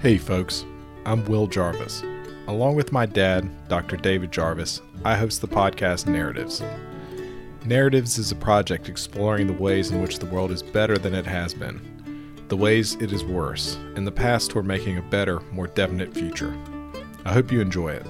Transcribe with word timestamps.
Hey, 0.00 0.16
folks. 0.16 0.64
I'm 1.04 1.26
Will 1.26 1.46
Jarvis. 1.46 2.02
Along 2.46 2.74
with 2.74 2.90
my 2.90 3.04
dad, 3.04 3.50
Dr. 3.68 3.98
David 3.98 4.32
Jarvis, 4.32 4.80
I 5.04 5.14
host 5.14 5.42
the 5.42 5.46
podcast 5.46 6.06
Narratives. 6.06 6.62
Narratives 7.66 8.16
is 8.16 8.32
a 8.32 8.36
project 8.36 8.88
exploring 8.88 9.46
the 9.46 9.52
ways 9.52 9.90
in 9.90 10.00
which 10.00 10.18
the 10.18 10.24
world 10.24 10.52
is 10.52 10.62
better 10.62 10.96
than 10.96 11.12
it 11.12 11.26
has 11.26 11.52
been, 11.52 11.82
the 12.48 12.56
ways 12.56 12.94
it 12.94 13.12
is 13.12 13.24
worse, 13.24 13.76
and 13.94 14.06
the 14.06 14.10
paths 14.10 14.48
toward 14.48 14.64
making 14.64 14.96
a 14.96 15.02
better, 15.02 15.40
more 15.52 15.66
definite 15.66 16.14
future. 16.14 16.56
I 17.26 17.34
hope 17.34 17.52
you 17.52 17.60
enjoy 17.60 17.90
it. 17.90 18.06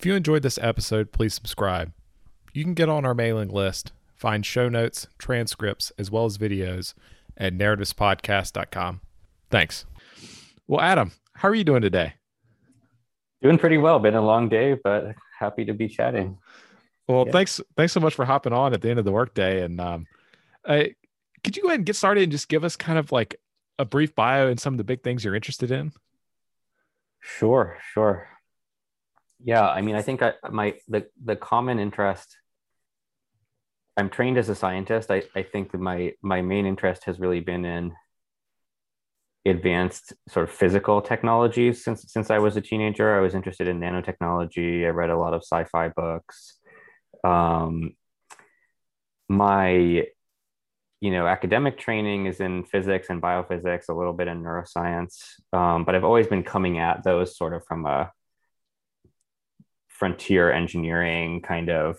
If 0.00 0.06
you 0.06 0.14
enjoyed 0.14 0.40
this 0.40 0.58
episode, 0.62 1.12
please 1.12 1.34
subscribe. 1.34 1.92
You 2.54 2.64
can 2.64 2.72
get 2.72 2.88
on 2.88 3.04
our 3.04 3.12
mailing 3.12 3.50
list, 3.50 3.92
find 4.16 4.46
show 4.46 4.70
notes, 4.70 5.06
transcripts, 5.18 5.92
as 5.98 6.10
well 6.10 6.24
as 6.24 6.38
videos 6.38 6.94
at 7.36 7.52
narrativespodcast.com. 7.52 9.02
Thanks. 9.50 9.84
Well, 10.66 10.80
Adam, 10.80 11.12
how 11.34 11.50
are 11.50 11.54
you 11.54 11.64
doing 11.64 11.82
today? 11.82 12.14
Doing 13.42 13.58
pretty 13.58 13.76
well. 13.76 13.98
Been 13.98 14.14
a 14.14 14.24
long 14.24 14.48
day, 14.48 14.78
but 14.82 15.14
happy 15.38 15.66
to 15.66 15.74
be 15.74 15.86
chatting. 15.86 16.38
Well, 17.06 17.24
yeah. 17.26 17.32
thanks. 17.32 17.60
Thanks 17.76 17.92
so 17.92 18.00
much 18.00 18.14
for 18.14 18.24
hopping 18.24 18.54
on 18.54 18.72
at 18.72 18.80
the 18.80 18.88
end 18.88 18.98
of 18.98 19.04
the 19.04 19.12
workday. 19.12 19.62
And 19.62 19.78
um, 19.82 20.06
uh, 20.64 20.84
could 21.44 21.58
you 21.58 21.62
go 21.62 21.68
ahead 21.68 21.80
and 21.80 21.86
get 21.86 21.96
started 21.96 22.22
and 22.22 22.32
just 22.32 22.48
give 22.48 22.64
us 22.64 22.74
kind 22.74 22.98
of 22.98 23.12
like 23.12 23.38
a 23.78 23.84
brief 23.84 24.14
bio 24.14 24.48
and 24.48 24.58
some 24.58 24.72
of 24.72 24.78
the 24.78 24.84
big 24.84 25.02
things 25.02 25.26
you're 25.26 25.34
interested 25.34 25.70
in? 25.70 25.92
Sure, 27.20 27.76
sure. 27.92 28.26
Yeah, 29.44 29.66
I 29.68 29.80
mean, 29.80 29.96
I 29.96 30.02
think 30.02 30.22
I, 30.22 30.34
my 30.50 30.74
the 30.88 31.06
the 31.22 31.36
common 31.36 31.78
interest. 31.78 32.36
I'm 33.96 34.10
trained 34.10 34.38
as 34.38 34.48
a 34.48 34.54
scientist. 34.54 35.10
I, 35.10 35.22
I 35.34 35.42
think 35.42 35.74
my 35.74 36.12
my 36.22 36.42
main 36.42 36.66
interest 36.66 37.04
has 37.04 37.18
really 37.18 37.40
been 37.40 37.64
in 37.64 37.92
advanced 39.46 40.12
sort 40.28 40.48
of 40.48 40.54
physical 40.54 41.00
technologies 41.00 41.82
since 41.82 42.04
since 42.12 42.30
I 42.30 42.38
was 42.38 42.56
a 42.56 42.60
teenager. 42.60 43.16
I 43.16 43.20
was 43.20 43.34
interested 43.34 43.68
in 43.68 43.80
nanotechnology. 43.80 44.84
I 44.84 44.88
read 44.90 45.10
a 45.10 45.18
lot 45.18 45.34
of 45.34 45.42
sci-fi 45.42 45.88
books. 45.88 46.58
Um, 47.24 47.94
my 49.28 50.06
you 51.00 51.10
know 51.10 51.26
academic 51.26 51.78
training 51.78 52.26
is 52.26 52.40
in 52.40 52.64
physics 52.64 53.08
and 53.10 53.22
biophysics, 53.22 53.88
a 53.88 53.94
little 53.94 54.12
bit 54.12 54.28
in 54.28 54.42
neuroscience, 54.42 55.40
um, 55.52 55.84
but 55.84 55.94
I've 55.94 56.04
always 56.04 56.26
been 56.26 56.42
coming 56.42 56.78
at 56.78 57.04
those 57.04 57.36
sort 57.36 57.54
of 57.54 57.64
from 57.66 57.86
a 57.86 58.12
frontier 60.00 60.50
engineering 60.50 61.42
kind 61.42 61.68
of 61.70 61.98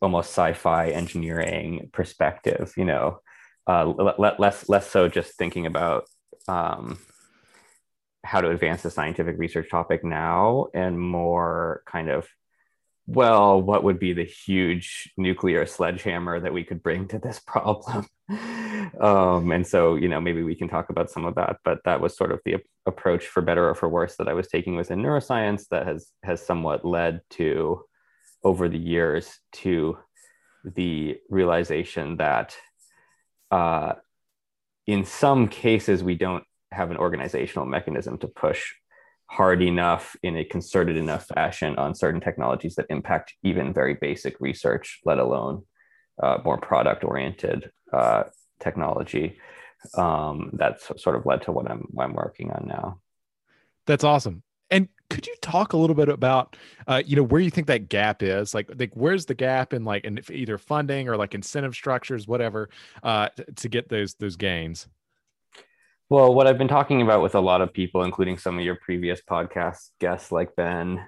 almost 0.00 0.30
sci-fi 0.30 0.88
engineering 0.90 1.90
perspective 1.92 2.72
you 2.76 2.84
know 2.84 3.20
uh, 3.68 3.84
less 4.38 4.68
less 4.68 4.90
so 4.90 5.08
just 5.08 5.34
thinking 5.34 5.66
about 5.66 6.04
um, 6.48 6.98
how 8.24 8.40
to 8.40 8.50
advance 8.50 8.82
the 8.82 8.90
scientific 8.90 9.38
research 9.38 9.70
topic 9.70 10.02
now 10.02 10.66
and 10.74 10.98
more 10.98 11.82
kind 11.86 12.10
of 12.10 12.26
well, 13.06 13.60
what 13.60 13.82
would 13.82 13.98
be 13.98 14.12
the 14.12 14.24
huge 14.24 15.12
nuclear 15.16 15.66
sledgehammer 15.66 16.40
that 16.40 16.52
we 16.52 16.64
could 16.64 16.82
bring 16.82 17.08
to 17.08 17.18
this 17.18 17.40
problem? 17.46 18.06
Um, 19.02 19.50
and 19.50 19.66
so, 19.66 19.96
you 19.96 20.08
know, 20.08 20.20
maybe 20.20 20.44
we 20.44 20.54
can 20.54 20.68
talk 20.68 20.88
about 20.88 21.10
some 21.10 21.24
of 21.24 21.34
that, 21.34 21.58
but 21.64 21.80
that 21.84 22.00
was 22.00 22.16
sort 22.16 22.30
of 22.30 22.38
the 22.44 22.58
approach 22.86 23.26
for 23.26 23.42
better 23.42 23.68
or 23.68 23.74
for 23.74 23.88
worse 23.88 24.14
that 24.16 24.28
I 24.28 24.32
was 24.32 24.46
taking 24.46 24.76
within 24.76 25.02
neuroscience 25.02 25.66
that 25.70 25.88
has 25.88 26.12
has 26.22 26.44
somewhat 26.46 26.84
led 26.84 27.20
to 27.30 27.84
over 28.44 28.68
the 28.68 28.78
years 28.78 29.40
to 29.54 29.98
the 30.64 31.18
realization 31.28 32.16
that 32.18 32.54
uh, 33.50 33.94
in 34.86 35.04
some 35.04 35.48
cases 35.48 36.04
we 36.04 36.14
don't 36.14 36.44
have 36.70 36.92
an 36.92 36.96
organizational 36.96 37.66
mechanism 37.66 38.18
to 38.18 38.28
push 38.28 38.72
hard 39.26 39.62
enough 39.62 40.14
in 40.22 40.36
a 40.36 40.44
concerted 40.44 40.96
enough 40.96 41.26
fashion 41.26 41.76
on 41.76 41.94
certain 41.94 42.20
technologies 42.20 42.76
that 42.76 42.86
impact 42.88 43.34
even 43.42 43.72
very 43.72 43.94
basic 43.94 44.38
research, 44.40 45.00
let 45.04 45.18
alone 45.18 45.64
uh, 46.22 46.38
more 46.44 46.58
product 46.58 47.02
oriented 47.02 47.70
uh, 47.92 48.24
technology. 48.62 49.38
Um, 49.94 50.50
that's 50.52 50.90
sort 51.02 51.16
of 51.16 51.26
led 51.26 51.42
to 51.42 51.52
what 51.52 51.70
I'm 51.70 51.88
what 51.90 52.04
I'm 52.04 52.14
working 52.14 52.50
on 52.52 52.68
now. 52.68 53.00
That's 53.86 54.04
awesome. 54.04 54.42
And 54.70 54.88
could 55.10 55.26
you 55.26 55.34
talk 55.42 55.74
a 55.74 55.76
little 55.76 55.94
bit 55.94 56.08
about, 56.08 56.56
uh, 56.86 57.02
you 57.04 57.16
know, 57.16 57.22
where 57.22 57.40
you 57.40 57.50
think 57.50 57.66
that 57.66 57.90
gap 57.90 58.22
is? 58.22 58.54
Like, 58.54 58.70
like 58.78 58.92
where's 58.94 59.26
the 59.26 59.34
gap 59.34 59.74
in 59.74 59.84
like 59.84 60.04
in 60.04 60.20
either 60.30 60.56
funding 60.56 61.08
or 61.08 61.16
like 61.16 61.34
incentive 61.34 61.74
structures, 61.74 62.26
whatever, 62.26 62.70
uh, 63.02 63.28
to 63.56 63.68
get 63.68 63.88
those 63.88 64.14
those 64.14 64.36
gains? 64.36 64.88
Well, 66.08 66.34
what 66.34 66.46
I've 66.46 66.58
been 66.58 66.68
talking 66.68 67.02
about 67.02 67.22
with 67.22 67.34
a 67.34 67.40
lot 67.40 67.60
of 67.60 67.72
people, 67.72 68.02
including 68.02 68.38
some 68.38 68.58
of 68.58 68.64
your 68.64 68.76
previous 68.76 69.20
podcast 69.20 69.90
guests 69.98 70.30
like 70.30 70.54
Ben 70.56 71.04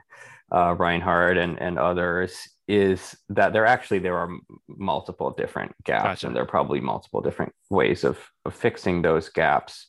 uh, 0.50 0.74
Reinhardt 0.78 1.36
and, 1.36 1.60
and 1.60 1.78
others, 1.78 2.36
is 2.66 3.16
that 3.28 3.52
there 3.52 3.66
actually 3.66 3.98
there 3.98 4.16
are 4.16 4.30
multiple 4.68 5.30
different 5.30 5.72
gaps, 5.84 6.04
gotcha. 6.04 6.26
and 6.26 6.36
there 6.36 6.42
are 6.42 6.46
probably 6.46 6.80
multiple 6.80 7.20
different 7.20 7.52
ways 7.70 8.04
of, 8.04 8.18
of 8.44 8.54
fixing 8.54 9.02
those 9.02 9.28
gaps. 9.28 9.88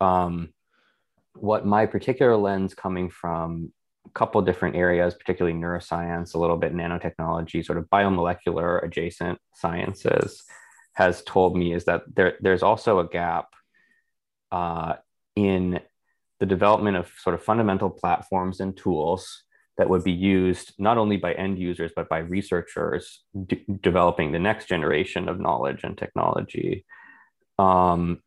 Um, 0.00 0.54
what 1.34 1.66
my 1.66 1.86
particular 1.86 2.36
lens 2.36 2.74
coming 2.74 3.10
from 3.10 3.72
a 4.06 4.10
couple 4.10 4.40
different 4.42 4.76
areas, 4.76 5.14
particularly 5.14 5.56
neuroscience, 5.56 6.34
a 6.34 6.38
little 6.38 6.56
bit 6.56 6.74
nanotechnology, 6.74 7.64
sort 7.64 7.78
of 7.78 7.88
biomolecular 7.90 8.82
adjacent 8.82 9.38
sciences, 9.54 10.42
has 10.94 11.22
told 11.22 11.56
me 11.56 11.72
is 11.72 11.84
that 11.84 12.02
there, 12.14 12.34
there's 12.40 12.62
also 12.62 12.98
a 12.98 13.08
gap 13.08 13.48
uh, 14.50 14.94
in 15.36 15.78
the 16.40 16.46
development 16.46 16.96
of 16.96 17.10
sort 17.18 17.34
of 17.34 17.42
fundamental 17.42 17.90
platforms 17.90 18.60
and 18.60 18.76
tools 18.76 19.44
that 19.78 19.88
would 19.88 20.04
be 20.04 20.12
used 20.12 20.74
not 20.78 20.98
only 20.98 21.16
by 21.16 21.32
end 21.32 21.58
users 21.58 21.92
but 21.94 22.08
by 22.08 22.18
researchers 22.18 23.22
d- 23.46 23.64
developing 23.80 24.32
the 24.32 24.38
next 24.38 24.66
generation 24.66 25.28
of 25.28 25.40
knowledge 25.40 25.84
and 25.84 25.96
technology 25.96 26.84
um, 27.58 28.20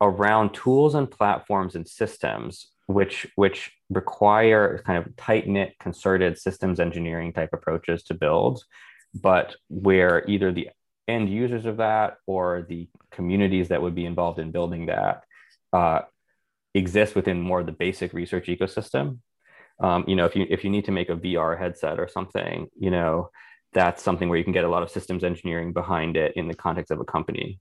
around 0.00 0.54
tools 0.54 0.94
and 0.94 1.10
platforms 1.10 1.74
and 1.74 1.88
systems 1.88 2.68
which 2.86 3.26
which 3.36 3.72
require 3.88 4.82
kind 4.84 4.98
of 4.98 5.16
tight 5.16 5.48
knit 5.48 5.74
concerted 5.80 6.38
systems 6.38 6.78
engineering 6.78 7.32
type 7.32 7.50
approaches 7.52 8.02
to 8.02 8.14
build 8.14 8.62
but 9.14 9.56
where 9.68 10.24
either 10.28 10.52
the 10.52 10.68
end 11.08 11.28
users 11.28 11.66
of 11.66 11.78
that 11.78 12.16
or 12.26 12.64
the 12.68 12.88
communities 13.10 13.68
that 13.68 13.82
would 13.82 13.94
be 13.94 14.06
involved 14.06 14.38
in 14.38 14.52
building 14.52 14.86
that 14.86 15.24
uh, 15.72 16.00
exist 16.74 17.14
within 17.14 17.40
more 17.40 17.60
of 17.60 17.66
the 17.66 17.72
basic 17.72 18.12
research 18.12 18.46
ecosystem. 18.46 19.18
Um, 19.80 20.04
you 20.06 20.16
know, 20.16 20.26
if 20.26 20.36
you 20.36 20.46
if 20.50 20.64
you 20.64 20.70
need 20.70 20.84
to 20.86 20.92
make 20.92 21.08
a 21.08 21.16
VR 21.16 21.58
headset 21.58 21.98
or 21.98 22.08
something, 22.08 22.68
you 22.78 22.90
know, 22.90 23.30
that's 23.72 24.02
something 24.02 24.28
where 24.28 24.38
you 24.38 24.44
can 24.44 24.52
get 24.52 24.64
a 24.64 24.68
lot 24.68 24.82
of 24.82 24.90
systems 24.90 25.24
engineering 25.24 25.72
behind 25.72 26.16
it 26.16 26.32
in 26.36 26.48
the 26.48 26.54
context 26.54 26.90
of 26.90 27.00
a 27.00 27.04
company. 27.04 27.60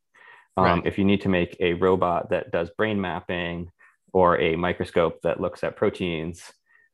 Um, 0.57 0.65
right. 0.65 0.85
If 0.85 0.97
you 0.97 1.05
need 1.05 1.21
to 1.21 1.29
make 1.29 1.55
a 1.59 1.73
robot 1.73 2.31
that 2.31 2.51
does 2.51 2.69
brain 2.71 2.99
mapping 2.99 3.71
or 4.11 4.39
a 4.39 4.55
microscope 4.55 5.21
that 5.21 5.39
looks 5.39 5.63
at 5.63 5.77
proteins, 5.77 6.43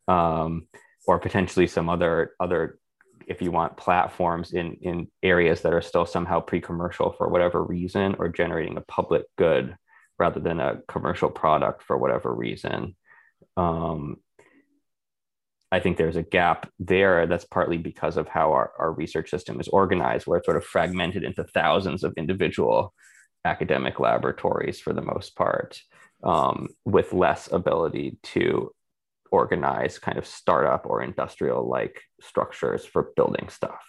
um, 0.08 0.68
or 1.08 1.20
potentially 1.20 1.68
some 1.68 1.90
other 1.90 2.34
other 2.40 2.80
if 3.28 3.42
you 3.42 3.52
want 3.52 3.78
platforms 3.78 4.54
in 4.54 4.74
in 4.82 5.08
areas 5.24 5.62
that 5.62 5.74
are 5.74 5.82
still 5.82 6.06
somehow 6.06 6.40
pre-commercial 6.40 7.12
for 7.14 7.28
whatever 7.28 7.64
reason 7.64 8.16
or 8.20 8.30
generating 8.30 8.78
a 8.78 8.82
public 8.82 9.24
good 9.38 9.76
rather 10.20 10.40
than 10.40 10.60
a 10.60 10.82
commercial 10.88 11.30
product 11.30 11.84
for 11.84 11.98
whatever 11.98 12.34
reason 12.34 12.96
um, 13.58 14.18
i 15.72 15.80
think 15.80 15.98
there's 15.98 16.16
a 16.16 16.24
gap 16.24 16.70
there 16.80 17.28
that's 17.28 17.46
partly 17.46 17.78
because 17.78 18.18
of 18.18 18.28
how 18.28 18.52
our, 18.52 18.72
our 18.80 18.92
research 18.92 19.30
system 19.30 19.60
is 19.60 19.68
organized 19.70 20.28
where 20.28 20.38
it's 20.38 20.46
sort 20.46 20.58
of 20.58 20.64
fragmented 20.64 21.24
into 21.24 21.44
thousands 21.44 22.04
of 22.04 22.14
individual 22.18 22.94
academic 23.46 24.00
laboratories 24.00 24.80
for 24.80 24.94
the 24.94 25.02
most 25.02 25.36
part 25.36 25.80
um, 26.24 26.68
with 26.84 27.14
less 27.14 27.52
ability 27.52 28.18
to 28.24 28.72
organize 29.32 30.00
kind 30.00 30.18
of 30.18 30.26
startup 30.26 30.86
or 30.86 31.04
industrial 31.04 31.68
like 31.68 32.02
structures 32.22 32.86
for 32.86 33.12
building 33.16 33.48
stuff. 33.50 33.84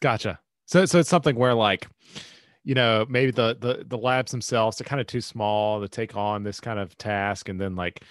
Gotcha. 0.00 0.38
So 0.66 0.84
so 0.84 0.98
it's 1.00 1.08
something 1.08 1.36
where 1.36 1.54
like 1.54 1.86
you 2.64 2.74
know 2.74 3.06
maybe 3.08 3.30
the 3.30 3.56
the 3.58 3.84
the 3.86 3.98
labs 3.98 4.30
themselves 4.30 4.80
are 4.80 4.84
kind 4.84 5.00
of 5.00 5.06
too 5.06 5.20
small 5.20 5.80
to 5.80 5.88
take 5.88 6.16
on 6.16 6.42
this 6.42 6.60
kind 6.60 6.78
of 6.78 6.96
task 6.98 7.48
and 7.48 7.60
then 7.60 7.76
like 7.76 8.02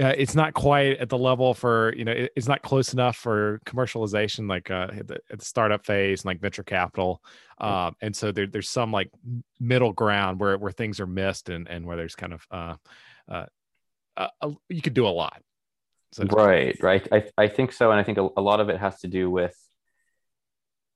uh, 0.00 0.12
it's 0.16 0.34
not 0.34 0.54
quite 0.54 0.98
at 0.98 1.08
the 1.08 1.18
level 1.18 1.54
for 1.54 1.94
you 1.96 2.04
know 2.04 2.12
it, 2.12 2.32
it's 2.36 2.48
not 2.48 2.62
close 2.62 2.92
enough 2.92 3.16
for 3.16 3.60
commercialization 3.64 4.48
like 4.48 4.70
uh, 4.70 4.88
at, 4.92 5.06
the, 5.06 5.18
at 5.30 5.38
the 5.38 5.44
startup 5.44 5.84
phase 5.84 6.22
and 6.22 6.26
like 6.26 6.40
venture 6.40 6.64
capital 6.64 7.22
um, 7.58 7.94
and 8.00 8.14
so 8.14 8.32
there, 8.32 8.46
there's 8.46 8.68
some 8.68 8.90
like 8.90 9.10
middle 9.60 9.92
ground 9.92 10.40
where 10.40 10.58
where 10.58 10.72
things 10.72 11.00
are 11.00 11.06
missed 11.06 11.48
and 11.48 11.68
and 11.68 11.86
where 11.86 11.96
there's 11.96 12.16
kind 12.16 12.32
of 12.32 12.46
uh, 12.50 12.74
uh, 14.16 14.28
uh, 14.40 14.50
you 14.68 14.82
could 14.82 14.94
do 14.94 15.06
a 15.06 15.08
lot. 15.08 15.42
So 16.12 16.24
right, 16.24 16.76
right. 16.80 17.06
I, 17.10 17.24
I 17.36 17.48
think 17.48 17.72
so. 17.72 17.90
And 17.90 17.98
I 17.98 18.04
think 18.04 18.18
a, 18.18 18.28
a 18.36 18.40
lot 18.40 18.60
of 18.60 18.68
it 18.68 18.78
has 18.78 19.00
to 19.00 19.08
do 19.08 19.30
with, 19.30 19.56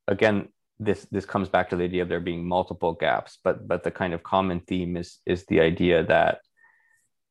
again, 0.06 0.48
this 0.78 1.06
this 1.10 1.26
comes 1.26 1.48
back 1.48 1.70
to 1.70 1.76
the 1.76 1.84
idea 1.84 2.02
of 2.02 2.08
there 2.08 2.20
being 2.20 2.46
multiple 2.46 2.92
gaps, 2.92 3.38
but 3.42 3.66
but 3.66 3.82
the 3.82 3.90
kind 3.90 4.14
of 4.14 4.22
common 4.22 4.60
theme 4.60 4.96
is 4.96 5.18
is 5.26 5.44
the 5.46 5.60
idea 5.60 6.04
that 6.04 6.38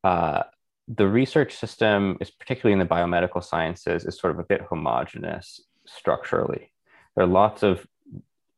uh, 0.04 0.44
the 0.88 1.08
research 1.08 1.56
system 1.56 2.18
is 2.22 2.32
particularly 2.32 2.74
in 2.74 2.80
the 2.80 2.86
biomedical 2.86 3.44
sciences 3.44 4.06
is 4.06 4.18
sort 4.18 4.32
of 4.32 4.40
a 4.40 4.44
bit 4.44 4.62
homogenous 4.62 5.62
structurally. 5.86 6.72
There 7.16 7.26
are 7.26 7.30
lots 7.30 7.64
of 7.64 7.86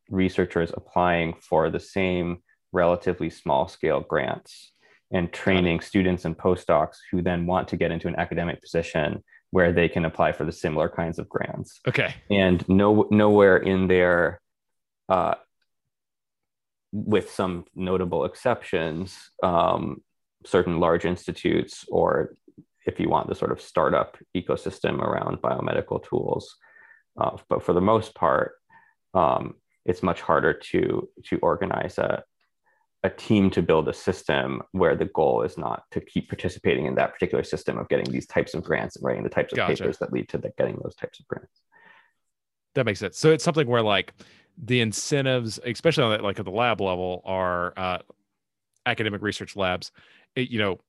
researchers 0.10 0.72
applying 0.74 1.36
for 1.42 1.70
the 1.70 1.80
same 1.80 2.42
relatively 2.72 3.30
small 3.30 3.68
scale 3.68 4.02
grants 4.02 4.72
and 5.12 5.34
training 5.34 5.80
students 5.80 6.26
and 6.26 6.38
postdocs 6.38 6.98
who 7.10 7.22
then 7.22 7.48
want 7.48 7.68
to 7.70 7.78
get 7.78 7.92
into 7.92 8.08
an 8.08 8.16
academic 8.18 8.62
position 8.62 9.24
where 9.52 9.72
they 9.72 9.90
can 9.90 10.06
apply 10.06 10.32
for 10.32 10.46
the 10.46 10.52
similar 10.52 10.88
kinds 10.88 11.18
of 11.18 11.28
grants. 11.28 11.80
Okay. 11.88 12.14
And 12.30 12.68
no 12.70 13.08
nowhere 13.10 13.58
in 13.58 13.88
there, 13.88 14.40
uh, 15.08 15.36
with 16.92 17.32
some 17.32 17.66
notable 17.76 18.26
exceptions, 18.26 19.18
um, 19.42 20.04
certain 20.46 20.80
large 20.80 21.06
institutes, 21.06 21.86
or 21.90 22.36
if 22.86 23.00
you 23.00 23.10
want 23.10 23.28
the 23.28 23.36
sort 23.36 23.52
of 23.52 23.62
startup 23.62 24.18
ecosystem 24.36 25.00
around 25.00 25.42
biomedical 25.42 26.04
tools. 26.04 26.56
Uh, 27.20 27.38
but 27.50 27.64
for 27.64 27.74
the 27.74 27.82
most 27.82 28.16
part, 28.16 28.54
um, 29.14 29.56
it's 29.86 30.04
much 30.04 30.22
harder 30.22 30.54
to 30.54 31.10
to 31.26 31.38
organize 31.40 31.98
a 31.98 32.24
a 33.04 33.10
team 33.10 33.50
to 33.50 33.62
build 33.62 33.88
a 33.88 33.94
system 33.94 34.62
where 34.74 34.96
the 34.96 35.06
goal 35.06 35.42
is 35.44 35.58
not 35.58 35.84
to 35.92 36.02
keep 36.02 36.28
participating 36.28 36.86
in 36.86 36.96
that 36.96 37.14
particular 37.14 37.44
system 37.44 37.78
of 37.78 37.88
getting 37.88 38.12
these 38.12 38.28
types 38.28 38.54
of 38.54 38.64
grants 38.64 38.98
and 38.98 39.06
writing 39.06 39.24
the 39.24 39.30
types 39.30 39.54
of 39.54 39.58
gotcha. 39.58 39.76
papers 39.76 39.98
that 40.00 40.12
lead 40.12 40.28
to 40.28 40.38
the, 40.38 40.52
getting 40.58 40.78
those 40.84 40.96
types 40.96 41.20
of 41.20 41.28
grants. 41.28 41.62
That 42.76 42.86
makes 42.86 43.00
sense. 43.00 43.18
So 43.18 43.32
it's 43.32 43.44
something 43.44 43.68
where 43.68 43.82
like 43.82 44.14
the 44.62 44.82
incentives, 44.82 45.60
especially 45.66 46.04
on 46.04 46.18
the, 46.18 46.24
like 46.24 46.40
at 46.40 46.46
the 46.46 46.52
lab 46.52 46.82
level, 46.82 47.22
are 47.24 47.74
uh, 47.78 48.00
academic 48.86 49.22
research 49.22 49.56
labs. 49.56 49.92
It, 50.36 50.50
you 50.50 50.60
know, 50.60 50.80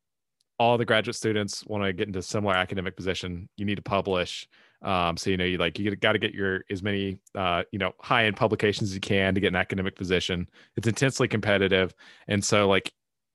all 0.59 0.77
the 0.77 0.85
graduate 0.85 1.17
students 1.17 1.65
want 1.67 1.85
to 1.85 1.93
get 1.93 2.07
into 2.07 2.21
similar 2.21 2.55
academic 2.55 2.97
position. 2.97 3.49
You 3.57 3.65
need 3.65 3.77
to 3.77 3.83
publish. 3.83 4.47
Um, 4.83 5.17
so 5.17 5.31
you 5.31 5.37
know, 5.37 5.45
you 5.45 5.59
like 5.59 5.79
you 5.79 5.95
got 5.97 6.13
to 6.13 6.19
get 6.19 6.35
your 6.35 6.65
as 6.71 6.83
many 6.83 7.19
uh, 7.35 7.63
you 7.73 7.79
know 7.79 7.93
high 8.01 8.27
end 8.27 8.37
publications 8.37 8.91
as 8.91 8.95
you 8.95 9.01
can 9.01 9.35
to 9.35 9.41
get 9.41 9.49
an 9.49 9.57
academic 9.57 9.97
position. 9.97 10.49
It's 10.77 10.87
intensely 10.87 11.29
competitive, 11.29 11.95
and 12.29 12.45
so 12.45 12.69
like 12.69 12.93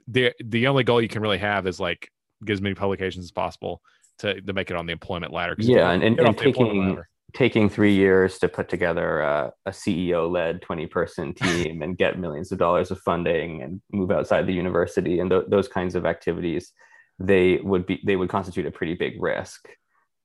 the 0.08 0.34
the 0.44 0.68
only 0.68 0.84
goal 0.84 1.02
you 1.02 1.08
can 1.08 1.22
really 1.22 1.38
have 1.38 1.68
is 1.68 1.80
like 1.80 2.10
get 2.44 2.54
as 2.54 2.62
many 2.62 2.76
publications 2.76 3.26
as 3.26 3.32
possible 3.32 3.82
to 4.20 4.42
to 4.42 4.54
make 4.54 4.72
it 4.72 4.78
on 4.78 4.86
the 4.86 4.94
employment 4.94 5.34
ladder. 5.34 5.56
Yeah, 5.58 5.92
and, 5.92 6.04
and, 6.04 6.20
and 6.20 6.38
taking 6.38 7.04
taking 7.34 7.70
three 7.70 7.94
years 7.94 8.38
to 8.40 8.48
put 8.48 8.70
together 8.70 9.20
a, 9.22 9.52
a 9.66 9.72
CEO 9.72 10.32
led 10.32 10.62
20 10.62 10.88
person 10.88 11.34
team 11.42 11.82
and 11.82 11.98
get 11.98 12.20
millions 12.20 12.52
of 12.52 12.58
dollars 12.58 12.92
of 12.92 13.00
funding 13.00 13.62
and 13.62 13.82
move 13.92 14.12
outside 14.12 14.48
the 14.48 14.54
university 14.54 15.20
and 15.20 15.30
th- 15.30 15.46
those 15.48 15.68
kinds 15.68 15.96
of 15.96 16.06
activities, 16.06 16.72
they 17.20 17.58
would 17.58 17.86
be 17.86 18.02
they 18.06 18.16
would 18.16 18.30
constitute 18.30 18.66
a 18.66 18.72
pretty 18.72 18.94
big 18.94 19.22
risk 19.22 19.70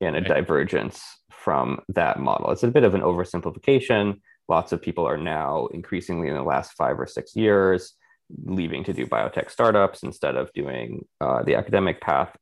and 0.01 0.17
a 0.17 0.21
divergence 0.21 1.03
from 1.31 1.81
that 1.89 2.19
model. 2.19 2.51
It's 2.51 2.63
a 2.63 2.69
bit 2.69 2.85
of 2.85 2.95
an 2.95 3.03
oversimplification. 3.03 4.21
Lots 4.49 4.73
of 4.73 4.83
people 4.83 5.07
are 5.07 5.17
now 5.17 5.67
increasingly 5.69 6.29
in 6.29 6.35
the 6.35 6.43
last 6.43 6.73
five 6.73 6.99
or 6.99 7.07
six 7.07 7.37
years 7.37 7.95
leaving 8.45 8.85
to 8.85 8.93
do 8.93 9.07
biotech 9.07 9.51
startups 9.51 10.03
instead 10.03 10.37
of 10.37 10.53
doing 10.53 11.05
uh, 11.21 11.43
the 11.43 11.55
academic 11.55 12.01
path. 12.01 12.35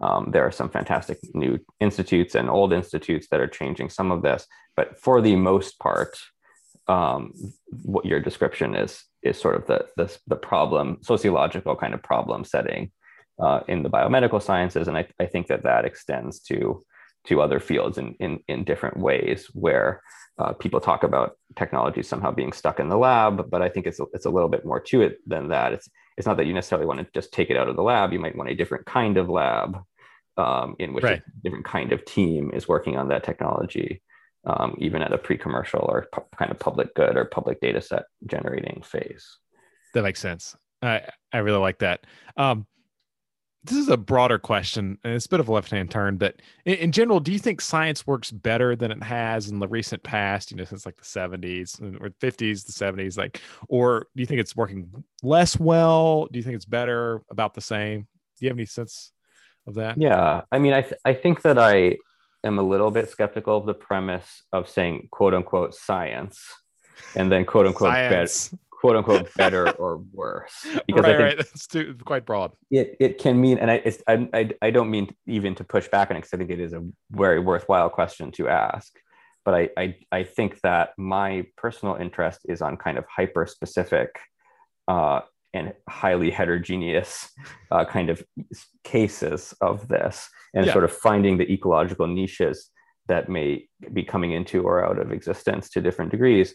Um, 0.00 0.30
there 0.32 0.44
are 0.44 0.52
some 0.52 0.68
fantastic 0.68 1.18
new 1.34 1.58
institutes 1.80 2.34
and 2.34 2.50
old 2.50 2.72
institutes 2.72 3.28
that 3.30 3.40
are 3.40 3.46
changing 3.46 3.90
some 3.90 4.10
of 4.10 4.22
this, 4.22 4.46
but 4.76 4.98
for 4.98 5.20
the 5.20 5.36
most 5.36 5.78
part, 5.78 6.18
um, 6.88 7.32
what 7.82 8.04
your 8.04 8.20
description 8.20 8.74
is 8.74 9.04
is 9.22 9.40
sort 9.40 9.56
of 9.56 9.66
the, 9.66 9.86
the, 9.96 10.14
the 10.26 10.36
problem, 10.36 10.98
sociological 11.02 11.76
kind 11.76 11.94
of 11.94 12.02
problem 12.02 12.44
setting 12.44 12.90
uh, 13.40 13.60
in 13.68 13.82
the 13.82 13.90
biomedical 13.90 14.42
sciences, 14.42 14.86
and 14.86 14.96
I, 14.96 15.06
I 15.18 15.26
think 15.26 15.46
that 15.46 15.62
that 15.62 15.84
extends 15.84 16.40
to 16.40 16.82
to 17.26 17.40
other 17.40 17.58
fields 17.58 17.96
in, 17.96 18.14
in, 18.20 18.38
in 18.48 18.64
different 18.64 18.98
ways 18.98 19.46
where 19.54 20.02
uh, 20.38 20.52
people 20.52 20.78
talk 20.78 21.04
about 21.04 21.38
technology 21.56 22.02
somehow 22.02 22.30
being 22.30 22.52
stuck 22.52 22.78
in 22.78 22.88
the 22.88 22.98
lab, 22.98 23.50
but 23.50 23.62
I 23.62 23.68
think 23.70 23.86
it's, 23.86 23.98
it's 24.12 24.26
a 24.26 24.30
little 24.30 24.50
bit 24.50 24.66
more 24.66 24.80
to 24.80 25.00
it 25.00 25.18
than 25.26 25.48
that. 25.48 25.72
It's, 25.72 25.88
it's 26.16 26.26
not 26.26 26.36
that 26.36 26.46
you 26.46 26.54
necessarily 26.54 26.86
want 26.86 27.00
to 27.00 27.06
just 27.14 27.32
take 27.32 27.50
it 27.50 27.56
out 27.56 27.68
of 27.68 27.76
the 27.76 27.82
lab. 27.82 28.12
You 28.12 28.20
might 28.20 28.36
want 28.36 28.50
a 28.50 28.54
different 28.54 28.86
kind 28.86 29.16
of 29.16 29.28
lab 29.28 29.78
um, 30.36 30.76
in 30.78 30.92
which 30.92 31.04
right. 31.04 31.20
a 31.20 31.42
different 31.42 31.64
kind 31.64 31.92
of 31.92 32.04
team 32.04 32.50
is 32.54 32.68
working 32.68 32.96
on 32.96 33.08
that 33.08 33.24
technology, 33.24 34.02
um, 34.46 34.76
even 34.78 35.02
at 35.02 35.12
a 35.12 35.18
pre-commercial 35.18 35.80
or 35.88 36.06
pu- 36.12 36.24
kind 36.36 36.50
of 36.50 36.58
public 36.58 36.94
good 36.94 37.16
or 37.16 37.24
public 37.24 37.60
data 37.60 37.80
set 37.80 38.04
generating 38.26 38.82
phase. 38.84 39.38
That 39.92 40.02
makes 40.02 40.20
sense. 40.20 40.56
I, 40.82 41.02
I 41.32 41.38
really 41.38 41.58
like 41.58 41.78
that. 41.78 42.06
Um, 42.36 42.66
this 43.64 43.78
is 43.78 43.88
a 43.88 43.96
broader 43.96 44.38
question 44.38 44.98
and 45.02 45.14
it's 45.14 45.26
a 45.26 45.28
bit 45.28 45.40
of 45.40 45.48
a 45.48 45.52
left-hand 45.52 45.90
turn 45.90 46.16
but 46.16 46.40
in, 46.64 46.74
in, 46.74 46.92
general 46.92 47.18
do 47.18 47.32
you 47.32 47.38
think 47.38 47.60
science 47.60 48.06
works 48.06 48.30
better 48.30 48.76
than 48.76 48.90
it 48.90 49.02
has 49.02 49.48
in 49.48 49.58
the 49.58 49.66
recent 49.66 50.02
past 50.02 50.50
you 50.50 50.56
know 50.56 50.64
since 50.64 50.84
like 50.86 50.96
the 50.96 51.02
70s 51.02 51.80
or 52.00 52.10
50s 52.10 52.66
the 52.66 52.72
70s 52.72 53.16
like 53.16 53.40
or 53.68 54.06
do 54.14 54.20
you 54.20 54.26
think 54.26 54.40
it's 54.40 54.54
working 54.54 55.04
less 55.22 55.58
well? 55.58 56.26
Do 56.30 56.38
you 56.38 56.42
think 56.42 56.56
it's 56.56 56.66
better 56.66 57.22
about 57.30 57.54
the 57.54 57.60
same? 57.60 58.00
Do 58.02 58.44
you 58.44 58.48
have 58.48 58.58
any 58.58 58.66
sense 58.66 59.12
of 59.66 59.74
that? 59.74 59.98
Yeah 59.98 60.42
i 60.52 60.58
mean 60.58 60.74
i, 60.74 60.82
th- 60.82 61.00
I 61.04 61.14
think 61.14 61.42
that 61.42 61.58
i 61.58 61.96
am 62.44 62.58
a 62.58 62.62
little 62.62 62.90
bit 62.90 63.08
skeptical 63.08 63.56
of 63.56 63.66
the 63.66 63.74
premise 63.74 64.42
of 64.52 64.68
saying 64.68 65.08
quote 65.10 65.34
unquote 65.34 65.74
science 65.74 66.44
and 67.16 67.32
then 67.32 67.44
quote 67.44 67.66
unquote 67.66 67.92
science 67.92 68.54
quote 68.84 68.96
unquote 68.96 69.32
better 69.36 69.70
or 69.70 70.04
worse 70.12 70.52
because 70.86 71.04
right, 71.04 71.14
I 71.14 71.16
think 71.16 71.18
right. 71.20 71.36
that's 71.38 71.66
too, 71.66 71.96
quite 72.04 72.26
broad. 72.26 72.52
It, 72.70 72.98
it 73.00 73.18
can 73.18 73.40
mean, 73.40 73.56
and 73.56 73.70
I, 73.70 73.80
it's, 73.82 74.02
I, 74.06 74.28
I, 74.34 74.50
I 74.60 74.70
don't 74.70 74.90
mean 74.90 75.08
even 75.26 75.54
to 75.54 75.64
push 75.64 75.88
back 75.88 76.10
on 76.10 76.18
it 76.18 76.20
because 76.20 76.34
I 76.34 76.36
think 76.36 76.50
it 76.50 76.60
is 76.60 76.74
a 76.74 76.84
very 77.10 77.40
worthwhile 77.40 77.88
question 77.88 78.30
to 78.32 78.50
ask. 78.50 78.94
But 79.42 79.54
I, 79.54 79.68
I, 79.78 79.96
I 80.12 80.22
think 80.24 80.60
that 80.64 80.90
my 80.98 81.46
personal 81.56 81.94
interest 81.94 82.40
is 82.46 82.60
on 82.60 82.76
kind 82.76 82.98
of 82.98 83.06
hyper 83.08 83.46
specific 83.46 84.10
uh, 84.86 85.20
and 85.54 85.72
highly 85.88 86.30
heterogeneous 86.30 87.30
uh, 87.70 87.86
kind 87.86 88.10
of 88.10 88.22
cases 88.82 89.54
of 89.62 89.88
this 89.88 90.28
and 90.52 90.66
yeah. 90.66 90.72
sort 90.72 90.84
of 90.84 90.92
finding 90.92 91.38
the 91.38 91.50
ecological 91.50 92.06
niches 92.06 92.68
that 93.08 93.30
may 93.30 93.66
be 93.94 94.02
coming 94.02 94.32
into 94.32 94.62
or 94.62 94.84
out 94.84 94.98
of 94.98 95.10
existence 95.10 95.70
to 95.70 95.80
different 95.80 96.10
degrees 96.10 96.54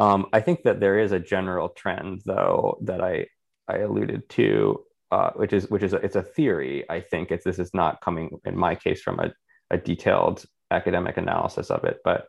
um, 0.00 0.26
I 0.32 0.40
think 0.40 0.62
that 0.62 0.80
there 0.80 0.98
is 0.98 1.12
a 1.12 1.20
general 1.20 1.68
trend, 1.68 2.22
though, 2.24 2.78
that 2.82 3.02
I 3.02 3.26
I 3.68 3.78
alluded 3.78 4.28
to, 4.30 4.82
uh, 5.12 5.30
which 5.32 5.52
is 5.52 5.68
which 5.70 5.82
is 5.82 5.92
a, 5.92 5.96
it's 5.98 6.16
a 6.16 6.22
theory. 6.22 6.88
I 6.88 7.00
think 7.00 7.30
it's 7.30 7.44
this 7.44 7.58
is 7.58 7.74
not 7.74 8.00
coming 8.00 8.40
in 8.46 8.56
my 8.56 8.74
case 8.74 9.02
from 9.02 9.20
a, 9.20 9.32
a 9.70 9.76
detailed 9.76 10.44
academic 10.70 11.18
analysis 11.18 11.70
of 11.70 11.84
it, 11.84 11.98
but 12.02 12.28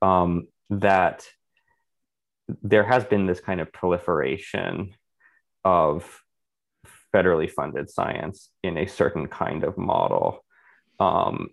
um, 0.00 0.48
that 0.70 1.26
there 2.62 2.84
has 2.84 3.04
been 3.04 3.26
this 3.26 3.40
kind 3.40 3.60
of 3.60 3.72
proliferation 3.72 4.94
of 5.64 6.22
federally 7.14 7.50
funded 7.50 7.90
science 7.90 8.48
in 8.62 8.78
a 8.78 8.86
certain 8.86 9.28
kind 9.28 9.64
of 9.64 9.76
model. 9.76 10.44
Um, 10.98 11.50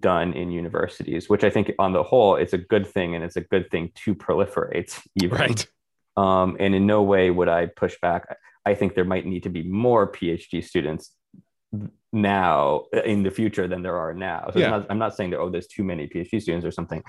done 0.00 0.32
in 0.34 0.50
universities, 0.50 1.28
which 1.28 1.44
I 1.44 1.50
think 1.50 1.72
on 1.78 1.92
the 1.92 2.02
whole 2.02 2.36
it's 2.36 2.52
a 2.52 2.58
good 2.58 2.86
thing 2.86 3.14
and 3.14 3.24
it's 3.24 3.36
a 3.36 3.40
good 3.40 3.70
thing 3.70 3.92
to 4.04 4.14
proliferate 4.14 4.98
even. 5.22 5.38
Right. 5.38 5.66
Um, 6.16 6.56
and 6.58 6.74
in 6.74 6.86
no 6.86 7.02
way 7.02 7.30
would 7.30 7.48
I 7.48 7.66
push 7.66 7.96
back. 8.00 8.36
I 8.64 8.74
think 8.74 8.94
there 8.94 9.04
might 9.04 9.26
need 9.26 9.44
to 9.44 9.50
be 9.50 9.62
more 9.62 10.10
PhD 10.10 10.64
students 10.64 11.12
now 12.12 12.84
in 13.04 13.22
the 13.22 13.30
future 13.30 13.68
than 13.68 13.82
there 13.82 13.96
are 13.96 14.14
now. 14.14 14.48
So 14.52 14.58
yeah. 14.58 14.66
I'm, 14.66 14.70
not, 14.70 14.86
I'm, 14.90 14.98
not, 14.98 15.16
saying 15.16 15.30
that 15.30 15.38
oh 15.38 15.50
there's 15.50 15.66
too 15.66 15.84
many 15.84 16.06
PhD 16.06 16.40
students 16.40 16.64
or 16.64 16.70
something, 16.70 17.02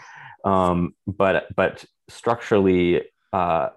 um, 0.44 0.94
but 1.06 1.48
but 1.56 1.86
structurally 2.10 3.04
uh, 3.32 3.70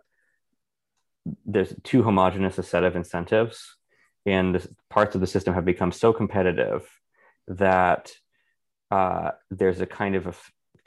there's 1.47 1.75
too 1.85 2.03
homogenous 2.03 2.59
a 2.59 2.62
set 2.62 2.85
of 2.85 2.97
incentives, 2.97 3.77
and 4.27 4.67
parts 4.89 5.15
of 5.15 5.21
the 5.21 5.27
system 5.27 5.55
have 5.55 5.65
become 5.65 5.93
so 5.93 6.12
competitive 6.12 6.89
that 7.47 8.12
uh, 8.90 9.30
there's 9.50 9.80
a 9.80 9.87
kind 9.87 10.14
of 10.14 10.38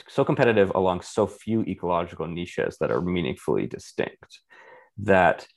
so 0.07 0.25
competitive 0.25 0.71
along 0.75 1.01
so 1.01 1.27
few 1.27 1.61
ecological 1.61 2.27
niches 2.27 2.77
that 2.79 2.91
are 2.91 3.01
meaningfully 3.01 3.67
distinct 3.67 4.39
that 4.97 5.47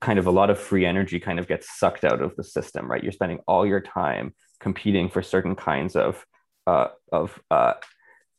kind 0.00 0.18
of 0.18 0.26
a 0.26 0.30
lot 0.30 0.50
of 0.50 0.58
free 0.58 0.86
energy 0.86 1.20
kind 1.20 1.38
of 1.38 1.46
gets 1.46 1.78
sucked 1.78 2.04
out 2.04 2.22
of 2.22 2.34
the 2.36 2.44
system, 2.44 2.90
right? 2.90 3.02
You're 3.02 3.12
spending 3.12 3.40
all 3.46 3.66
your 3.66 3.80
time 3.80 4.34
competing 4.58 5.08
for 5.08 5.22
certain 5.22 5.54
kinds 5.54 5.96
of 5.96 6.24
uh, 6.66 6.88
of 7.12 7.38
uh, 7.50 7.74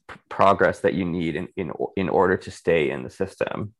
p- 0.07 0.19
progress 0.29 0.79
that 0.79 0.93
you 0.93 1.05
need 1.05 1.35
in, 1.35 1.47
in 1.57 1.71
in 1.95 2.09
order 2.09 2.37
to 2.37 2.51
stay 2.51 2.89
in 2.89 3.03
the 3.03 3.09
system. 3.09 3.73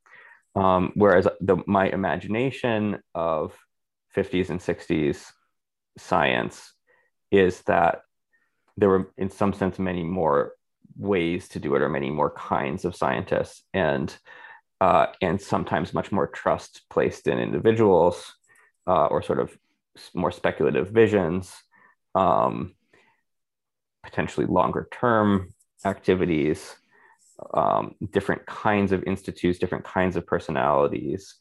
Um, 0.56 0.92
whereas 0.96 1.28
the, 1.40 1.58
my 1.66 1.88
imagination 1.88 3.00
of 3.16 3.56
50s 4.16 4.50
and 4.50 4.60
60s 4.60 5.32
science 5.98 6.74
is 7.32 7.62
that 7.62 8.02
there 8.82 8.90
were 8.90 9.12
in 9.18 9.30
some 9.30 9.54
sense 9.54 9.78
many 9.80 10.04
more 10.04 10.54
ways 10.98 11.48
to 11.48 11.60
do 11.60 11.76
it 11.76 11.82
or 11.82 11.88
many 11.88 12.10
more 12.10 12.32
kinds 12.32 12.84
of 12.84 12.96
scientists 12.96 13.64
and 13.74 14.18
uh, 14.82 15.06
and 15.22 15.40
sometimes 15.40 15.94
much 15.94 16.12
more 16.12 16.26
trust 16.26 16.82
placed 16.90 17.28
in 17.28 17.38
individuals 17.38 18.34
uh, 18.88 19.06
or 19.06 19.22
sort 19.22 19.40
of 19.40 19.56
more 20.16 20.32
speculative 20.32 20.90
visions 20.90 21.56
um, 22.16 22.74
potentially 24.04 24.48
longer 24.48 24.88
term 24.92 25.50
activities 25.86 26.76
um, 27.54 27.94
different 28.12 28.44
kinds 28.48 28.92
of 28.92 29.04
institutes 29.04 29.60
different 29.60 29.86
kinds 29.86 30.16
of 30.16 30.26
personalities 30.26 31.36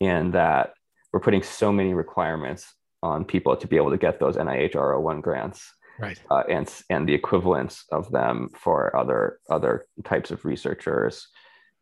and 0.00 0.32
that 0.32 0.72
we're 1.12 1.20
putting 1.20 1.42
so 1.42 1.70
many 1.70 1.94
requirements 1.94 2.74
on 3.00 3.24
people 3.24 3.56
to 3.56 3.68
be 3.68 3.76
able 3.76 3.90
to 3.90 3.96
get 3.96 4.18
those 4.18 4.36
NIH 4.36 4.74
R01 4.74 5.22
grants 5.22 5.72
right. 6.00 6.20
Uh, 6.30 6.42
and 6.48 6.72
and 6.88 7.08
the 7.08 7.14
equivalents 7.14 7.84
of 7.92 8.10
them 8.10 8.50
for 8.56 8.94
other 8.96 9.38
other 9.48 9.86
types 10.04 10.30
of 10.30 10.44
researchers 10.44 11.28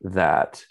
that 0.03 0.65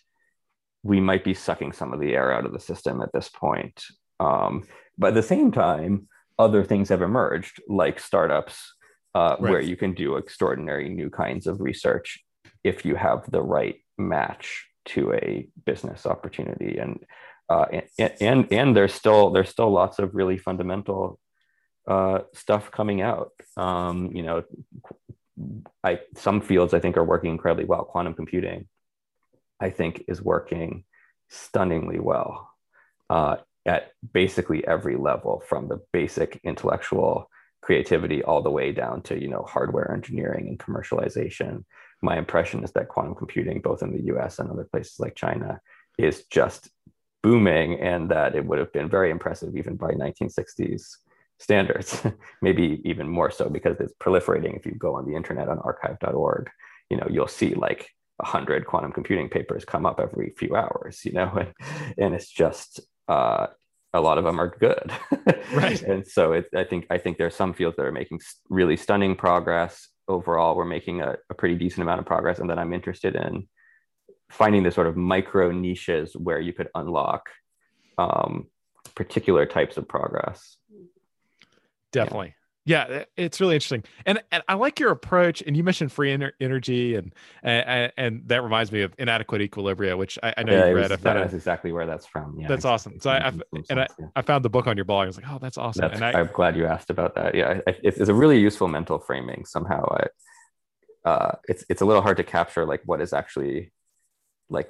we 0.83 0.99
might 0.99 1.23
be 1.23 1.33
sucking 1.33 1.73
some 1.73 1.93
of 1.93 1.99
the 1.99 2.13
air 2.13 2.31
out 2.31 2.45
of 2.45 2.53
the 2.53 2.59
system 2.59 3.01
at 3.01 3.11
this 3.13 3.29
point. 3.29 3.83
Um, 4.19 4.67
but 4.97 5.09
at 5.09 5.13
the 5.15 5.23
same 5.23 5.51
time 5.51 6.07
other 6.39 6.63
things 6.63 6.89
have 6.89 7.01
emerged 7.01 7.61
like 7.67 7.99
startups 7.99 8.73
uh, 9.15 9.35
right. 9.39 9.51
where 9.51 9.61
you 9.61 9.75
can 9.75 9.93
do 9.93 10.17
extraordinary 10.17 10.89
new 10.89 11.09
kinds 11.09 11.47
of 11.47 11.59
research 11.59 12.23
if 12.63 12.85
you 12.85 12.95
have 12.95 13.29
the 13.31 13.41
right 13.41 13.77
match 13.97 14.67
to 14.85 15.13
a 15.13 15.47
business 15.65 16.05
opportunity. 16.05 16.77
And 16.77 16.99
uh, 17.49 17.65
and, 17.97 18.13
and 18.19 18.47
and 18.51 18.75
there's 18.75 18.93
still 18.93 19.31
there's 19.31 19.49
still 19.49 19.71
lots 19.71 19.99
of 19.99 20.13
really 20.13 20.37
fundamental 20.37 21.19
uh, 21.87 22.19
stuff 22.33 22.69
coming 22.71 23.01
out. 23.01 23.31
Um, 23.55 24.11
you 24.13 24.23
know, 24.23 24.43
I 25.83 25.99
some 26.15 26.41
fields 26.41 26.73
I 26.73 26.79
think 26.79 26.97
are 26.97 27.03
working 27.03 27.31
incredibly 27.31 27.65
well. 27.65 27.85
Quantum 27.85 28.13
computing, 28.13 28.67
I 29.59 29.69
think, 29.69 30.03
is 30.07 30.21
working 30.21 30.83
stunningly 31.29 31.99
well 31.99 32.51
uh, 33.09 33.37
at 33.65 33.91
basically 34.13 34.67
every 34.67 34.97
level, 34.97 35.41
from 35.47 35.67
the 35.67 35.81
basic 35.93 36.39
intellectual 36.43 37.29
creativity 37.61 38.23
all 38.23 38.41
the 38.41 38.51
way 38.51 38.71
down 38.71 39.01
to 39.03 39.19
you 39.19 39.29
know 39.29 39.45
hardware 39.47 39.91
engineering 39.91 40.47
and 40.47 40.59
commercialization. 40.59 41.63
My 42.01 42.17
impression 42.17 42.63
is 42.63 42.71
that 42.73 42.89
quantum 42.89 43.15
computing, 43.15 43.61
both 43.61 43.81
in 43.81 43.91
the 43.91 44.03
U.S. 44.07 44.39
and 44.39 44.51
other 44.51 44.65
places 44.65 44.99
like 44.99 45.15
China, 45.15 45.61
is 45.97 46.25
just 46.29 46.69
booming, 47.23 47.79
and 47.79 48.11
that 48.11 48.35
it 48.35 48.45
would 48.45 48.59
have 48.59 48.73
been 48.73 48.89
very 48.89 49.09
impressive 49.09 49.55
even 49.55 49.77
by 49.77 49.91
1960s 49.91 50.97
standards, 51.39 52.01
maybe 52.41 52.81
even 52.83 53.07
more 53.07 53.31
so 53.31 53.49
because 53.49 53.79
it's 53.79 53.93
proliferating. 54.01 54.55
If 54.57 54.65
you 54.65 54.73
go 54.73 54.95
on 54.95 55.05
the 55.05 55.15
internet 55.15 55.49
on 55.49 55.59
arXiv.org, 55.59 56.49
you 56.89 56.97
know, 56.97 57.07
you'll 57.09 57.27
see 57.27 57.53
like 57.53 57.89
a 58.19 58.25
hundred 58.25 58.65
quantum 58.65 58.91
computing 58.91 59.29
papers 59.29 59.65
come 59.65 59.85
up 59.85 59.99
every 59.99 60.33
few 60.37 60.55
hours, 60.55 61.01
you 61.05 61.11
know, 61.11 61.31
and, 61.39 61.53
and 61.97 62.15
it's 62.15 62.29
just 62.29 62.81
uh, 63.07 63.47
a 63.93 64.01
lot 64.01 64.17
of 64.17 64.23
them 64.23 64.39
are 64.39 64.55
good. 64.59 64.91
right. 65.53 65.81
and 65.81 66.05
so 66.05 66.33
it, 66.33 66.47
I 66.55 66.63
think 66.63 66.87
I 66.89 66.97
think 66.97 67.17
there 67.17 67.27
are 67.27 67.31
some 67.31 67.53
fields 67.53 67.77
that 67.77 67.85
are 67.85 67.91
making 67.91 68.19
really 68.49 68.77
stunning 68.77 69.15
progress. 69.15 69.87
Overall, 70.09 70.55
we're 70.55 70.65
making 70.65 71.01
a, 71.01 71.17
a 71.29 71.33
pretty 71.33 71.55
decent 71.55 71.81
amount 71.81 71.99
of 71.99 72.05
progress, 72.05 72.39
and 72.39 72.49
then 72.49 72.59
I'm 72.59 72.73
interested 72.73 73.15
in 73.15 73.47
finding 74.29 74.63
the 74.63 74.71
sort 74.71 74.87
of 74.87 74.97
micro 74.97 75.51
niches 75.51 76.15
where 76.15 76.39
you 76.39 76.53
could 76.53 76.69
unlock 76.75 77.29
um, 77.97 78.47
particular 78.95 79.45
types 79.45 79.77
of 79.77 79.87
progress 79.87 80.56
definitely. 82.03 82.35
Yeah. 82.65 82.85
yeah 82.89 83.03
it's 83.15 83.39
really 83.39 83.55
interesting. 83.55 83.83
And, 84.05 84.21
and 84.31 84.43
i 84.47 84.55
like 84.55 84.79
your 84.79 84.91
approach 84.91 85.41
and 85.41 85.55
you 85.55 85.63
mentioned 85.63 85.91
free 85.91 86.15
ener- 86.15 86.33
energy 86.41 86.95
and, 86.95 87.13
and 87.43 87.93
and 87.97 88.27
that 88.27 88.43
reminds 88.43 88.71
me 88.71 88.81
of 88.81 88.93
inadequate 88.97 89.41
equilibria 89.41 89.97
which 89.97 90.19
i, 90.21 90.33
I 90.37 90.43
know 90.43 90.51
yeah, 90.51 90.67
you 90.67 90.75
read. 90.75 90.91
was, 90.91 90.99
that's 90.99 91.33
exactly 91.33 91.71
where 91.71 91.85
that's 91.85 92.05
from. 92.05 92.37
Yeah 92.39 92.47
that's 92.47 92.65
awesome. 92.65 92.99
So 92.99 93.09
i, 93.09 93.27
I 93.27 93.33
and 93.69 93.79
I, 93.79 93.87
I 94.15 94.21
found 94.21 94.43
the 94.43 94.49
book 94.49 94.67
on 94.67 94.75
your 94.75 94.85
blog. 94.85 95.03
I 95.03 95.07
was 95.07 95.17
like 95.17 95.29
oh 95.29 95.39
that's 95.39 95.57
awesome. 95.57 95.81
That's, 95.81 95.95
and 95.95 96.03
I, 96.03 96.19
am 96.19 96.29
glad 96.33 96.57
you 96.57 96.65
asked 96.65 96.89
about 96.89 97.15
that. 97.15 97.35
Yeah 97.35 97.61
it's, 97.67 97.97
it's 97.97 98.09
a 98.09 98.13
really 98.13 98.39
useful 98.39 98.67
mental 98.67 98.99
framing 98.99 99.45
somehow. 99.45 99.85
I 99.89 100.07
uh, 101.07 101.35
it's 101.47 101.63
it's 101.69 101.81
a 101.81 101.85
little 101.85 102.01
hard 102.01 102.17
to 102.17 102.23
capture 102.23 102.65
like 102.65 102.81
what 102.83 102.99
is 102.99 103.13
actually 103.13 103.71
like 104.49 104.69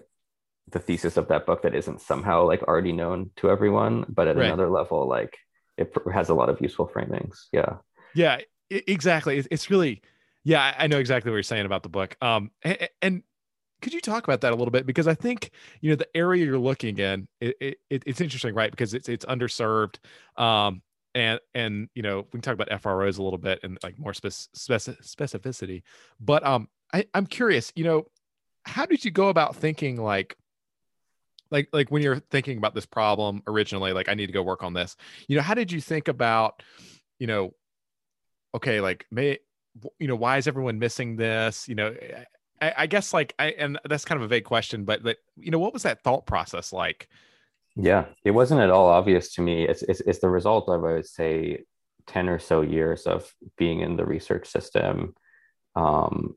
the 0.70 0.80
thesis 0.80 1.18
of 1.18 1.30
that 1.30 1.48
book 1.48 1.64
that 1.64 1.74
isn't 1.74 2.02
somehow 2.02 2.46
like 2.46 2.62
already 2.64 2.92
known 2.92 3.32
to 3.38 3.50
everyone 3.50 4.06
but 4.08 4.28
at 4.28 4.36
right. 4.36 4.46
another 4.46 4.70
level 4.70 5.08
like 5.08 5.38
it 5.78 5.94
has 6.14 6.30
a 6.30 6.34
lot 6.34 6.50
of 6.50 6.60
useful 6.62 6.88
framings. 6.88 7.46
Yeah. 7.52 7.78
Yeah, 8.16 8.40
exactly. 8.70 9.44
It's 9.52 9.70
really, 9.70 10.02
yeah, 10.44 10.74
I 10.78 10.88
know 10.88 10.98
exactly 10.98 11.30
what 11.30 11.36
you're 11.36 11.44
saying 11.44 11.66
about 11.66 11.84
the 11.84 11.90
book. 11.90 12.16
Um, 12.22 12.52
and, 12.64 12.90
and 13.02 13.24
could 13.82 13.94
you 13.94 14.02
talk 14.02 14.24
about 14.24 14.42
that 14.42 14.54
a 14.54 14.56
little 14.56 14.72
bit? 14.72 14.86
Because 14.86 15.08
I 15.08 15.14
think 15.14 15.52
you 15.82 15.90
know 15.92 15.96
the 15.96 16.08
area 16.18 16.46
you're 16.46 16.58
looking 16.58 16.98
in, 16.98 17.28
it, 17.40 17.78
it, 17.90 18.04
it's 18.06 18.22
interesting, 18.22 18.56
right? 18.56 18.72
Because 18.72 18.94
it's 18.94 19.08
it's 19.08 19.26
underserved, 19.26 19.98
um, 20.36 20.82
and 21.14 21.40
and 21.54 21.90
you 21.94 22.02
know 22.02 22.22
we 22.22 22.32
can 22.32 22.42
talk 22.42 22.56
about 22.56 22.82
FROs 22.82 23.18
a 23.18 23.24
little 23.24 23.38
bit 23.38 23.60
and 23.62 23.78
like 23.84 24.00
more 24.00 24.14
spec- 24.14 24.32
specificity. 24.32 25.84
But 26.20 26.46
um, 26.46 26.70
I, 26.94 27.06
I'm 27.14 27.28
curious, 27.28 27.72
you 27.76 27.84
know, 27.84 28.08
how 28.64 28.86
did 28.86 29.06
you 29.06 29.12
go 29.12 29.30
about 29.30 29.56
thinking 29.56 29.98
like 29.98 30.36
like 31.52 31.70
like 31.74 31.90
when 31.90 32.02
you're 32.02 32.20
thinking 32.20 32.58
about 32.58 32.74
this 32.74 32.86
problem 32.86 33.42
originally 33.48 33.94
like 33.94 34.10
i 34.10 34.14
need 34.14 34.28
to 34.28 34.34
go 34.34 34.44
work 34.44 34.64
on 34.64 34.74
this 34.74 34.96
you 35.28 35.36
know 35.36 35.42
how 35.42 35.54
did 35.54 35.72
you 35.72 35.82
think 35.82 36.08
about 36.08 36.62
you 37.20 37.28
know 37.28 37.54
okay 38.56 38.82
like 38.82 39.06
may 39.12 39.40
you 40.00 40.08
know 40.08 40.16
why 40.16 40.38
is 40.38 40.48
everyone 40.48 40.80
missing 40.80 41.16
this? 41.16 41.68
You 41.68 41.76
know 41.76 41.96
i, 42.62 42.74
I 42.78 42.88
guess 42.88 43.14
like 43.14 43.34
i 43.40 43.48
and 43.52 43.80
that's 43.86 44.06
kind 44.06 44.20
of 44.20 44.26
a 44.26 44.28
vague 44.28 44.46
question 44.46 44.86
but 44.86 45.04
like 45.04 45.20
you 45.36 45.52
know 45.52 45.60
what 45.60 45.74
was 45.74 45.84
that 45.84 46.04
thought 46.04 46.26
process 46.26 46.74
like? 46.74 47.08
Yeah 47.76 48.06
it 48.24 48.32
wasn't 48.32 48.62
at 48.62 48.72
all 48.72 48.88
obvious 48.88 49.34
to 49.36 49.42
me. 49.42 49.68
It's 49.68 49.84
it's, 49.84 50.02
it's 50.02 50.20
the 50.20 50.30
result 50.30 50.68
of 50.70 50.84
i 50.84 50.94
would 50.94 51.08
say 51.08 51.64
10 52.08 52.30
or 52.30 52.40
so 52.40 52.62
years 52.62 53.06
of 53.06 53.32
being 53.58 53.82
in 53.82 53.98
the 53.98 54.06
research 54.06 54.48
system. 54.48 55.14
Um, 55.76 56.36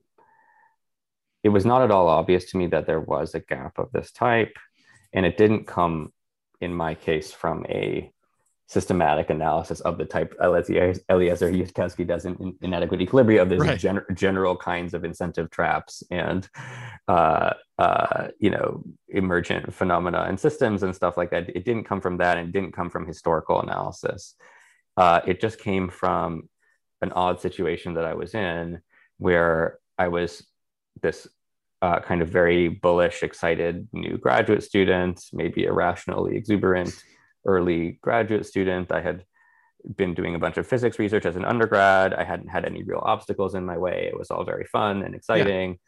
it 1.42 1.48
was 1.48 1.64
not 1.64 1.82
at 1.82 1.90
all 1.90 2.08
obvious 2.08 2.50
to 2.50 2.58
me 2.58 2.66
that 2.66 2.86
there 2.86 3.00
was 3.00 3.34
a 3.34 3.40
gap 3.40 3.78
of 3.78 3.90
this 3.92 4.10
type 4.10 4.56
and 5.12 5.26
it 5.26 5.36
didn't 5.36 5.66
come 5.66 6.12
in 6.60 6.74
my 6.74 6.94
case 6.94 7.32
from 7.32 7.64
a 7.68 8.12
systematic 8.70 9.30
analysis 9.30 9.80
of 9.80 9.98
the 9.98 10.04
type 10.04 10.32
Eliezer 10.40 10.94
Yudkowsky 11.10 12.06
does 12.06 12.24
in, 12.24 12.54
Inadequate 12.62 13.00
Equilibria 13.00 13.42
of 13.42 13.48
these 13.48 13.58
right. 13.58 13.76
gen- 13.76 14.04
general 14.14 14.56
kinds 14.56 14.94
of 14.94 15.04
incentive 15.04 15.50
traps 15.50 16.04
and 16.12 16.48
uh, 17.08 17.52
uh, 17.78 18.28
you 18.38 18.50
know 18.50 18.84
emergent 19.08 19.74
phenomena 19.74 20.24
and 20.28 20.38
systems 20.38 20.84
and 20.84 20.94
stuff 20.94 21.16
like 21.16 21.30
that. 21.32 21.48
It 21.48 21.64
didn't 21.64 21.82
come 21.82 22.00
from 22.00 22.18
that, 22.18 22.38
and 22.38 22.48
it 22.48 22.52
didn't 22.52 22.72
come 22.72 22.90
from 22.90 23.08
historical 23.08 23.60
analysis. 23.60 24.36
Uh, 24.96 25.20
it 25.26 25.40
just 25.40 25.58
came 25.58 25.88
from 25.88 26.48
an 27.02 27.10
odd 27.10 27.40
situation 27.40 27.94
that 27.94 28.04
I 28.04 28.14
was 28.14 28.34
in, 28.34 28.80
where 29.18 29.80
I 29.98 30.08
was 30.08 30.46
this 31.02 31.26
uh, 31.82 32.00
kind 32.00 32.22
of 32.22 32.28
very 32.28 32.68
bullish, 32.68 33.22
excited 33.22 33.88
new 33.92 34.18
graduate 34.18 34.62
student, 34.62 35.22
maybe 35.32 35.64
irrationally 35.64 36.36
exuberant 36.36 36.94
early 37.46 37.98
graduate 38.02 38.46
student. 38.46 38.92
I 38.92 39.00
had 39.00 39.24
been 39.96 40.14
doing 40.14 40.34
a 40.34 40.38
bunch 40.38 40.58
of 40.58 40.66
physics 40.66 40.98
research 40.98 41.24
as 41.24 41.36
an 41.36 41.44
undergrad. 41.44 42.12
I 42.12 42.24
hadn't 42.24 42.48
had 42.48 42.64
any 42.64 42.82
real 42.82 43.02
obstacles 43.02 43.54
in 43.54 43.64
my 43.64 43.78
way. 43.78 44.08
It 44.12 44.18
was 44.18 44.30
all 44.30 44.44
very 44.44 44.64
fun 44.64 45.02
and 45.02 45.14
exciting. 45.14 45.78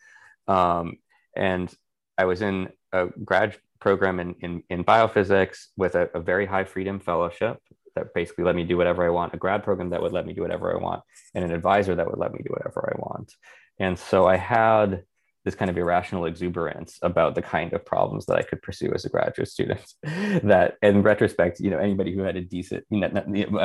Yeah. 0.48 0.78
Um, 0.78 0.96
and 1.36 1.72
I 2.16 2.24
was 2.24 2.42
in 2.42 2.70
a 2.92 3.08
grad 3.24 3.56
program 3.80 4.20
in, 4.20 4.34
in, 4.40 4.62
in 4.70 4.84
biophysics 4.84 5.66
with 5.76 5.94
a, 5.94 6.08
a, 6.14 6.20
very 6.20 6.46
high 6.46 6.64
freedom 6.64 7.00
fellowship 7.00 7.58
that 7.96 8.14
basically 8.14 8.44
let 8.44 8.54
me 8.54 8.64
do 8.64 8.76
whatever 8.76 9.04
I 9.04 9.10
want, 9.10 9.34
a 9.34 9.38
grad 9.38 9.64
program 9.64 9.90
that 9.90 10.00
would 10.00 10.12
let 10.12 10.26
me 10.26 10.32
do 10.32 10.42
whatever 10.42 10.72
I 10.72 10.80
want, 10.80 11.02
and 11.34 11.44
an 11.44 11.52
advisor 11.52 11.94
that 11.94 12.08
would 12.08 12.18
let 12.18 12.32
me 12.32 12.40
do 12.44 12.50
whatever 12.50 12.94
I 12.94 13.00
want. 13.00 13.34
And 13.78 13.98
so 13.98 14.26
I 14.26 14.36
had 14.36 15.02
this 15.44 15.54
kind 15.54 15.70
of 15.70 15.76
irrational 15.76 16.26
exuberance 16.26 16.98
about 17.02 17.34
the 17.34 17.42
kind 17.42 17.72
of 17.72 17.84
problems 17.84 18.26
that 18.26 18.38
I 18.38 18.42
could 18.42 18.62
pursue 18.62 18.92
as 18.94 19.04
a 19.04 19.08
graduate 19.08 19.48
student. 19.48 19.82
that, 20.02 20.76
in 20.82 21.02
retrospect, 21.02 21.58
you 21.58 21.70
know, 21.70 21.78
anybody 21.78 22.14
who 22.14 22.22
had 22.22 22.36
a 22.36 22.40
decent, 22.40 22.84
you 22.90 23.00
know, 23.00 23.08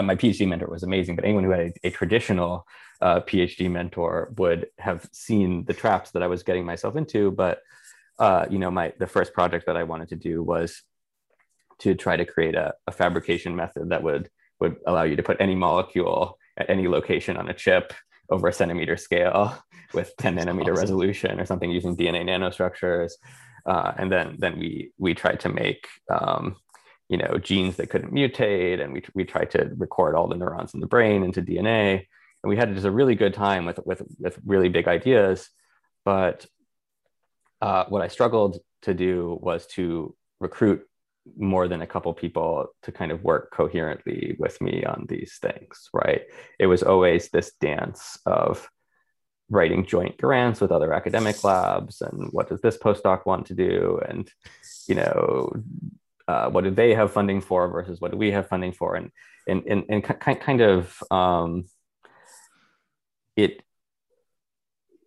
my 0.02 0.16
PhD 0.16 0.48
mentor 0.48 0.68
was 0.68 0.84
amazing, 0.84 1.16
but 1.16 1.26
anyone 1.26 1.44
who 1.44 1.52
had 1.52 1.60
a, 1.84 1.88
a 1.88 1.90
traditional 1.92 2.66
uh, 3.02 3.22
PhD 3.22 3.70
mentor 3.70 4.34
would 4.38 4.68
have 4.80 5.08
seen 5.12 5.66
the 5.66 5.74
traps 5.74 6.12
that 6.12 6.24
I 6.24 6.28
was 6.28 6.44
getting 6.44 6.66
myself 6.66 6.96
into. 6.96 7.30
But, 7.32 7.62
uh, 8.18 8.48
you 8.50 8.58
know, 8.58 8.72
my 8.72 8.94
the 8.98 9.08
first 9.08 9.34
project 9.34 9.68
that 9.68 9.78
I 9.78 9.84
wanted 9.84 10.10
to 10.10 10.16
do 10.16 10.42
was 10.42 10.82
to 11.80 11.94
try 11.94 12.18
to 12.18 12.26
create 12.26 12.56
a, 12.56 12.74
a 12.88 12.92
fabrication 12.92 13.56
method 13.56 13.90
that 13.90 14.02
would 14.02 14.30
would 14.60 14.78
allow 14.88 15.04
you 15.04 15.16
to 15.16 15.22
put 15.22 15.38
any 15.40 15.54
molecule 15.54 16.40
at 16.58 16.70
any 16.70 16.88
location 16.88 17.38
on 17.38 17.48
a 17.50 17.54
chip 17.54 17.94
over 18.30 18.48
a 18.48 18.54
centimeter 18.54 18.98
scale 18.98 19.58
with 19.94 20.16
10 20.18 20.36
That's 20.36 20.48
nanometer 20.48 20.72
awesome. 20.72 20.76
resolution 20.76 21.40
or 21.40 21.46
something 21.46 21.72
using 21.72 21.96
DNA 21.96 22.24
nanostructures. 22.24 23.14
Uh, 23.66 23.94
and 23.98 24.12
then 24.12 24.36
then 24.40 24.58
we 24.58 24.92
we 24.98 25.14
tried 25.14 25.42
to 25.42 25.50
make 25.50 25.88
um, 26.10 26.56
you 27.10 27.18
know 27.18 27.38
genes 27.38 27.76
that 27.76 27.90
couldn't 27.90 28.14
mutate, 28.14 28.82
and 28.82 28.94
we 28.94 29.04
we 29.14 29.26
tried 29.26 29.52
to 29.52 29.72
record 29.76 30.16
all 30.16 30.28
the 30.28 30.36
neurons 30.36 30.74
in 30.74 30.80
the 30.80 30.88
brain 30.88 31.24
into 31.24 31.42
DNA. 31.42 32.06
and 32.44 32.50
we 32.50 32.56
had 32.56 32.74
just 32.74 32.86
a 32.86 32.92
really 32.92 33.16
good 33.16 33.34
time 33.34 33.66
with 33.66 33.80
with 33.86 34.02
with 34.20 34.40
really 34.46 34.70
big 34.70 34.88
ideas. 34.88 35.50
But 36.06 36.46
uh, 37.62 37.86
what 37.90 38.02
I 38.02 38.08
struggled 38.08 38.60
to 38.84 38.94
do 38.94 39.38
was 39.42 39.68
to 39.68 40.16
recruit 40.40 40.88
more 41.38 41.68
than 41.68 41.82
a 41.82 41.88
couple 41.88 42.14
people 42.14 42.68
to 42.84 42.92
kind 42.92 43.12
of 43.12 43.24
work 43.24 43.52
coherently 43.52 44.36
with 44.40 44.60
me 44.62 44.84
on 44.86 45.06
these 45.10 45.38
things, 45.42 45.90
right? 45.94 46.22
It 46.60 46.68
was 46.68 46.84
always 46.84 47.30
this 47.30 47.54
dance 47.60 48.18
of 48.26 48.68
writing 49.50 49.86
joint 49.86 50.18
grants 50.18 50.60
with 50.60 50.72
other 50.72 50.94
academic 50.94 51.44
labs 51.44 52.02
and 52.02 52.30
what 52.32 52.50
does 52.50 52.62
this 52.62 52.78
postdoc 52.78 53.26
want 53.26 53.46
to 53.46 53.54
do 53.54 54.00
and 54.10 54.30
you 54.88 54.96
know 54.96 55.54
uh, 56.28 56.50
what 56.50 56.66
do 56.66 56.72
they 56.72 56.94
have 56.94 57.14
funding 57.14 57.40
for 57.40 57.70
versus 57.70 58.02
what 58.02 58.12
do 58.12 58.18
we 58.18 58.32
have 58.32 58.50
funding 58.50 58.74
for 58.74 58.96
and 58.96 59.10
and 59.48 59.64
and, 59.66 59.86
and 59.88 60.04
kind 60.04 60.60
of 60.60 61.02
um, 61.12 61.64
it 63.38 63.64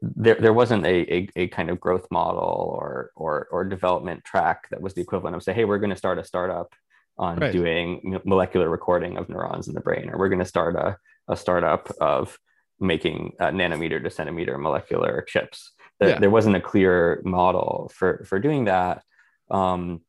there, 0.02 0.36
there 0.36 0.52
wasn't 0.52 0.86
a, 0.86 1.14
a, 1.14 1.28
a, 1.36 1.48
kind 1.48 1.68
of 1.68 1.78
growth 1.78 2.06
model 2.10 2.74
or, 2.78 3.10
or, 3.14 3.48
or 3.50 3.64
development 3.64 4.24
track 4.24 4.66
that 4.70 4.80
was 4.80 4.94
the 4.94 5.00
equivalent 5.00 5.36
of 5.36 5.42
say, 5.42 5.52
hey, 5.52 5.64
we're 5.64 5.78
going 5.78 5.90
to 5.90 5.96
start 5.96 6.18
a 6.18 6.24
startup 6.24 6.74
on 7.18 7.38
right. 7.38 7.52
doing 7.52 8.18
molecular 8.24 8.70
recording 8.70 9.18
of 9.18 9.28
neurons 9.28 9.68
in 9.68 9.74
the 9.74 9.80
brain, 9.80 10.08
or 10.08 10.18
we're 10.18 10.30
going 10.30 10.38
to 10.38 10.44
start 10.44 10.74
a, 10.74 10.96
a 11.28 11.36
startup 11.36 11.90
of 12.00 12.38
making 12.80 13.32
nanometer 13.38 14.02
to 14.02 14.10
centimeter 14.10 14.56
molecular 14.56 15.22
chips. 15.28 15.72
There, 15.98 16.08
yeah. 16.10 16.18
there, 16.18 16.30
wasn't 16.30 16.56
a 16.56 16.60
clear 16.62 17.20
model 17.26 17.92
for, 17.94 18.24
for 18.26 18.38
doing 18.38 18.64
that. 18.64 19.02
Um, 19.50 20.00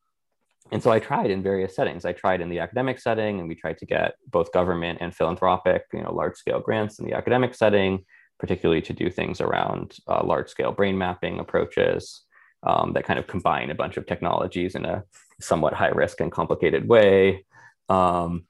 and 0.70 0.82
so 0.82 0.90
I 0.90 1.00
tried 1.00 1.30
in 1.30 1.42
various 1.42 1.76
settings. 1.76 2.06
I 2.06 2.12
tried 2.12 2.40
in 2.40 2.48
the 2.48 2.60
academic 2.60 2.98
setting, 2.98 3.40
and 3.40 3.48
we 3.48 3.56
tried 3.56 3.76
to 3.78 3.86
get 3.86 4.14
both 4.26 4.52
government 4.52 5.00
and 5.02 5.14
philanthropic, 5.14 5.84
you 5.92 6.02
know, 6.02 6.14
large 6.14 6.36
scale 6.36 6.60
grants 6.60 6.98
in 6.98 7.04
the 7.04 7.12
academic 7.12 7.54
setting 7.54 8.06
particularly 8.42 8.82
to 8.82 8.92
do 8.92 9.08
things 9.08 9.40
around 9.40 9.96
uh, 10.08 10.20
large 10.24 10.48
scale 10.48 10.72
brain 10.72 10.98
mapping 10.98 11.38
approaches 11.38 12.22
um, 12.64 12.92
that 12.92 13.04
kind 13.04 13.20
of 13.20 13.28
combine 13.28 13.70
a 13.70 13.74
bunch 13.74 13.96
of 13.96 14.04
technologies 14.04 14.74
in 14.74 14.84
a 14.84 15.04
somewhat 15.40 15.72
high 15.72 15.90
risk 15.90 16.20
and 16.20 16.32
complicated 16.32 16.88
way. 16.88 17.46
Um, 17.88 18.46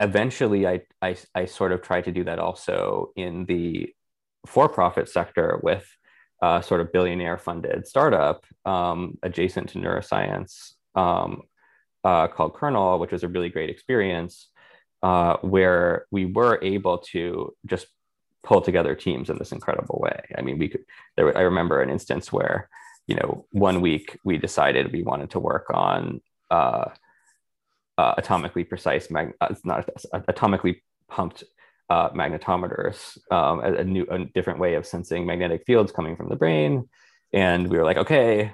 eventually, 0.00 0.66
I, 0.66 0.80
I, 1.00 1.16
I, 1.32 1.44
sort 1.44 1.70
of 1.70 1.80
tried 1.80 2.06
to 2.06 2.12
do 2.12 2.24
that 2.24 2.40
also 2.40 3.12
in 3.14 3.44
the 3.46 3.94
for 4.46 4.68
profit 4.68 5.08
sector 5.08 5.60
with 5.62 5.86
a 6.42 6.60
sort 6.60 6.80
of 6.80 6.92
billionaire 6.92 7.38
funded 7.38 7.86
startup 7.86 8.44
um, 8.64 9.16
adjacent 9.22 9.68
to 9.68 9.78
neuroscience 9.78 10.72
um, 10.96 11.42
uh, 12.02 12.26
called 12.26 12.54
Kernel, 12.54 12.98
which 12.98 13.12
was 13.12 13.22
a 13.22 13.28
really 13.28 13.48
great 13.48 13.70
experience. 13.70 14.48
Uh, 15.02 15.38
where 15.38 16.04
we 16.10 16.26
were 16.26 16.58
able 16.62 16.98
to 16.98 17.54
just 17.64 17.86
pull 18.42 18.60
together 18.60 18.94
teams 18.94 19.30
in 19.30 19.38
this 19.38 19.52
incredible 19.52 19.98
way. 20.02 20.20
I 20.36 20.42
mean, 20.42 20.58
we 20.58 20.68
could. 20.68 20.84
There, 21.16 21.36
I 21.36 21.42
remember 21.42 21.82
an 21.82 21.90
instance 21.90 22.32
where, 22.32 22.68
you 23.06 23.14
know, 23.14 23.46
one 23.52 23.80
week 23.80 24.18
we 24.24 24.38
decided 24.38 24.92
we 24.92 25.02
wanted 25.02 25.30
to 25.30 25.40
work 25.40 25.66
on 25.72 26.20
uh, 26.50 26.86
uh, 27.98 28.14
atomically 28.16 28.68
precise, 28.68 29.10
mag- 29.10 29.34
uh, 29.40 29.54
not 29.64 29.88
atomically 30.12 30.80
pumped 31.08 31.44
uh, 31.90 32.10
magnetometers, 32.10 33.18
um, 33.32 33.60
a, 33.60 33.74
a, 33.74 33.84
new, 33.84 34.06
a 34.10 34.24
different 34.26 34.60
way 34.60 34.74
of 34.74 34.86
sensing 34.86 35.26
magnetic 35.26 35.64
fields 35.66 35.92
coming 35.92 36.16
from 36.16 36.28
the 36.28 36.36
brain. 36.36 36.88
And 37.32 37.68
we 37.68 37.76
were 37.76 37.84
like, 37.84 37.96
okay, 37.96 38.52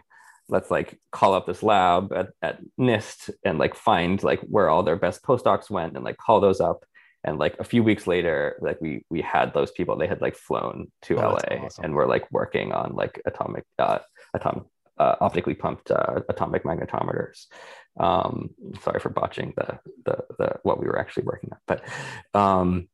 let's 0.48 0.70
like 0.70 0.98
call 1.12 1.34
up 1.34 1.46
this 1.46 1.62
lab 1.62 2.12
at, 2.12 2.28
at 2.42 2.60
NIST 2.78 3.30
and 3.44 3.58
like 3.58 3.74
find 3.74 4.22
like 4.22 4.40
where 4.40 4.68
all 4.68 4.82
their 4.82 4.96
best 4.96 5.22
postdocs 5.22 5.70
went 5.70 5.96
and 5.96 6.04
like 6.04 6.16
call 6.16 6.40
those 6.40 6.60
up 6.60 6.84
and 7.26 7.38
like 7.38 7.56
a 7.58 7.64
few 7.64 7.82
weeks 7.82 8.06
later 8.06 8.56
like 8.60 8.80
we 8.80 9.04
we 9.10 9.20
had 9.20 9.52
those 9.52 9.70
people 9.72 9.96
they 9.96 10.06
had 10.06 10.20
like 10.20 10.36
flown 10.36 10.90
to 11.02 11.16
oh, 11.16 11.34
la 11.34 11.64
awesome. 11.64 11.84
and 11.84 11.94
we're 11.94 12.06
like 12.06 12.30
working 12.30 12.72
on 12.72 12.94
like 12.94 13.20
atomic 13.26 13.64
uh 13.78 13.98
atomic 14.34 14.64
uh, 14.98 15.16
optically 15.20 15.52
pumped 15.52 15.90
uh, 15.90 16.22
atomic 16.30 16.64
magnetometers. 16.64 17.48
Um 18.00 18.54
sorry 18.80 18.98
for 18.98 19.10
botching 19.10 19.52
the, 19.54 19.78
the 20.06 20.24
the 20.38 20.58
what 20.62 20.80
we 20.80 20.86
were 20.86 20.98
actually 20.98 21.24
working 21.24 21.50
on 21.52 21.58
but 21.66 21.82
um 22.32 22.88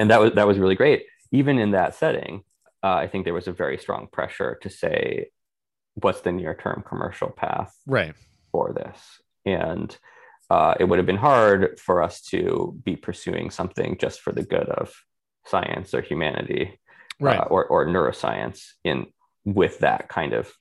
and 0.00 0.10
that 0.10 0.20
was 0.20 0.32
that 0.32 0.48
was 0.48 0.58
really 0.58 0.74
great. 0.74 1.06
Even 1.30 1.58
in 1.58 1.72
that 1.72 1.94
setting 1.94 2.42
uh, 2.82 2.94
i 2.94 3.06
think 3.06 3.24
there 3.24 3.34
was 3.34 3.48
a 3.48 3.52
very 3.52 3.78
strong 3.78 4.08
pressure 4.10 4.58
to 4.62 4.68
say 4.68 5.28
what's 5.94 6.20
the 6.20 6.32
near 6.32 6.54
term 6.54 6.82
commercial 6.86 7.30
path 7.30 7.74
right. 7.86 8.14
for 8.52 8.72
this? 8.72 8.98
And 9.46 9.96
uh, 10.50 10.74
it 10.78 10.84
would 10.84 10.98
have 10.98 11.06
been 11.06 11.16
hard 11.16 11.78
for 11.80 12.02
us 12.02 12.20
to 12.20 12.78
be 12.84 12.96
pursuing 12.96 13.50
something 13.50 13.96
just 13.98 14.20
for 14.20 14.32
the 14.32 14.42
good 14.42 14.68
of 14.68 14.94
science 15.46 15.94
or 15.94 16.00
humanity 16.00 16.78
right. 17.20 17.40
uh, 17.40 17.44
or, 17.44 17.66
or 17.66 17.86
neuroscience 17.86 18.72
in 18.84 19.06
with 19.44 19.78
that 19.80 20.08
kind 20.08 20.32
of 20.32 20.52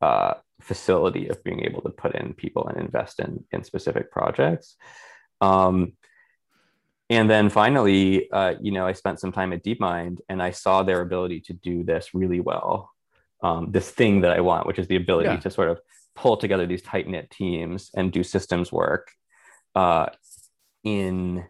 uh, 0.00 0.34
facility 0.60 1.28
of 1.28 1.42
being 1.44 1.64
able 1.64 1.82
to 1.82 1.90
put 1.90 2.14
in 2.14 2.34
people 2.34 2.66
and 2.68 2.78
invest 2.78 3.20
in, 3.20 3.44
in 3.52 3.62
specific 3.62 4.10
projects. 4.10 4.76
Um, 5.40 5.92
and 7.10 7.30
then 7.30 7.48
finally, 7.48 8.30
uh, 8.30 8.54
you 8.60 8.72
know, 8.72 8.86
I 8.86 8.92
spent 8.92 9.20
some 9.20 9.32
time 9.32 9.52
at 9.52 9.64
DeepMind 9.64 10.18
and 10.28 10.42
I 10.42 10.50
saw 10.50 10.82
their 10.82 11.00
ability 11.00 11.40
to 11.42 11.52
do 11.52 11.82
this 11.82 12.12
really 12.12 12.40
well. 12.40 12.90
Um, 13.40 13.70
this 13.70 13.90
thing 13.90 14.22
that 14.22 14.32
I 14.32 14.40
want, 14.40 14.66
which 14.66 14.80
is 14.80 14.88
the 14.88 14.96
ability 14.96 15.28
yeah. 15.28 15.36
to 15.36 15.50
sort 15.50 15.70
of 15.70 15.80
pull 16.18 16.36
together 16.36 16.66
these 16.66 16.82
tight 16.82 17.06
knit 17.06 17.30
teams 17.30 17.90
and 17.94 18.12
do 18.12 18.24
systems 18.24 18.72
work 18.72 19.12
uh, 19.76 20.06
in 20.82 21.44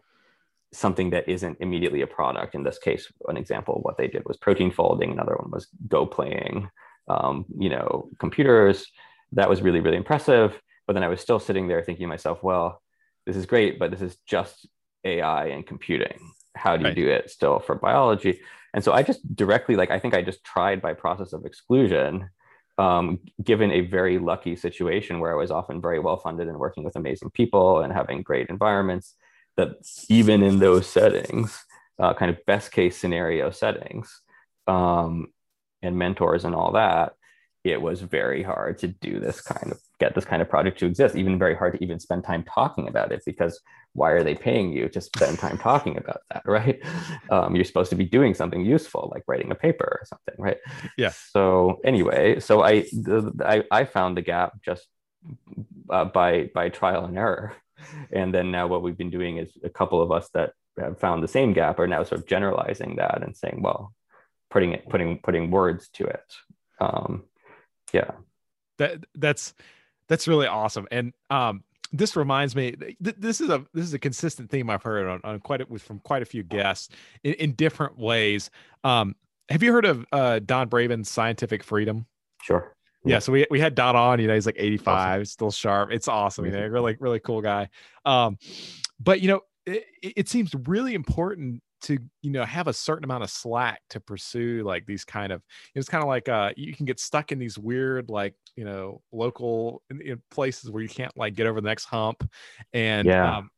something 0.71 1.09
that 1.09 1.27
isn't 1.27 1.57
immediately 1.59 2.01
a 2.01 2.07
product. 2.07 2.53
In 2.53 2.63
this 2.63 2.77
case, 2.77 3.11
an 3.27 3.37
example 3.37 3.77
of 3.77 3.81
what 3.81 3.97
they 3.97 4.07
did 4.07 4.23
was 4.25 4.37
protein 4.37 4.71
folding. 4.71 5.11
Another 5.11 5.35
one 5.35 5.49
was 5.49 5.67
Go 5.87 6.05
playing, 6.05 6.69
um, 7.07 7.45
you 7.57 7.69
know, 7.69 8.09
computers. 8.19 8.85
That 9.31 9.49
was 9.49 9.63
really, 9.63 9.79
really 9.79 9.97
impressive. 9.97 10.59
But 10.85 10.93
then 10.93 11.03
I 11.03 11.07
was 11.07 11.19
still 11.19 11.39
sitting 11.39 11.67
there 11.67 11.81
thinking 11.81 12.05
to 12.05 12.09
myself, 12.09 12.43
well, 12.43 12.81
this 13.25 13.35
is 13.35 13.47
great, 13.47 13.79
but 13.79 13.89
this 13.89 14.01
is 14.01 14.17
just 14.27 14.67
AI 15.03 15.47
and 15.47 15.65
computing. 15.65 16.19
How 16.55 16.77
do 16.77 16.83
you 16.83 16.89
right. 16.89 16.95
do 16.95 17.07
it 17.09 17.31
still 17.31 17.59
for 17.59 17.75
biology? 17.75 18.41
And 18.75 18.83
so 18.83 18.93
I 18.93 19.01
just 19.01 19.35
directly, 19.35 19.75
like, 19.75 19.89
I 19.89 19.97
think 19.97 20.13
I 20.13 20.21
just 20.21 20.43
tried 20.43 20.79
by 20.79 20.93
process 20.93 21.33
of 21.33 21.45
exclusion 21.45 22.29
um, 22.79 23.19
given 23.43 23.71
a 23.71 23.81
very 23.81 24.17
lucky 24.19 24.55
situation 24.55 25.19
where 25.19 25.33
I 25.33 25.35
was 25.35 25.51
often 25.51 25.81
very 25.81 25.99
well 25.99 26.15
funded 26.15 26.47
and 26.47 26.57
working 26.57 26.85
with 26.85 26.95
amazing 26.95 27.29
people 27.31 27.81
and 27.81 27.91
having 27.91 28.21
great 28.21 28.47
environments, 28.47 29.15
that 29.57 29.71
even 30.07 30.41
in 30.41 30.59
those 30.59 30.87
settings, 30.87 31.61
uh, 31.99 32.13
kind 32.13 32.31
of 32.31 32.45
best 32.45 32.71
case 32.71 32.95
scenario 32.95 33.51
settings, 33.51 34.21
um, 34.65 35.27
and 35.81 35.97
mentors 35.97 36.45
and 36.45 36.55
all 36.55 36.71
that, 36.71 37.15
it 37.65 37.81
was 37.81 37.99
very 37.99 38.43
hard 38.43 38.77
to 38.77 38.87
do 38.87 39.19
this 39.19 39.41
kind 39.41 39.73
of 39.73 39.79
get 39.99 40.15
this 40.15 40.25
kind 40.25 40.41
of 40.41 40.49
project 40.49 40.79
to 40.79 40.85
exist. 40.85 41.15
Even 41.15 41.37
very 41.37 41.55
hard 41.55 41.73
to 41.73 41.83
even 41.83 41.99
spend 41.99 42.23
time 42.23 42.43
talking 42.43 42.87
about 42.87 43.11
it 43.11 43.21
because 43.25 43.59
why 43.93 44.11
are 44.11 44.23
they 44.23 44.35
paying 44.35 44.71
you 44.71 44.87
to 44.89 45.01
spend 45.01 45.39
time 45.39 45.57
talking 45.57 45.97
about 45.97 46.21
that 46.31 46.43
right? 46.45 46.81
Um, 47.29 47.55
you're 47.55 47.65
supposed 47.65 47.89
to 47.89 47.95
be 47.95 48.05
doing 48.05 48.33
something 48.33 48.63
useful 48.63 49.11
like 49.13 49.23
writing 49.27 49.51
a 49.51 49.55
paper 49.55 49.99
or 50.01 50.05
something 50.05 50.35
right? 50.37 50.57
Yeah. 50.97 51.11
So 51.31 51.79
anyway 51.83 52.39
so 52.39 52.61
i 52.61 52.81
the, 52.81 53.33
I, 53.45 53.79
I 53.79 53.85
found 53.85 54.17
the 54.17 54.21
gap 54.21 54.61
just 54.61 54.87
uh, 55.89 56.05
by 56.05 56.49
by 56.53 56.69
trial 56.69 57.05
and 57.05 57.17
error. 57.17 57.53
And 58.11 58.33
then 58.33 58.51
now 58.51 58.67
what 58.67 58.81
we've 58.81 58.97
been 58.97 59.09
doing 59.09 59.37
is 59.37 59.57
a 59.63 59.69
couple 59.69 60.01
of 60.01 60.11
us 60.11 60.29
that 60.33 60.51
have 60.77 60.99
found 60.99 61.23
the 61.23 61.27
same 61.27 61.53
gap 61.53 61.79
are 61.79 61.87
now 61.87 62.03
sort 62.03 62.21
of 62.21 62.27
generalizing 62.27 62.97
that 62.97 63.23
and 63.23 63.35
saying 63.35 63.61
well 63.61 63.93
putting 64.49 64.73
it 64.73 64.87
putting 64.89 65.19
putting 65.19 65.51
words 65.51 65.89
to 65.89 66.05
it. 66.05 66.33
Um 66.79 67.23
yeah. 67.91 68.11
That 68.77 69.03
that's 69.15 69.53
that's 70.09 70.27
really 70.27 70.47
awesome 70.47 70.87
and 70.91 71.13
um 71.29 71.63
this 71.91 72.15
reminds 72.15 72.55
me 72.55 72.71
th- 72.71 73.15
this 73.17 73.41
is 73.41 73.49
a 73.49 73.65
this 73.73 73.85
is 73.85 73.93
a 73.93 73.99
consistent 73.99 74.49
theme 74.49 74.69
i've 74.69 74.83
heard 74.83 75.07
on, 75.07 75.21
on 75.23 75.39
quite 75.39 75.61
a, 75.61 75.79
from 75.79 75.99
quite 75.99 76.21
a 76.21 76.25
few 76.25 76.43
guests 76.43 76.89
in, 77.23 77.33
in 77.35 77.53
different 77.53 77.97
ways. 77.97 78.49
Um, 78.83 79.15
have 79.49 79.63
you 79.63 79.71
heard 79.71 79.85
of 79.85 80.05
uh, 80.11 80.39
don 80.39 80.69
Braben's 80.69 81.09
scientific 81.09 81.63
freedom? 81.63 82.05
Sure. 82.41 82.75
Yeah. 83.03 83.15
yeah 83.15 83.19
so 83.19 83.31
we, 83.31 83.47
we 83.49 83.59
had 83.59 83.75
don 83.75 83.95
on 83.95 84.19
you 84.19 84.27
know 84.27 84.35
he's 84.35 84.45
like 84.45 84.57
85 84.57 85.21
awesome. 85.21 85.25
still 85.25 85.51
sharp. 85.51 85.91
It's 85.91 86.07
awesome 86.07 86.45
you 86.45 86.51
know 86.51 86.65
really 86.67 86.95
really 86.99 87.19
cool 87.19 87.41
guy. 87.41 87.69
Um, 88.05 88.37
but 88.99 89.21
you 89.21 89.29
know 89.29 89.41
it, 89.65 89.85
it 90.01 90.29
seems 90.29 90.53
really 90.67 90.93
important 90.93 91.63
to 91.81 91.97
you 92.21 92.31
know 92.31 92.43
have 92.45 92.67
a 92.67 92.73
certain 92.73 93.03
amount 93.03 93.23
of 93.23 93.29
slack 93.29 93.81
to 93.89 93.99
pursue 93.99 94.63
like 94.65 94.85
these 94.85 95.05
kind 95.05 95.31
of 95.31 95.41
it's 95.75 95.89
kind 95.89 96.03
of 96.03 96.07
like 96.07 96.27
uh 96.27 96.51
you 96.57 96.73
can 96.73 96.85
get 96.85 96.99
stuck 96.99 97.31
in 97.31 97.39
these 97.39 97.57
weird 97.57 98.09
like 98.09 98.35
you 98.55 98.65
know 98.65 99.01
local 99.11 99.81
in, 99.89 100.01
in 100.01 100.21
places 100.29 100.69
where 100.69 100.83
you 100.83 100.89
can't 100.89 101.15
like 101.17 101.33
get 101.33 101.47
over 101.47 101.61
the 101.61 101.67
next 101.67 101.85
hump. 101.85 102.29
And 102.73 103.07
yeah. 103.07 103.37
um, 103.37 103.49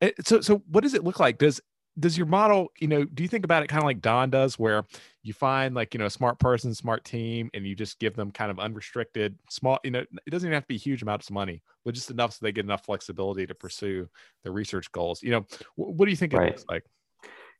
it, 0.00 0.14
eh, 0.18 0.22
so 0.24 0.40
so 0.40 0.62
what 0.68 0.82
does 0.82 0.94
it 0.94 1.04
look 1.04 1.20
like? 1.20 1.38
Does 1.38 1.60
does 2.00 2.16
your 2.16 2.26
model 2.26 2.68
you 2.78 2.86
know 2.86 3.04
do 3.04 3.22
you 3.22 3.28
think 3.28 3.44
about 3.44 3.62
it 3.62 3.66
kind 3.66 3.82
of 3.82 3.86
like 3.86 4.00
don 4.00 4.30
does 4.30 4.56
where 4.56 4.84
you 5.24 5.32
find 5.32 5.74
like 5.74 5.92
you 5.94 5.98
know 5.98 6.06
a 6.06 6.10
smart 6.10 6.38
person 6.38 6.72
smart 6.72 7.04
team 7.04 7.50
and 7.54 7.66
you 7.66 7.74
just 7.74 7.98
give 7.98 8.14
them 8.14 8.30
kind 8.30 8.52
of 8.52 8.60
unrestricted 8.60 9.36
small 9.50 9.80
you 9.82 9.90
know 9.90 9.98
it 9.98 10.30
doesn't 10.30 10.46
even 10.46 10.54
have 10.54 10.62
to 10.62 10.68
be 10.68 10.76
huge 10.76 11.02
amounts 11.02 11.28
of 11.28 11.34
money 11.34 11.60
but 11.84 11.94
just 11.94 12.10
enough 12.12 12.32
so 12.32 12.38
they 12.40 12.52
get 12.52 12.64
enough 12.64 12.84
flexibility 12.84 13.48
to 13.48 13.54
pursue 13.54 14.08
their 14.44 14.52
research 14.52 14.90
goals 14.92 15.24
you 15.24 15.32
know? 15.32 15.44
What 15.74 16.04
do 16.04 16.10
you 16.10 16.16
think 16.16 16.34
it 16.34 16.36
right. 16.36 16.52
looks 16.52 16.64
like 16.68 16.84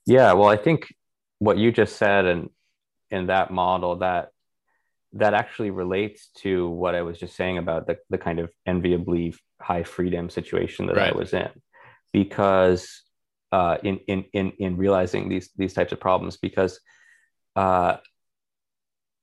Yeah, 0.08 0.32
well, 0.32 0.48
I 0.48 0.56
think 0.56 0.86
what 1.38 1.58
you 1.58 1.70
just 1.70 1.96
said 1.96 2.24
and 2.24 2.48
in 3.10 3.26
that 3.26 3.50
model 3.50 3.96
that 3.96 4.30
that 5.12 5.34
actually 5.34 5.70
relates 5.70 6.30
to 6.38 6.68
what 6.68 6.94
I 6.94 7.02
was 7.02 7.18
just 7.18 7.36
saying 7.36 7.58
about 7.58 7.86
the, 7.86 7.98
the 8.08 8.16
kind 8.16 8.38
of 8.38 8.50
enviably 8.66 9.34
high 9.60 9.82
freedom 9.82 10.30
situation 10.30 10.86
that 10.86 10.96
right. 10.96 11.12
I 11.12 11.16
was 11.16 11.34
in. 11.34 11.50
Because 12.10 13.02
uh, 13.52 13.76
in, 13.82 13.98
in 14.08 14.24
in 14.32 14.52
in 14.58 14.76
realizing 14.78 15.28
these 15.28 15.50
these 15.56 15.74
types 15.74 15.92
of 15.92 16.00
problems, 16.00 16.38
because 16.38 16.80
uh, 17.54 17.98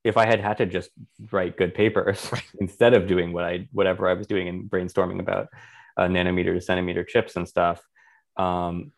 if 0.04 0.18
I 0.18 0.28
had 0.28 0.40
had 0.40 0.58
to 0.60 0.68
just 0.68 0.92
write 1.32 1.58
good 1.58 1.74
papers 1.74 2.30
right. 2.32 2.44
instead 2.60 2.94
of 2.94 3.08
doing 3.08 3.34
what 3.34 3.44
I 3.44 3.68
whatever 3.72 4.08
I 4.08 4.14
was 4.14 4.28
doing 4.28 4.48
and 4.50 4.70
brainstorming 4.70 5.20
about 5.20 5.48
uh, 5.98 6.04
nanometer 6.04 6.54
to 6.54 6.62
centimeter 6.62 7.04
chips 7.04 7.36
and 7.38 7.48
stuff, 7.48 7.82
um, 8.38 8.92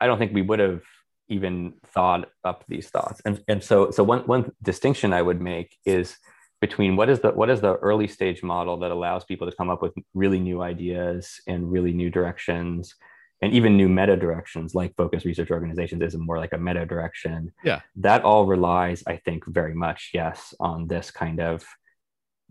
I 0.00 0.06
don't 0.06 0.18
think 0.18 0.32
we 0.34 0.42
would 0.42 0.58
have 0.58 0.82
even 1.28 1.74
thought 1.86 2.28
up 2.44 2.64
these 2.68 2.88
thoughts. 2.88 3.20
And 3.24 3.42
and 3.48 3.62
so 3.62 3.90
so 3.90 4.02
one 4.02 4.20
one 4.20 4.52
distinction 4.62 5.12
I 5.12 5.22
would 5.22 5.40
make 5.40 5.76
is 5.84 6.16
between 6.60 6.96
what 6.96 7.08
is 7.08 7.20
the 7.20 7.30
what 7.30 7.50
is 7.50 7.60
the 7.60 7.76
early 7.76 8.08
stage 8.08 8.42
model 8.42 8.78
that 8.78 8.90
allows 8.90 9.24
people 9.24 9.48
to 9.48 9.56
come 9.56 9.70
up 9.70 9.82
with 9.82 9.94
really 10.14 10.40
new 10.40 10.62
ideas 10.62 11.40
and 11.46 11.70
really 11.70 11.92
new 11.92 12.10
directions 12.10 12.94
and 13.40 13.52
even 13.52 13.76
new 13.76 13.88
meta 13.88 14.16
directions 14.16 14.74
like 14.74 14.96
focus 14.96 15.24
research 15.24 15.50
organizations 15.50 16.02
is 16.02 16.16
more 16.16 16.38
like 16.38 16.52
a 16.52 16.58
meta 16.58 16.84
direction 16.84 17.52
yeah 17.62 17.80
that 17.94 18.24
all 18.24 18.46
relies 18.46 19.04
i 19.06 19.16
think 19.16 19.44
very 19.46 19.74
much 19.74 20.10
yes 20.12 20.52
on 20.58 20.88
this 20.88 21.10
kind 21.10 21.40
of 21.40 21.64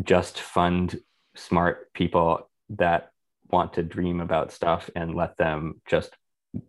just 0.04 0.40
fund 0.40 1.00
smart 1.36 1.92
people 1.94 2.50
that 2.70 3.12
want 3.50 3.74
to 3.74 3.84
dream 3.84 4.22
about 4.22 4.52
stuff 4.52 4.90
and 4.96 5.16
let 5.16 5.36
them 5.38 5.82
just 5.86 6.16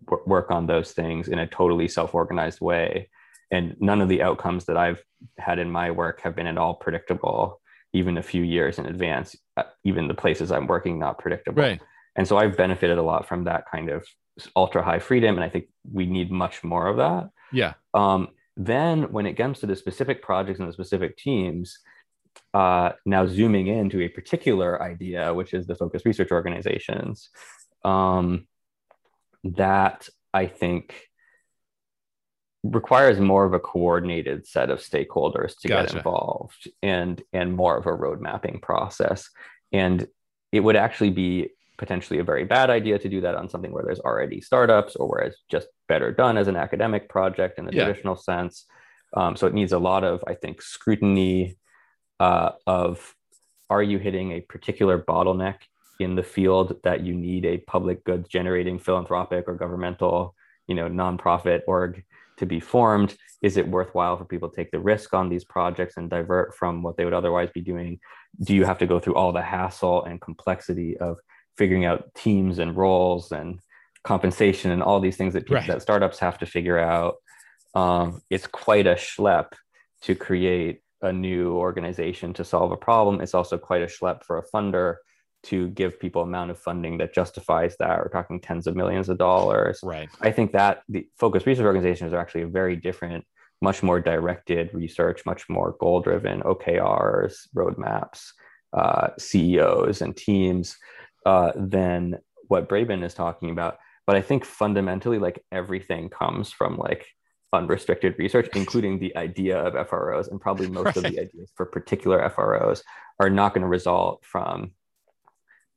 w- 0.06 0.24
work 0.26 0.50
on 0.50 0.66
those 0.66 0.92
things 0.92 1.28
in 1.28 1.38
a 1.38 1.46
totally 1.46 1.88
self-organized 1.88 2.60
way 2.60 3.08
and 3.50 3.76
none 3.80 4.00
of 4.00 4.08
the 4.08 4.22
outcomes 4.22 4.64
that 4.66 4.76
i've 4.76 5.02
had 5.38 5.58
in 5.58 5.70
my 5.70 5.90
work 5.90 6.20
have 6.20 6.36
been 6.36 6.46
at 6.46 6.58
all 6.58 6.74
predictable 6.74 7.60
even 7.92 8.18
a 8.18 8.22
few 8.22 8.42
years 8.42 8.78
in 8.78 8.86
advance 8.86 9.36
uh, 9.56 9.62
even 9.84 10.08
the 10.08 10.14
places 10.14 10.52
i'm 10.52 10.66
working 10.66 10.98
not 10.98 11.18
predictable 11.18 11.62
right 11.62 11.80
and 12.18 12.26
so 12.26 12.36
I've 12.36 12.56
benefited 12.56 12.98
a 12.98 13.02
lot 13.02 13.26
from 13.26 13.44
that 13.44 13.64
kind 13.70 13.88
of 13.88 14.04
ultra 14.56 14.82
high 14.82 14.98
freedom. 14.98 15.36
And 15.36 15.44
I 15.44 15.48
think 15.48 15.66
we 15.90 16.04
need 16.04 16.32
much 16.32 16.64
more 16.64 16.88
of 16.88 16.96
that. 16.96 17.30
Yeah. 17.52 17.74
Um, 17.94 18.28
then 18.56 19.12
when 19.12 19.24
it 19.24 19.34
comes 19.34 19.60
to 19.60 19.66
the 19.66 19.76
specific 19.76 20.20
projects 20.20 20.58
and 20.58 20.68
the 20.68 20.72
specific 20.72 21.16
teams, 21.16 21.78
uh, 22.52 22.90
now 23.06 23.24
zooming 23.24 23.68
into 23.68 24.00
a 24.00 24.08
particular 24.08 24.82
idea, 24.82 25.32
which 25.32 25.54
is 25.54 25.68
the 25.68 25.76
focus 25.76 26.04
research 26.04 26.32
organizations, 26.32 27.30
um, 27.84 28.48
that 29.44 30.08
I 30.34 30.46
think 30.46 30.94
requires 32.64 33.20
more 33.20 33.44
of 33.44 33.54
a 33.54 33.60
coordinated 33.60 34.46
set 34.46 34.70
of 34.70 34.80
stakeholders 34.80 35.58
to 35.60 35.68
gotcha. 35.68 35.86
get 35.86 35.96
involved 35.96 36.68
and 36.82 37.22
and 37.32 37.54
more 37.54 37.76
of 37.76 37.86
a 37.86 37.94
road 37.94 38.20
mapping 38.20 38.58
process 38.60 39.30
and 39.72 40.06
it 40.50 40.60
would 40.60 40.76
actually 40.76 41.10
be 41.10 41.50
potentially 41.78 42.18
a 42.18 42.24
very 42.24 42.44
bad 42.44 42.70
idea 42.70 42.98
to 42.98 43.08
do 43.08 43.20
that 43.20 43.36
on 43.36 43.48
something 43.48 43.72
where 43.72 43.84
there's 43.84 44.00
already 44.00 44.40
startups 44.40 44.96
or 44.96 45.08
where 45.08 45.20
it's 45.20 45.38
just 45.48 45.68
better 45.86 46.12
done 46.12 46.36
as 46.36 46.48
an 46.48 46.56
academic 46.56 47.08
project 47.08 47.58
in 47.58 47.64
the 47.64 47.72
yeah. 47.72 47.84
traditional 47.84 48.16
sense. 48.16 48.66
Um, 49.16 49.36
so 49.36 49.46
it 49.46 49.54
needs 49.54 49.72
a 49.72 49.78
lot 49.78 50.04
of, 50.04 50.22
I 50.26 50.34
think, 50.34 50.60
scrutiny 50.60 51.56
uh, 52.20 52.50
of 52.66 53.14
are 53.70 53.82
you 53.82 53.98
hitting 53.98 54.32
a 54.32 54.40
particular 54.40 55.00
bottleneck 55.00 55.56
in 55.98 56.14
the 56.14 56.22
field 56.22 56.80
that 56.84 57.04
you 57.04 57.14
need 57.14 57.44
a 57.44 57.58
public 57.58 58.04
goods 58.04 58.28
generating 58.28 58.78
philanthropic 58.78 59.44
or 59.48 59.54
governmental, 59.54 60.34
you 60.66 60.74
know, 60.74 60.88
nonprofit 60.88 61.62
org 61.66 62.04
to 62.38 62.46
be 62.46 62.60
formed? 62.60 63.16
Is 63.42 63.56
it 63.56 63.68
worthwhile 63.68 64.16
for 64.16 64.24
people 64.24 64.48
to 64.48 64.56
take 64.56 64.70
the 64.70 64.80
risk 64.80 65.14
on 65.14 65.28
these 65.28 65.44
projects 65.44 65.96
and 65.96 66.10
divert 66.10 66.54
from 66.54 66.82
what 66.82 66.96
they 66.96 67.04
would 67.04 67.14
otherwise 67.14 67.50
be 67.52 67.60
doing? 67.60 68.00
Do 68.42 68.54
you 68.54 68.64
have 68.64 68.78
to 68.78 68.86
go 68.86 68.98
through 68.98 69.14
all 69.14 69.32
the 69.32 69.42
hassle 69.42 70.04
and 70.04 70.20
complexity 70.20 70.96
of 70.96 71.18
figuring 71.56 71.84
out 71.84 72.14
teams 72.14 72.58
and 72.58 72.76
roles 72.76 73.32
and 73.32 73.58
compensation 74.04 74.70
and 74.70 74.82
all 74.82 75.00
these 75.00 75.16
things 75.16 75.34
that, 75.34 75.50
right. 75.50 75.66
that 75.66 75.82
startups 75.82 76.18
have 76.20 76.38
to 76.38 76.46
figure 76.46 76.78
out. 76.78 77.16
Um, 77.74 78.22
it's 78.30 78.46
quite 78.46 78.86
a 78.86 78.94
schlep 78.94 79.52
to 80.02 80.14
create 80.14 80.80
a 81.02 81.12
new 81.12 81.54
organization 81.54 82.32
to 82.34 82.44
solve 82.44 82.72
a 82.72 82.76
problem. 82.76 83.20
It's 83.20 83.34
also 83.34 83.58
quite 83.58 83.82
a 83.82 83.86
schlep 83.86 84.24
for 84.24 84.38
a 84.38 84.46
funder 84.48 84.96
to 85.44 85.68
give 85.68 86.00
people 86.00 86.22
amount 86.22 86.50
of 86.50 86.58
funding 86.58 86.98
that 86.98 87.14
justifies 87.14 87.76
that. 87.78 87.98
We're 87.98 88.08
talking 88.08 88.40
tens 88.40 88.66
of 88.66 88.76
millions 88.76 89.08
of 89.08 89.18
dollars. 89.18 89.80
Right. 89.82 90.08
I 90.20 90.30
think 90.30 90.52
that 90.52 90.82
the 90.88 91.06
focus 91.18 91.46
research 91.46 91.64
organizations 91.64 92.12
are 92.12 92.18
actually 92.18 92.42
a 92.42 92.48
very 92.48 92.76
different, 92.76 93.24
much 93.62 93.82
more 93.82 94.00
directed 94.00 94.70
research, 94.74 95.24
much 95.26 95.48
more 95.48 95.76
goal 95.80 96.00
driven 96.00 96.42
OKRs, 96.42 97.34
roadmaps, 97.56 98.30
uh, 98.72 99.08
CEOs, 99.18 100.02
and 100.02 100.16
teams 100.16 100.76
uh, 101.24 101.52
than 101.54 102.18
what 102.48 102.68
Braben 102.68 103.04
is 103.04 103.14
talking 103.14 103.50
about. 103.50 103.78
But 104.06 104.16
I 104.16 104.22
think 104.22 104.44
fundamentally, 104.44 105.18
like 105.18 105.44
everything 105.52 106.08
comes 106.08 106.50
from 106.50 106.76
like 106.76 107.06
unrestricted 107.52 108.14
research, 108.18 108.48
including 108.54 108.98
the 108.98 109.16
idea 109.16 109.58
of 109.58 109.88
FROs, 109.88 110.28
and 110.28 110.40
probably 110.40 110.68
most 110.68 110.86
right. 110.86 110.96
of 110.96 111.02
the 111.04 111.20
ideas 111.20 111.52
for 111.54 111.66
particular 111.66 112.28
FROs 112.30 112.82
are 113.20 113.30
not 113.30 113.54
going 113.54 113.62
to 113.62 113.68
result 113.68 114.24
from 114.24 114.72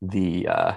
the 0.02 0.48
uh, 0.48 0.74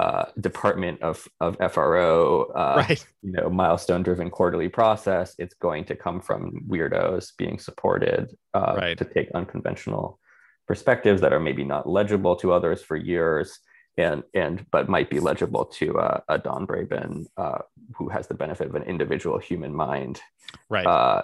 uh, 0.00 0.24
department 0.40 1.00
of 1.02 1.28
of 1.40 1.56
FRO, 1.72 2.50
uh, 2.54 2.84
right. 2.88 3.06
you 3.22 3.32
know, 3.32 3.48
milestone 3.48 4.02
driven 4.02 4.30
quarterly 4.30 4.68
process. 4.68 5.34
It's 5.38 5.54
going 5.54 5.84
to 5.86 5.96
come 5.96 6.20
from 6.20 6.64
weirdos 6.68 7.36
being 7.36 7.58
supported 7.58 8.36
uh, 8.54 8.74
right. 8.76 8.98
to 8.98 9.04
take 9.04 9.30
unconventional 9.32 10.18
perspectives 10.66 11.20
that 11.20 11.32
are 11.32 11.40
maybe 11.40 11.64
not 11.64 11.88
legible 11.88 12.36
to 12.36 12.52
others 12.52 12.82
for 12.82 12.96
years 12.96 13.60
and 13.98 14.22
and 14.34 14.64
but 14.70 14.88
might 14.88 15.10
be 15.10 15.20
legible 15.20 15.66
to 15.66 15.98
uh, 15.98 16.20
a 16.28 16.38
Don 16.38 16.66
Braben 16.66 17.26
uh, 17.36 17.58
who 17.94 18.08
has 18.08 18.26
the 18.26 18.34
benefit 18.34 18.68
of 18.68 18.74
an 18.74 18.82
individual 18.84 19.38
human 19.38 19.74
mind, 19.74 20.20
right? 20.68 20.86
Uh, 20.86 21.22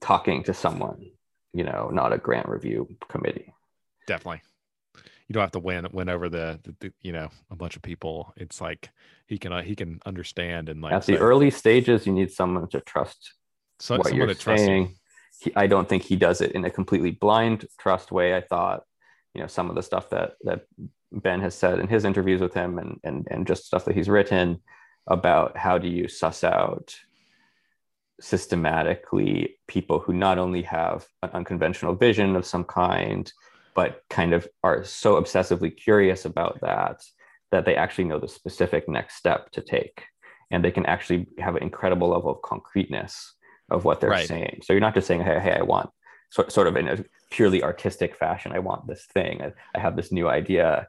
talking 0.00 0.42
to 0.44 0.54
someone, 0.54 1.10
you 1.54 1.64
know, 1.64 1.90
not 1.92 2.12
a 2.12 2.18
grant 2.18 2.48
review 2.48 2.88
committee. 3.08 3.54
Definitely, 4.06 4.42
you 5.28 5.32
don't 5.32 5.42
have 5.42 5.52
to 5.52 5.58
win 5.58 5.86
win 5.92 6.08
over 6.08 6.28
the, 6.28 6.60
the, 6.62 6.74
the 6.80 6.92
you 7.02 7.12
know 7.12 7.28
a 7.50 7.56
bunch 7.56 7.76
of 7.76 7.82
people. 7.82 8.32
It's 8.36 8.60
like 8.60 8.90
he 9.26 9.38
can 9.38 9.52
uh, 9.52 9.62
he 9.62 9.74
can 9.74 10.00
understand 10.04 10.68
and 10.68 10.82
like 10.82 10.92
at 10.92 11.06
the 11.06 11.18
early 11.18 11.50
stages, 11.50 12.06
you 12.06 12.12
need 12.12 12.30
someone 12.30 12.68
to 12.68 12.80
trust 12.80 13.34
so, 13.78 13.96
what 13.96 14.14
you're 14.14 14.34
saying. 14.34 14.96
He, 15.40 15.52
I 15.56 15.66
don't 15.66 15.88
think 15.88 16.02
he 16.04 16.16
does 16.16 16.40
it 16.40 16.52
in 16.52 16.64
a 16.64 16.70
completely 16.70 17.10
blind 17.10 17.66
trust 17.78 18.12
way. 18.12 18.36
I 18.36 18.40
thought, 18.42 18.84
you 19.34 19.40
know, 19.40 19.46
some 19.46 19.68
of 19.70 19.74
the 19.74 19.82
stuff 19.82 20.10
that 20.10 20.34
that 20.42 20.66
Ben 21.12 21.40
has 21.40 21.54
said 21.54 21.78
in 21.78 21.88
his 21.88 22.04
interviews 22.04 22.40
with 22.40 22.54
him 22.54 22.78
and, 22.78 22.98
and, 23.04 23.28
and 23.30 23.46
just 23.46 23.66
stuff 23.66 23.84
that 23.84 23.94
he's 23.94 24.08
written 24.08 24.60
about 25.06 25.56
how 25.56 25.78
do 25.78 25.88
you 25.88 26.08
suss 26.08 26.42
out 26.44 26.96
systematically 28.20 29.58
people 29.66 29.98
who 29.98 30.12
not 30.12 30.38
only 30.38 30.62
have 30.62 31.06
an 31.22 31.30
unconventional 31.34 31.94
vision 31.94 32.36
of 32.36 32.46
some 32.46 32.64
kind, 32.64 33.32
but 33.74 34.02
kind 34.10 34.32
of 34.32 34.48
are 34.62 34.84
so 34.84 35.20
obsessively 35.20 35.74
curious 35.74 36.24
about 36.24 36.60
that 36.60 37.02
that 37.50 37.64
they 37.64 37.76
actually 37.76 38.04
know 38.04 38.18
the 38.18 38.28
specific 38.28 38.88
next 38.88 39.16
step 39.16 39.50
to 39.50 39.60
take. 39.60 40.04
And 40.50 40.64
they 40.64 40.70
can 40.70 40.86
actually 40.86 41.26
have 41.38 41.56
an 41.56 41.62
incredible 41.62 42.08
level 42.08 42.30
of 42.30 42.42
concreteness 42.42 43.34
of 43.70 43.84
what 43.84 44.00
they're 44.00 44.10
right. 44.10 44.26
saying. 44.26 44.60
So 44.62 44.72
you're 44.72 44.80
not 44.80 44.94
just 44.94 45.06
saying, 45.06 45.22
hey, 45.22 45.38
hey, 45.40 45.52
I 45.52 45.62
want 45.62 45.90
sort, 46.30 46.52
sort 46.52 46.66
of 46.66 46.76
in 46.76 46.88
a 46.88 47.04
purely 47.30 47.62
artistic 47.62 48.16
fashion, 48.16 48.52
I 48.52 48.58
want 48.58 48.86
this 48.86 49.06
thing. 49.12 49.42
I, 49.42 49.52
I 49.74 49.80
have 49.80 49.96
this 49.96 50.12
new 50.12 50.28
idea 50.28 50.88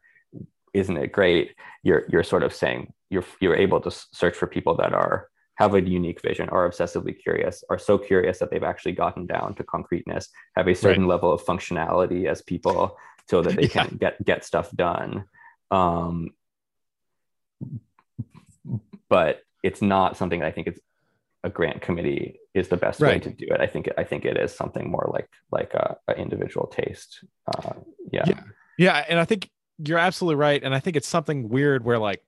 isn't 0.74 0.98
it 0.98 1.12
great 1.12 1.56
you're 1.84 2.04
you're 2.10 2.24
sort 2.24 2.44
of 2.44 2.54
saying 2.54 2.92
you're 3.10 3.26
you're 3.40 3.56
able 3.56 3.80
to 3.80 3.92
search 3.92 4.36
for 4.36 4.48
people 4.48 4.76
that 4.76 4.94
are 4.94 5.30
have 5.56 5.76
a 5.76 5.82
unique 5.82 6.22
vision 6.22 6.50
are 6.50 6.70
obsessively 6.70 7.18
curious 7.18 7.64
are 7.70 7.78
so 7.78 7.98
curious 7.98 8.40
that 8.40 8.50
they've 8.50 8.64
actually 8.64 8.92
gotten 8.92 9.26
down 9.26 9.54
to 9.56 9.64
concreteness 9.64 10.30
have 10.56 10.68
a 10.68 10.76
certain 10.76 11.04
right. 11.04 11.10
level 11.10 11.32
of 11.32 11.44
functionality 11.44 12.28
as 12.28 12.42
people 12.42 12.98
so 13.30 13.42
that 13.42 13.56
they 13.56 13.62
yeah. 13.74 13.86
can 13.86 13.98
get 13.98 14.24
get 14.26 14.46
stuff 14.46 14.72
done 14.72 15.26
um, 15.72 16.30
but 19.10 19.42
it's 19.62 19.82
not 19.82 20.18
something 20.18 20.44
i 20.44 20.52
think 20.52 20.68
it's 20.68 20.80
a 21.46 21.50
grant 21.50 21.82
committee 21.82 22.40
is 22.54 22.70
the 22.70 22.78
best 22.78 23.02
right. 23.02 23.16
way 23.16 23.20
to 23.20 23.30
do 23.30 23.46
it 23.50 23.60
i 23.60 23.68
think 23.68 23.90
i 23.98 24.04
think 24.04 24.26
it 24.26 24.38
is 24.38 24.56
something 24.56 24.90
more 24.90 25.10
like 25.14 25.30
like 25.52 25.74
a, 25.74 25.98
a 26.08 26.16
individual 26.16 26.68
taste 26.68 27.24
uh, 27.54 27.74
yeah. 28.12 28.24
yeah 28.26 28.44
yeah 28.78 29.06
and 29.10 29.20
i 29.20 29.26
think 29.26 29.50
you're 29.78 29.98
absolutely 30.00 30.36
right. 30.36 30.64
And 30.64 30.74
I 30.74 30.80
think 30.80 30.96
it's 30.96 31.08
something 31.08 31.50
weird 31.50 31.84
where 31.84 32.00
like 32.00 32.24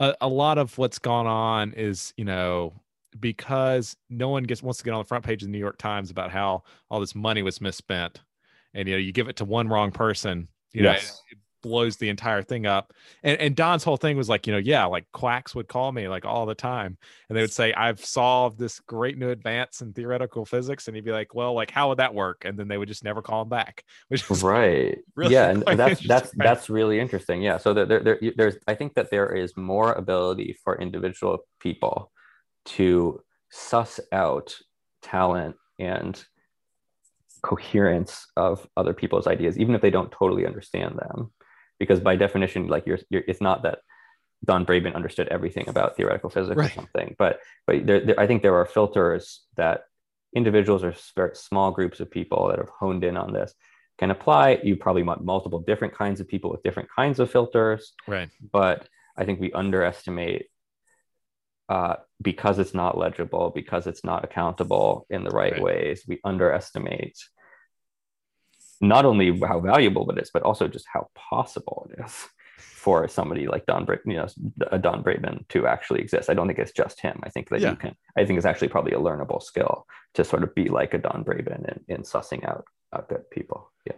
a, 0.00 0.14
a 0.22 0.28
lot 0.28 0.58
of 0.58 0.76
what's 0.78 0.98
gone 0.98 1.26
on 1.26 1.72
is, 1.74 2.12
you 2.16 2.24
know, 2.24 2.72
because 3.18 3.96
no 4.08 4.28
one 4.28 4.44
gets 4.44 4.62
wants 4.62 4.78
to 4.78 4.84
get 4.84 4.94
on 4.94 5.00
the 5.00 5.06
front 5.08 5.24
page 5.24 5.42
of 5.42 5.48
the 5.48 5.52
New 5.52 5.58
York 5.58 5.78
Times 5.78 6.10
about 6.10 6.30
how 6.30 6.64
all 6.90 7.00
this 7.00 7.14
money 7.14 7.42
was 7.42 7.60
misspent. 7.60 8.20
And 8.74 8.88
you 8.88 8.94
know, 8.94 8.98
you 8.98 9.12
give 9.12 9.28
it 9.28 9.36
to 9.36 9.44
one 9.44 9.68
wrong 9.68 9.90
person, 9.90 10.48
you 10.72 10.82
yes. 10.82 11.22
know, 11.32 11.38
blows 11.62 11.96
the 11.96 12.08
entire 12.08 12.42
thing 12.42 12.66
up. 12.66 12.92
And 13.22 13.38
and 13.40 13.56
Don's 13.56 13.84
whole 13.84 13.96
thing 13.96 14.16
was 14.16 14.28
like, 14.28 14.46
you 14.46 14.52
know, 14.52 14.58
yeah, 14.58 14.84
like 14.84 15.10
quacks 15.12 15.54
would 15.54 15.68
call 15.68 15.92
me 15.92 16.08
like 16.08 16.24
all 16.24 16.46
the 16.46 16.54
time, 16.54 16.96
and 17.28 17.36
they 17.36 17.42
would 17.42 17.52
say, 17.52 17.72
"I've 17.72 18.04
solved 18.04 18.58
this 18.58 18.80
great 18.80 19.18
new 19.18 19.30
advance 19.30 19.80
in 19.80 19.92
theoretical 19.92 20.44
physics," 20.44 20.86
and 20.86 20.94
he'd 20.94 21.04
be 21.04 21.12
like, 21.12 21.34
"Well, 21.34 21.54
like 21.54 21.70
how 21.70 21.88
would 21.88 21.98
that 21.98 22.14
work?" 22.14 22.44
And 22.44 22.58
then 22.58 22.68
they 22.68 22.78
would 22.78 22.88
just 22.88 23.04
never 23.04 23.22
call 23.22 23.42
him 23.42 23.48
back, 23.48 23.84
which 24.08 24.28
is 24.30 24.42
right. 24.42 24.98
Really 25.16 25.34
yeah, 25.34 25.50
and 25.50 25.78
that's 25.78 26.06
that's 26.06 26.30
right? 26.36 26.46
that's 26.46 26.70
really 26.70 26.98
interesting. 26.98 27.42
Yeah, 27.42 27.58
so 27.58 27.74
there, 27.74 27.84
there, 27.84 28.18
there's 28.36 28.56
I 28.66 28.74
think 28.74 28.94
that 28.94 29.10
there 29.10 29.34
is 29.34 29.54
more 29.56 29.92
ability 29.92 30.56
for 30.64 30.80
individual 30.80 31.40
people 31.60 32.10
to 32.66 33.20
suss 33.50 34.00
out 34.12 34.56
talent 35.02 35.56
and 35.78 36.22
coherence 37.42 38.26
of 38.36 38.66
other 38.76 38.92
people's 38.92 39.26
ideas, 39.26 39.58
even 39.58 39.74
if 39.74 39.80
they 39.80 39.90
don't 39.90 40.12
totally 40.12 40.46
understand 40.46 40.98
them 40.98 41.32
because 41.80 41.98
by 41.98 42.14
definition, 42.14 42.68
like 42.68 42.86
you're, 42.86 43.00
you're 43.08 43.24
it's 43.26 43.40
not 43.40 43.64
that 43.64 43.80
Don 44.44 44.64
Braben 44.64 44.94
understood 44.94 45.26
everything 45.28 45.68
about 45.68 45.96
theoretical 45.96 46.30
physics 46.30 46.56
right. 46.56 46.70
or 46.70 46.74
something, 46.74 47.16
but 47.18 47.40
but 47.66 47.84
there, 47.86 48.00
there, 48.06 48.20
I 48.20 48.28
think 48.28 48.42
there 48.42 48.54
are 48.54 48.66
filters 48.66 49.42
that 49.56 49.86
individuals 50.36 50.84
or 50.84 50.94
very 51.16 51.34
small 51.34 51.72
groups 51.72 51.98
of 51.98 52.10
people 52.10 52.48
that 52.48 52.58
have 52.58 52.68
honed 52.68 53.02
in 53.02 53.16
on 53.16 53.32
this 53.32 53.52
can 53.98 54.12
apply. 54.12 54.60
You 54.62 54.76
probably 54.76 55.02
want 55.02 55.24
multiple 55.24 55.60
different 55.60 55.94
kinds 55.94 56.20
of 56.20 56.28
people 56.28 56.50
with 56.50 56.62
different 56.62 56.88
kinds 56.94 57.18
of 57.18 57.30
filters, 57.30 57.92
right? 58.06 58.30
But 58.52 58.88
I 59.16 59.24
think 59.24 59.40
we 59.40 59.52
underestimate 59.52 60.46
uh, 61.68 61.96
because 62.20 62.58
it's 62.58 62.74
not 62.74 62.98
legible, 62.98 63.50
because 63.54 63.86
it's 63.86 64.04
not 64.04 64.24
accountable 64.24 65.06
in 65.08 65.24
the 65.24 65.30
right, 65.30 65.52
right. 65.52 65.62
ways. 65.62 66.04
We 66.06 66.20
underestimate 66.24 67.16
not 68.80 69.04
only 69.04 69.38
how 69.40 69.60
valuable 69.60 70.10
it 70.10 70.18
is, 70.18 70.30
but 70.32 70.42
also 70.42 70.68
just 70.68 70.86
how 70.92 71.08
possible 71.14 71.90
it 71.90 72.04
is 72.04 72.28
for 72.80 73.06
somebody 73.08 73.46
like 73.46 73.66
Don, 73.66 73.84
Bra- 73.84 73.96
you 74.06 74.14
know, 74.14 74.26
a 74.72 74.78
Don 74.78 75.04
Braben 75.04 75.46
to 75.48 75.66
actually 75.66 76.00
exist. 76.00 76.30
I 76.30 76.34
don't 76.34 76.46
think 76.46 76.58
it's 76.58 76.72
just 76.72 76.98
him. 76.98 77.20
I 77.22 77.28
think 77.28 77.50
that 77.50 77.60
yeah. 77.60 77.70
you 77.70 77.76
can. 77.76 77.94
I 78.16 78.24
think 78.24 78.38
it's 78.38 78.46
actually 78.46 78.68
probably 78.68 78.92
a 78.92 78.98
learnable 78.98 79.42
skill 79.42 79.86
to 80.14 80.24
sort 80.24 80.42
of 80.42 80.54
be 80.54 80.70
like 80.70 80.94
a 80.94 80.98
Don 80.98 81.22
Braben 81.22 81.68
in, 81.68 81.96
in 81.96 82.02
sussing 82.02 82.42
out 82.48 82.64
out 82.94 83.08
good 83.08 83.28
people. 83.30 83.70
Yeah. 83.84 83.96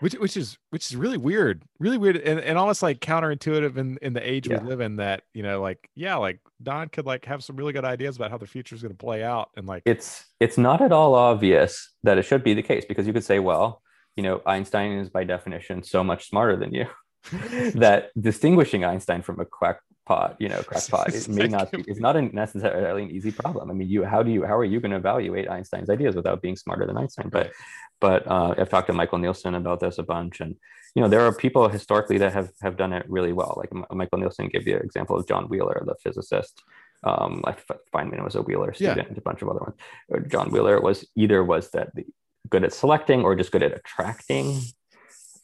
Which, 0.00 0.14
which 0.14 0.36
is 0.36 0.58
which 0.70 0.86
is 0.86 0.96
really 0.96 1.18
weird, 1.18 1.64
really 1.78 1.98
weird, 1.98 2.16
and, 2.16 2.40
and 2.40 2.58
almost 2.58 2.82
like 2.82 3.00
counterintuitive 3.00 3.76
in, 3.76 3.98
in 4.02 4.12
the 4.12 4.28
age 4.28 4.48
yeah. 4.48 4.60
we 4.60 4.68
live 4.68 4.80
in. 4.80 4.96
That 4.96 5.22
you 5.34 5.42
know, 5.42 5.60
like 5.60 5.88
yeah, 5.94 6.16
like 6.16 6.40
Don 6.62 6.88
could 6.88 7.06
like 7.06 7.26
have 7.26 7.44
some 7.44 7.56
really 7.56 7.72
good 7.72 7.84
ideas 7.84 8.16
about 8.16 8.30
how 8.30 8.38
the 8.38 8.46
future 8.46 8.74
is 8.74 8.82
going 8.82 8.92
to 8.92 8.98
play 8.98 9.22
out, 9.22 9.50
and 9.56 9.66
like 9.66 9.82
it's 9.86 10.24
it's 10.40 10.58
not 10.58 10.82
at 10.82 10.92
all 10.92 11.14
obvious 11.14 11.90
that 12.02 12.18
it 12.18 12.22
should 12.22 12.42
be 12.42 12.54
the 12.54 12.62
case 12.62 12.84
because 12.86 13.06
you 13.06 13.12
could 13.12 13.24
say, 13.24 13.38
well, 13.38 13.82
you 14.16 14.22
know, 14.22 14.42
Einstein 14.46 14.98
is 14.98 15.10
by 15.10 15.24
definition 15.24 15.82
so 15.82 16.04
much 16.04 16.28
smarter 16.28 16.56
than 16.56 16.72
you 16.72 16.86
that 17.74 18.10
distinguishing 18.20 18.84
Einstein 18.84 19.22
from 19.22 19.40
a 19.40 19.44
crackpot, 19.44 20.36
you 20.38 20.48
know, 20.48 20.62
crackpot, 20.62 21.14
it 21.14 21.28
may 21.28 21.48
not 21.48 21.70
be, 21.70 21.82
it's 21.86 22.00
not 22.00 22.16
necessarily 22.32 23.04
an 23.04 23.10
easy 23.10 23.32
problem. 23.32 23.70
I 23.70 23.74
mean, 23.74 23.88
you, 23.88 24.04
how 24.04 24.22
do 24.22 24.30
you, 24.30 24.44
how 24.44 24.56
are 24.56 24.64
you 24.64 24.80
going 24.80 24.90
to 24.92 24.98
evaluate 24.98 25.48
Einstein's 25.48 25.90
ideas 25.90 26.14
without 26.14 26.42
being 26.42 26.56
smarter 26.56 26.86
than 26.86 26.96
Einstein? 26.96 27.28
But, 27.30 27.52
but 28.00 28.26
uh, 28.26 28.54
I've 28.58 28.68
talked 28.68 28.88
to 28.88 28.92
Michael 28.92 29.18
Nielsen 29.18 29.54
about 29.54 29.80
this 29.80 29.98
a 29.98 30.02
bunch, 30.02 30.40
and 30.40 30.56
you 30.94 31.02
know, 31.02 31.08
there 31.08 31.22
are 31.22 31.32
people 31.32 31.68
historically 31.68 32.18
that 32.18 32.32
have 32.32 32.50
have 32.62 32.76
done 32.76 32.92
it 32.92 33.04
really 33.08 33.32
well. 33.32 33.54
Like 33.56 33.72
Michael 33.90 34.18
Nielsen 34.18 34.48
gave 34.48 34.66
you 34.66 34.76
an 34.76 34.82
example 34.82 35.16
of 35.16 35.26
John 35.26 35.48
Wheeler, 35.48 35.82
the 35.84 35.96
physicist. 36.02 36.62
Um, 37.02 37.42
I 37.44 37.54
Feynman 37.92 38.22
was 38.22 38.36
a 38.36 38.42
Wheeler 38.42 38.72
student, 38.72 38.98
yeah. 38.98 39.04
and 39.08 39.18
a 39.18 39.20
bunch 39.20 39.42
of 39.42 39.48
other 39.48 39.60
ones. 39.60 40.28
John 40.28 40.50
Wheeler 40.50 40.80
was 40.80 41.04
either 41.16 41.42
was 41.42 41.70
that 41.70 41.94
the 41.94 42.06
good 42.48 42.64
at 42.64 42.72
selecting 42.72 43.22
or 43.22 43.34
just 43.34 43.52
good 43.52 43.62
at 43.62 43.72
attracting. 43.72 44.60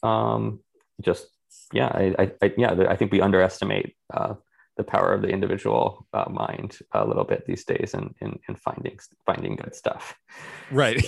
Um, 0.03 0.59
just 1.01 1.27
yeah, 1.73 1.87
I, 1.87 2.31
I, 2.41 2.53
yeah, 2.57 2.85
I 2.89 2.95
think 2.95 3.11
we 3.11 3.21
underestimate 3.21 3.95
uh, 4.13 4.35
the 4.77 4.83
power 4.83 5.13
of 5.13 5.21
the 5.21 5.29
individual 5.29 6.07
uh, 6.13 6.29
mind 6.29 6.79
a 6.93 7.05
little 7.05 7.23
bit 7.23 7.45
these 7.45 7.63
days 7.65 7.93
in, 7.93 8.13
in, 8.21 8.39
in 8.47 8.55
finding 8.55 8.97
finding 9.25 9.55
good 9.55 9.75
stuff. 9.75 10.17
Right, 10.71 11.03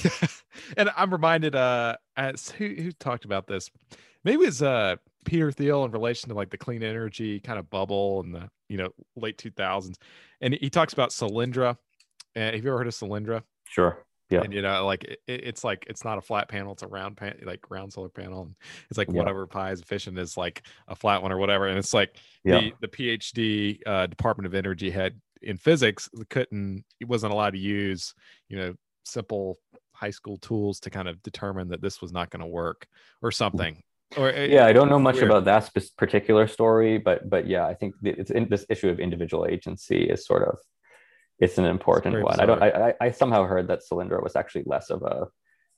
and 0.77 0.89
I'm 0.95 1.11
reminded 1.11 1.55
uh, 1.55 1.97
as 2.15 2.49
who, 2.49 2.67
who 2.67 2.91
talked 2.91 3.25
about 3.25 3.47
this, 3.47 3.69
maybe 4.23 4.45
it's 4.45 4.61
uh 4.61 4.97
Peter 5.25 5.51
Thiel 5.51 5.85
in 5.85 5.91
relation 5.91 6.29
to 6.29 6.35
like 6.35 6.49
the 6.49 6.57
clean 6.57 6.83
energy 6.83 7.39
kind 7.39 7.57
of 7.57 7.69
bubble 7.69 8.21
in 8.23 8.31
the 8.31 8.49
you 8.69 8.77
know 8.77 8.89
late 9.15 9.37
2000s, 9.37 9.95
and 10.41 10.53
he 10.53 10.69
talks 10.69 10.93
about 10.93 11.09
Solyndra. 11.09 11.77
And 12.35 12.55
have 12.55 12.63
you 12.63 12.71
ever 12.71 12.79
heard 12.79 12.87
of 12.87 12.93
Solyndra? 12.93 13.43
Sure. 13.65 14.03
Yeah. 14.33 14.41
And 14.41 14.53
you 14.53 14.61
know, 14.61 14.85
like 14.85 15.03
it, 15.03 15.19
it's 15.27 15.63
like 15.63 15.85
it's 15.89 16.03
not 16.03 16.17
a 16.17 16.21
flat 16.21 16.49
panel, 16.49 16.73
it's 16.73 16.83
a 16.83 16.87
round 16.87 17.17
pan 17.17 17.39
like 17.43 17.69
round 17.69 17.93
solar 17.93 18.09
panel. 18.09 18.43
And 18.43 18.55
it's 18.89 18.97
like 18.97 19.07
yeah. 19.07 19.15
whatever 19.15 19.45
pi 19.47 19.71
is 19.71 19.81
efficient 19.81 20.17
is 20.17 20.37
like 20.37 20.63
a 20.87 20.95
flat 20.95 21.21
one 21.21 21.31
or 21.31 21.37
whatever. 21.37 21.67
And 21.67 21.77
it's 21.77 21.93
like 21.93 22.17
yeah. 22.43 22.59
the 22.59 22.73
the 22.81 22.87
PhD 22.87 23.79
uh, 23.85 24.07
Department 24.07 24.47
of 24.47 24.53
Energy 24.53 24.89
head 24.89 25.19
in 25.41 25.57
physics 25.57 26.09
couldn't 26.29 26.83
he 26.99 27.05
wasn't 27.05 27.33
allowed 27.33 27.51
to 27.51 27.59
use, 27.59 28.13
you 28.49 28.57
know, 28.57 28.73
simple 29.03 29.59
high 29.91 30.09
school 30.09 30.37
tools 30.37 30.79
to 30.81 30.89
kind 30.89 31.07
of 31.07 31.21
determine 31.23 31.69
that 31.69 31.81
this 31.81 32.01
was 32.01 32.11
not 32.11 32.29
going 32.29 32.41
to 32.41 32.47
work 32.47 32.87
or 33.21 33.31
something. 33.31 33.81
Or 34.17 34.29
yeah, 34.31 34.65
I 34.65 34.73
don't 34.73 34.89
know 34.89 34.99
much 34.99 35.15
weird. 35.15 35.31
about 35.31 35.45
that 35.45 35.71
particular 35.97 36.47
story, 36.47 36.97
but 36.97 37.29
but 37.29 37.47
yeah, 37.47 37.65
I 37.65 37.73
think 37.73 37.95
it's 38.03 38.31
in 38.31 38.47
this 38.47 38.65
issue 38.69 38.89
of 38.89 38.99
individual 38.99 39.45
agency 39.45 40.03
is 40.03 40.25
sort 40.25 40.47
of 40.47 40.57
it's 41.43 41.57
an 41.57 41.65
important 41.65 42.23
one. 42.23 42.39
I 42.39 42.45
don't. 42.45 42.63
I, 42.63 42.93
I 43.01 43.11
somehow 43.11 43.43
heard 43.43 43.67
that 43.67 43.81
Solyndra 43.89 44.23
was 44.23 44.35
actually 44.35 44.63
less 44.65 44.89
of 44.89 45.03
a, 45.03 45.27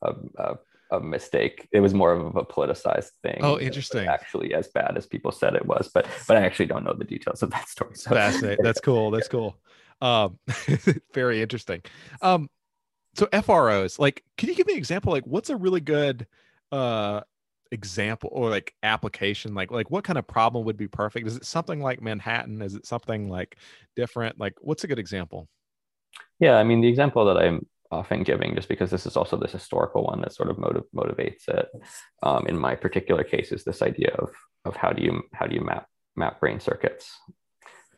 a, 0.04 0.14
a 0.38 0.56
a 0.92 1.00
mistake. 1.00 1.68
It 1.72 1.80
was 1.80 1.94
more 1.94 2.14
of 2.14 2.36
a 2.36 2.46
politicized 2.46 3.12
thing. 3.24 3.40
Oh, 3.42 3.60
interesting. 3.60 4.08
Actually, 4.08 4.54
as 4.54 4.68
bad 4.68 4.96
as 4.96 5.08
people 5.08 5.32
said 5.32 5.56
it 5.56 5.66
was, 5.66 5.90
but 5.94 6.08
but 6.28 6.38
I 6.38 6.46
actually 6.46 6.68
don't 6.68 6.84
know 6.84 6.94
the 6.94 7.04
details 7.04 7.42
of 7.42 7.50
that 7.52 7.68
story. 7.68 7.96
So 7.96 8.12
fascinating. 8.12 8.64
That's 8.64 8.80
cool. 8.90 9.10
That's 9.10 9.28
cool. 9.28 9.58
Um, 10.02 10.38
very 11.14 11.42
interesting. 11.42 11.82
Um, 12.22 12.50
so 13.16 13.28
FROs, 13.28 13.98
like, 13.98 14.24
can 14.38 14.50
you 14.50 14.56
give 14.56 14.68
me 14.68 14.74
an 14.74 14.80
example? 14.80 15.12
Like, 15.12 15.26
what's 15.26 15.50
a 15.50 15.56
really 15.56 15.82
good 15.82 16.28
uh 16.72 17.22
example 17.72 18.30
or 18.32 18.50
like 18.50 18.74
application 18.84 19.54
like 19.54 19.72
like 19.72 19.90
what 19.90 20.04
kind 20.04 20.18
of 20.18 20.28
problem 20.28 20.66
would 20.66 20.78
be 20.78 20.88
perfect 20.88 21.28
is 21.28 21.36
it 21.36 21.46
something 21.46 21.82
like 21.82 22.02
manhattan 22.02 22.62
is 22.62 22.76
it 22.76 22.86
something 22.86 23.28
like 23.28 23.58
different 23.96 24.40
like 24.40 24.54
what's 24.62 24.84
a 24.84 24.88
good 24.88 25.00
example 25.00 25.48
yeah 26.40 26.56
i 26.58 26.64
mean 26.64 26.82
the 26.82 26.88
example 26.88 27.26
that 27.26 27.38
i'm 27.38 27.66
often 27.92 28.24
giving 28.24 28.56
just 28.56 28.68
because 28.68 28.90
this 28.90 29.06
is 29.06 29.16
also 29.16 29.38
this 29.38 29.52
historical 29.52 30.04
one 30.04 30.20
that 30.22 30.34
sort 30.34 30.50
of 30.50 30.58
motiv- 30.58 30.84
motivates 30.94 31.48
it 31.48 31.68
um, 32.24 32.46
in 32.48 32.58
my 32.58 32.76
particular 32.76 33.24
case 33.24 33.52
is 33.52 33.64
this 33.64 33.82
idea 33.82 34.10
of 34.20 34.30
of 34.66 34.76
how 34.76 34.92
do 34.92 35.04
you 35.04 35.22
how 35.34 35.46
do 35.46 35.56
you 35.56 35.62
map 35.62 35.88
map 36.16 36.40
brain 36.40 36.60
circuits? 36.60 37.18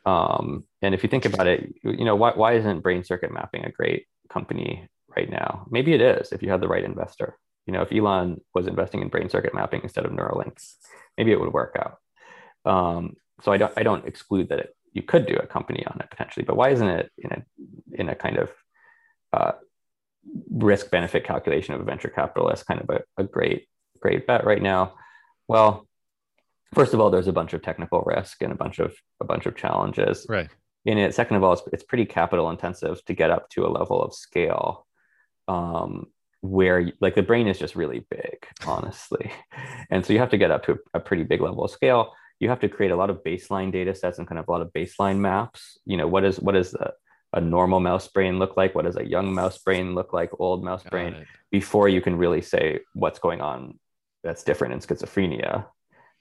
Um, 0.05 0.63
and 0.81 0.95
if 0.95 1.03
you 1.03 1.09
think 1.09 1.25
about 1.25 1.47
it 1.47 1.73
you 1.83 2.05
know 2.05 2.15
why, 2.15 2.31
why 2.33 2.53
isn't 2.53 2.81
brain 2.81 3.03
circuit 3.03 3.33
mapping 3.33 3.65
a 3.65 3.71
great 3.71 4.05
company 4.29 4.87
right 5.15 5.29
now? 5.29 5.65
Maybe 5.69 5.93
it 5.93 6.01
is 6.01 6.31
if 6.31 6.41
you 6.43 6.49
have 6.49 6.61
the 6.61 6.67
right 6.67 6.83
investor. 6.83 7.37
You 7.65 7.73
know, 7.73 7.81
if 7.81 7.91
Elon 7.91 8.39
was 8.53 8.67
investing 8.67 9.01
in 9.01 9.09
brain 9.09 9.29
circuit 9.29 9.53
mapping 9.53 9.81
instead 9.83 10.05
of 10.05 10.11
Neuralink, 10.13 10.57
maybe 11.17 11.33
it 11.33 11.39
would 11.39 11.51
work 11.51 11.75
out. 11.77 11.97
Um, 12.71 13.17
so 13.41 13.51
I 13.51 13.57
don't, 13.57 13.73
I 13.75 13.83
don't 13.83 14.07
exclude 14.07 14.49
that 14.49 14.59
it, 14.59 14.76
you 14.97 15.03
could 15.03 15.27
do 15.27 15.35
a 15.35 15.45
company 15.45 15.85
on 15.85 15.99
it 16.01 16.09
potentially, 16.09 16.43
but 16.43 16.57
why 16.57 16.69
isn't 16.69 16.87
it 16.87 17.11
in 17.17 17.31
a, 17.31 18.01
in 18.01 18.09
a 18.09 18.15
kind 18.15 18.37
of 18.37 18.51
uh, 19.31 19.51
risk 20.51 20.89
benefit 20.89 21.23
calculation 21.23 21.75
of 21.75 21.81
a 21.81 21.85
venture 21.85 22.09
capitalist 22.09 22.65
kind 22.65 22.81
of 22.81 22.89
a, 22.89 23.01
a 23.21 23.23
great, 23.23 23.67
great 24.01 24.25
bet 24.25 24.45
right 24.45 24.61
now? 24.61 24.95
Well, 25.47 25.87
first 26.73 26.93
of 26.93 26.99
all, 26.99 27.11
there's 27.11 27.27
a 27.27 27.33
bunch 27.33 27.53
of 27.53 27.61
technical 27.61 28.01
risk 28.01 28.41
and 28.41 28.51
a 28.51 28.55
bunch 28.55 28.79
of, 28.79 28.95
a 29.21 29.25
bunch 29.25 29.45
of 29.45 29.55
challenges. 29.55 30.25
Right. 30.27 30.49
In 30.85 30.97
it, 30.97 31.13
second 31.13 31.37
of 31.37 31.43
all, 31.43 31.53
it's, 31.53 31.61
it's 31.71 31.83
pretty 31.83 32.05
capital 32.05 32.49
intensive 32.49 33.03
to 33.05 33.13
get 33.13 33.29
up 33.29 33.49
to 33.51 33.65
a 33.65 33.69
level 33.69 34.01
of 34.01 34.15
scale 34.15 34.87
um, 35.47 36.07
where 36.41 36.91
like 36.99 37.15
the 37.15 37.21
brain 37.21 37.47
is 37.47 37.57
just 37.57 37.75
really 37.75 38.05
big 38.11 38.45
honestly 38.65 39.31
and 39.89 40.05
so 40.05 40.13
you 40.13 40.19
have 40.19 40.29
to 40.29 40.37
get 40.37 40.51
up 40.51 40.63
to 40.63 40.73
a, 40.73 40.97
a, 40.97 40.99
pretty 40.99 41.23
big 41.23 41.41
level 41.41 41.63
of 41.63 41.71
scale 41.71 42.13
you 42.39 42.49
have 42.49 42.59
to 42.59 42.69
create 42.69 42.91
a 42.91 42.95
lot 42.95 43.09
of 43.09 43.23
baseline 43.23 43.71
data 43.71 43.95
sets 43.95 44.19
and 44.19 44.27
kind 44.27 44.39
of 44.39 44.47
a 44.47 44.51
lot 44.51 44.61
of 44.61 44.71
baseline 44.73 45.17
maps. 45.17 45.77
You 45.85 45.97
know 45.97 46.07
what 46.07 46.23
is 46.23 46.39
what 46.39 46.55
is 46.55 46.73
a, 46.73 46.93
a 47.33 47.41
normal 47.41 47.79
mouse 47.79 48.07
brain 48.07 48.39
look 48.39 48.57
like? 48.57 48.75
What 48.75 48.85
does 48.85 48.97
a 48.97 49.07
young 49.07 49.33
mouse 49.33 49.57
brain 49.57 49.95
look 49.95 50.13
like? 50.13 50.31
Old 50.39 50.63
mouse 50.63 50.83
Got 50.83 50.91
brain? 50.91 51.13
it. 51.13 51.27
before 51.51 51.89
you 51.89 52.01
can 52.01 52.17
really 52.17 52.41
say 52.41 52.79
what's 52.93 53.19
going 53.19 53.41
on 53.41 53.79
that's 54.23 54.43
different 54.43 54.73
in 54.73 54.79
schizophrenia. 54.79 55.65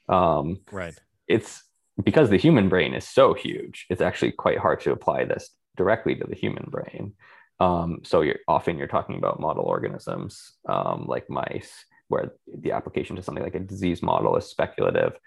Um, 0.08 0.60
right. 0.70 0.94
it's 1.26 1.64
because 2.04 2.30
the 2.30 2.36
human 2.36 2.68
brain 2.68 2.94
is 2.94 3.08
so 3.08 3.34
huge 3.34 3.86
it's 3.90 4.00
actually 4.00 4.30
quite 4.30 4.58
hard 4.58 4.80
to 4.82 4.92
apply 4.92 5.24
this 5.24 5.50
directly 5.76 6.14
to 6.16 6.26
the 6.26 6.34
human 6.34 6.66
brain. 6.70 7.14
Um, 7.60 8.00
so 8.02 8.20
you're 8.20 8.40
often 8.48 8.76
you're 8.78 8.86
talking 8.86 9.16
about 9.16 9.40
model 9.40 9.64
organisms 9.64 10.52
um, 10.68 11.06
like 11.06 11.30
mice, 11.30 11.84
where 12.08 12.32
the 12.46 12.72
application 12.72 13.16
to 13.16 13.22
something 13.22 13.44
like 13.44 13.54
a 13.54 13.60
disease 13.60 14.02
model 14.02 14.36
is 14.36 14.46
speculative. 14.46 15.18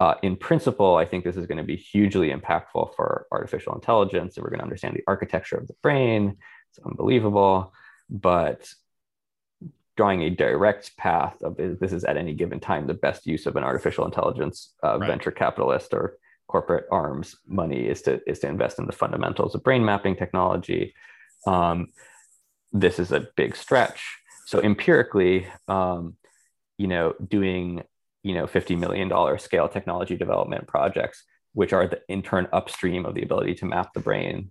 Uh, 0.00 0.14
in 0.22 0.34
principle, 0.34 0.96
I 0.96 1.04
think 1.04 1.24
this 1.24 1.36
is 1.36 1.46
going 1.46 1.58
to 1.58 1.64
be 1.64 1.76
hugely 1.76 2.32
impactful 2.32 2.96
for 2.96 3.26
artificial 3.30 3.74
intelligence, 3.74 4.36
and 4.36 4.42
we're 4.42 4.50
going 4.50 4.60
to 4.60 4.64
understand 4.64 4.96
the 4.96 5.04
architecture 5.06 5.56
of 5.56 5.68
the 5.68 5.74
brain. 5.82 6.38
It's 6.70 6.84
unbelievable, 6.84 7.74
but 8.08 8.66
drawing 9.96 10.22
a 10.22 10.30
direct 10.30 10.96
path 10.96 11.42
of 11.42 11.58
this 11.58 11.92
is 11.92 12.04
at 12.04 12.16
any 12.16 12.32
given 12.32 12.58
time 12.58 12.86
the 12.86 12.94
best 12.94 13.26
use 13.26 13.44
of 13.44 13.56
an 13.56 13.62
artificial 13.62 14.06
intelligence 14.06 14.72
uh, 14.82 14.98
right. 14.98 15.06
venture 15.06 15.30
capitalist 15.30 15.92
or 15.92 16.16
corporate 16.48 16.86
arms 16.90 17.36
money 17.46 17.86
is 17.86 18.00
to 18.02 18.20
is 18.26 18.38
to 18.40 18.48
invest 18.48 18.78
in 18.78 18.86
the 18.86 18.92
fundamentals 18.92 19.54
of 19.54 19.62
brain 19.62 19.84
mapping 19.84 20.16
technology. 20.16 20.94
Um, 21.46 21.88
this 22.72 22.98
is 22.98 23.12
a 23.12 23.28
big 23.36 23.54
stretch. 23.54 24.16
So 24.46 24.60
empirically, 24.60 25.46
um, 25.68 26.16
you 26.78 26.86
know, 26.86 27.14
doing 27.28 27.82
you 28.22 28.34
know 28.34 28.46
fifty 28.46 28.76
million 28.76 29.08
dollar 29.08 29.38
scale 29.38 29.68
technology 29.68 30.16
development 30.16 30.66
projects, 30.66 31.24
which 31.52 31.72
are 31.72 31.86
the 31.86 32.00
in 32.08 32.22
turn 32.22 32.48
upstream 32.52 33.06
of 33.06 33.14
the 33.14 33.22
ability 33.22 33.54
to 33.56 33.66
map 33.66 33.92
the 33.94 34.00
brain 34.00 34.50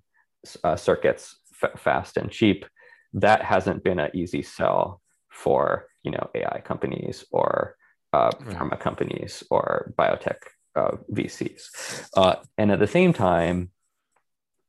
uh, 0.63 0.75
circuits 0.75 1.36
f- 1.62 1.79
fast 1.79 2.17
and 2.17 2.32
cheap, 2.32 2.65
that 3.13 3.43
hasn't 3.43 3.84
been 3.84 3.99
an 3.99 4.12
easy 4.13 4.41
sell 4.41 5.01
for 5.29 5.88
you 6.03 6.12
know 6.12 6.29
AI 6.36 6.62
companies 6.63 7.25
or 7.32 7.75
uh, 8.13 8.32
pharma 8.45 8.79
companies 8.79 9.43
or 9.51 9.93
biotech 9.97 10.38
uh, 10.75 10.97
VCs. 11.12 12.10
Uh, 12.15 12.36
and 12.58 12.71
at 12.71 12.79
the 12.79 12.88
same 12.88 13.13
time, 13.13 13.69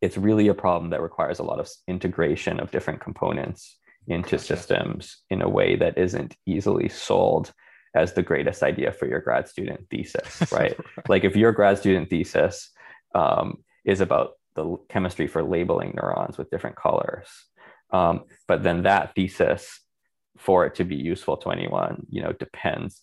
it's 0.01 0.17
really 0.17 0.49
a 0.49 0.55
problem 0.55 0.91
that 0.91 1.03
requires 1.03 1.39
a 1.39 1.43
lot 1.43 1.61
of 1.61 1.69
integration 1.89 2.61
of 2.61 2.71
different 2.71 3.01
components 3.01 3.79
into 4.09 4.39
systems 4.39 5.19
in 5.31 5.43
a 5.43 5.49
way 5.49 5.77
that 5.77 5.99
isn't 5.99 6.37
easily 6.47 6.89
sold 6.89 7.53
as 7.95 8.13
the 8.13 8.23
greatest 8.23 8.63
idea 8.63 8.93
for 8.93 9.07
your 9.07 9.21
grad 9.21 9.49
student 9.49 9.89
thesis, 9.91 10.41
right? 10.53 10.79
right. 10.79 11.09
Like 11.09 11.25
if 11.25 11.37
your 11.37 11.53
grad 11.53 11.79
student 11.79 12.11
thesis 12.11 12.71
um, 13.15 13.59
is 13.85 14.01
about 14.01 14.33
the 14.55 14.77
chemistry 14.89 15.27
for 15.27 15.43
labeling 15.43 15.95
neurons 15.97 16.39
with 16.39 16.51
different 16.51 16.77
colors, 16.77 17.29
um, 17.93 18.25
but 18.47 18.63
then 18.63 18.85
that 18.85 19.15
thesis 19.15 19.81
for 20.39 20.65
it 20.67 20.75
to 20.77 20.85
be 20.85 20.97
useful 20.97 21.37
to 21.39 21.51
anyone, 21.51 22.07
you 22.09 22.23
know, 22.23 22.33
depends 22.33 23.03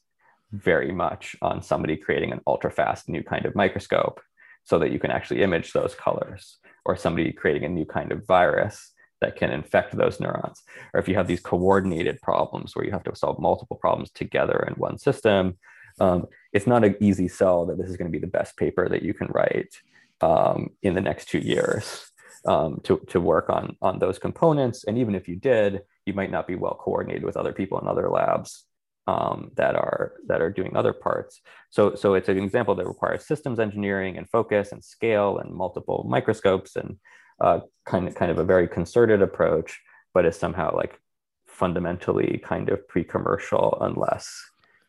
very 0.51 0.91
much 0.91 1.35
on 1.41 1.61
somebody 1.61 1.97
creating 1.97 2.31
an 2.31 2.41
ultra 2.47 2.71
fast 2.71 3.09
new 3.09 3.21
kind 3.21 3.45
of 3.45 3.55
microscope 3.55 4.21
so 4.63 4.79
that 4.79 4.91
you 4.91 4.99
can 4.99 5.11
actually 5.11 5.43
image 5.43 5.73
those 5.73 5.93
colors 5.95 6.57
or 6.85 6.95
somebody 6.95 7.31
creating 7.31 7.65
a 7.65 7.69
new 7.69 7.85
kind 7.85 8.11
of 8.11 8.25
virus 8.25 8.91
that 9.21 9.35
can 9.35 9.51
infect 9.51 9.95
those 9.95 10.19
neurons 10.19 10.63
or 10.93 10.99
if 10.99 11.07
you 11.07 11.15
have 11.15 11.27
these 11.27 11.39
coordinated 11.39 12.21
problems 12.21 12.75
where 12.75 12.85
you 12.85 12.91
have 12.91 13.03
to 13.03 13.15
solve 13.15 13.39
multiple 13.39 13.77
problems 13.77 14.11
together 14.11 14.65
in 14.67 14.73
one 14.75 14.97
system 14.97 15.57
um, 15.99 16.27
it's 16.53 16.67
not 16.67 16.83
an 16.83 16.95
easy 16.99 17.27
sell 17.27 17.65
that 17.65 17.77
this 17.77 17.89
is 17.89 17.97
going 17.97 18.11
to 18.11 18.17
be 18.17 18.21
the 18.21 18.27
best 18.27 18.55
paper 18.57 18.87
that 18.87 19.03
you 19.03 19.13
can 19.13 19.27
write 19.27 19.73
um, 20.21 20.69
in 20.83 20.93
the 20.93 21.01
next 21.01 21.27
two 21.29 21.39
years 21.39 22.11
um, 22.45 22.79
to, 22.83 23.01
to 23.07 23.19
work 23.19 23.49
on, 23.49 23.75
on 23.81 23.99
those 23.99 24.19
components 24.19 24.83
and 24.85 24.97
even 24.97 25.15
if 25.15 25.27
you 25.27 25.35
did 25.35 25.81
you 26.05 26.13
might 26.13 26.31
not 26.31 26.47
be 26.47 26.55
well 26.55 26.75
coordinated 26.79 27.23
with 27.23 27.37
other 27.37 27.53
people 27.53 27.79
in 27.79 27.87
other 27.87 28.09
labs 28.09 28.65
um, 29.07 29.51
that 29.55 29.75
are 29.75 30.13
that 30.27 30.41
are 30.41 30.51
doing 30.51 30.75
other 30.75 30.93
parts. 30.93 31.41
So 31.69 31.95
so 31.95 32.13
it's 32.13 32.29
an 32.29 32.37
example 32.37 32.75
that 32.75 32.87
requires 32.87 33.25
systems 33.25 33.59
engineering 33.59 34.17
and 34.17 34.29
focus 34.29 34.71
and 34.71 34.83
scale 34.83 35.37
and 35.37 35.53
multiple 35.53 36.05
microscopes 36.07 36.75
and 36.75 36.97
uh, 37.39 37.59
kind 37.85 38.07
of 38.07 38.15
kind 38.15 38.31
of 38.31 38.37
a 38.37 38.43
very 38.43 38.67
concerted 38.67 39.21
approach, 39.21 39.79
but 40.13 40.25
is 40.25 40.37
somehow 40.37 40.75
like 40.75 40.99
fundamentally 41.47 42.39
kind 42.43 42.69
of 42.69 42.87
pre-commercial 42.87 43.77
unless 43.81 44.31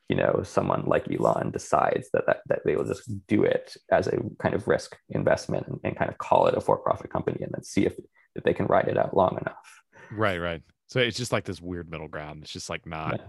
you 0.08 0.16
know 0.16 0.42
someone 0.44 0.84
like 0.86 1.10
Elon 1.10 1.50
decides 1.50 2.10
that 2.12 2.26
that, 2.26 2.40
that 2.46 2.60
they 2.64 2.76
will 2.76 2.84
just 2.84 3.10
do 3.26 3.42
it 3.42 3.76
as 3.90 4.06
a 4.06 4.18
kind 4.38 4.54
of 4.54 4.68
risk 4.68 4.96
investment 5.10 5.66
and, 5.66 5.80
and 5.84 5.96
kind 5.96 6.10
of 6.10 6.18
call 6.18 6.46
it 6.46 6.56
a 6.56 6.60
for-profit 6.60 7.10
company 7.10 7.38
and 7.42 7.52
then 7.52 7.62
see 7.62 7.86
if 7.86 7.98
if 8.34 8.42
they 8.44 8.54
can 8.54 8.66
ride 8.66 8.88
it 8.88 8.98
out 8.98 9.16
long 9.16 9.38
enough. 9.40 9.82
Right, 10.10 10.38
right. 10.38 10.62
So 10.86 11.00
it's 11.00 11.18
just 11.18 11.32
like 11.32 11.44
this 11.44 11.60
weird 11.60 11.90
middle 11.90 12.08
ground. 12.08 12.42
It's 12.42 12.52
just 12.52 12.70
like 12.70 12.86
not 12.86 13.18
yeah 13.18 13.26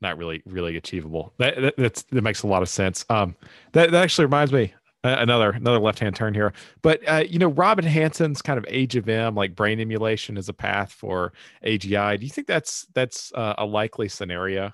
not 0.00 0.18
really 0.18 0.42
really 0.46 0.76
achievable. 0.76 1.32
That, 1.38 1.60
that 1.60 1.76
that's 1.76 2.02
that 2.04 2.22
makes 2.22 2.42
a 2.42 2.46
lot 2.46 2.62
of 2.62 2.68
sense. 2.68 3.04
Um, 3.10 3.36
that 3.72 3.90
that 3.90 4.02
actually 4.02 4.26
reminds 4.26 4.52
me 4.52 4.74
uh, 5.04 5.16
another 5.18 5.50
another 5.50 5.78
left 5.78 5.98
hand 6.00 6.16
turn 6.16 6.34
here. 6.34 6.52
But 6.82 7.00
uh, 7.08 7.24
you 7.28 7.38
know, 7.38 7.48
Robin 7.48 7.84
Hanson's 7.84 8.42
kind 8.42 8.58
of 8.58 8.64
Age 8.68 8.96
of 8.96 9.08
M, 9.08 9.34
like 9.34 9.54
brain 9.54 9.80
emulation, 9.80 10.36
is 10.36 10.48
a 10.48 10.52
path 10.52 10.92
for 10.92 11.32
AGI. 11.64 12.18
Do 12.18 12.26
you 12.26 12.30
think 12.30 12.46
that's 12.46 12.86
that's 12.94 13.32
uh, 13.34 13.54
a 13.58 13.64
likely 13.64 14.08
scenario? 14.08 14.72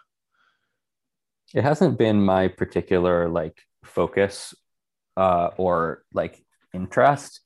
It 1.54 1.62
hasn't 1.62 1.98
been 1.98 2.20
my 2.20 2.48
particular 2.48 3.28
like 3.28 3.60
focus 3.84 4.54
uh, 5.16 5.50
or 5.56 6.04
like 6.12 6.42
interest. 6.72 7.40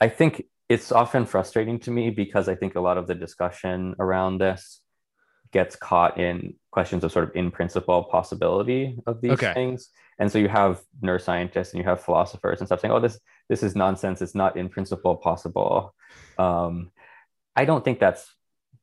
I 0.00 0.08
think 0.08 0.44
it's 0.68 0.92
often 0.92 1.26
frustrating 1.26 1.80
to 1.80 1.90
me 1.90 2.10
because 2.10 2.48
I 2.48 2.54
think 2.54 2.76
a 2.76 2.80
lot 2.80 2.96
of 2.96 3.06
the 3.06 3.14
discussion 3.14 3.94
around 3.98 4.38
this 4.38 4.80
gets 5.52 5.74
caught 5.74 6.18
in 6.18 6.54
questions 6.70 7.02
of 7.02 7.10
sort 7.10 7.28
of 7.28 7.34
in 7.34 7.50
principle 7.50 8.04
possibility 8.04 8.96
of 9.06 9.20
these 9.20 9.32
okay. 9.32 9.52
things. 9.52 9.90
And 10.20 10.30
so 10.30 10.38
you 10.38 10.48
have 10.48 10.80
neuroscientists 11.02 11.72
and 11.72 11.78
you 11.78 11.84
have 11.84 12.04
philosophers 12.04 12.60
and 12.60 12.68
stuff 12.68 12.80
saying, 12.80 12.92
"Oh, 12.92 13.00
this 13.00 13.18
this 13.48 13.62
is 13.62 13.74
nonsense. 13.74 14.22
It's 14.22 14.34
not 14.34 14.56
in 14.56 14.68
principle 14.68 15.16
possible." 15.16 15.94
Um, 16.38 16.92
I 17.56 17.64
don't 17.64 17.84
think 17.84 17.98
that's 17.98 18.32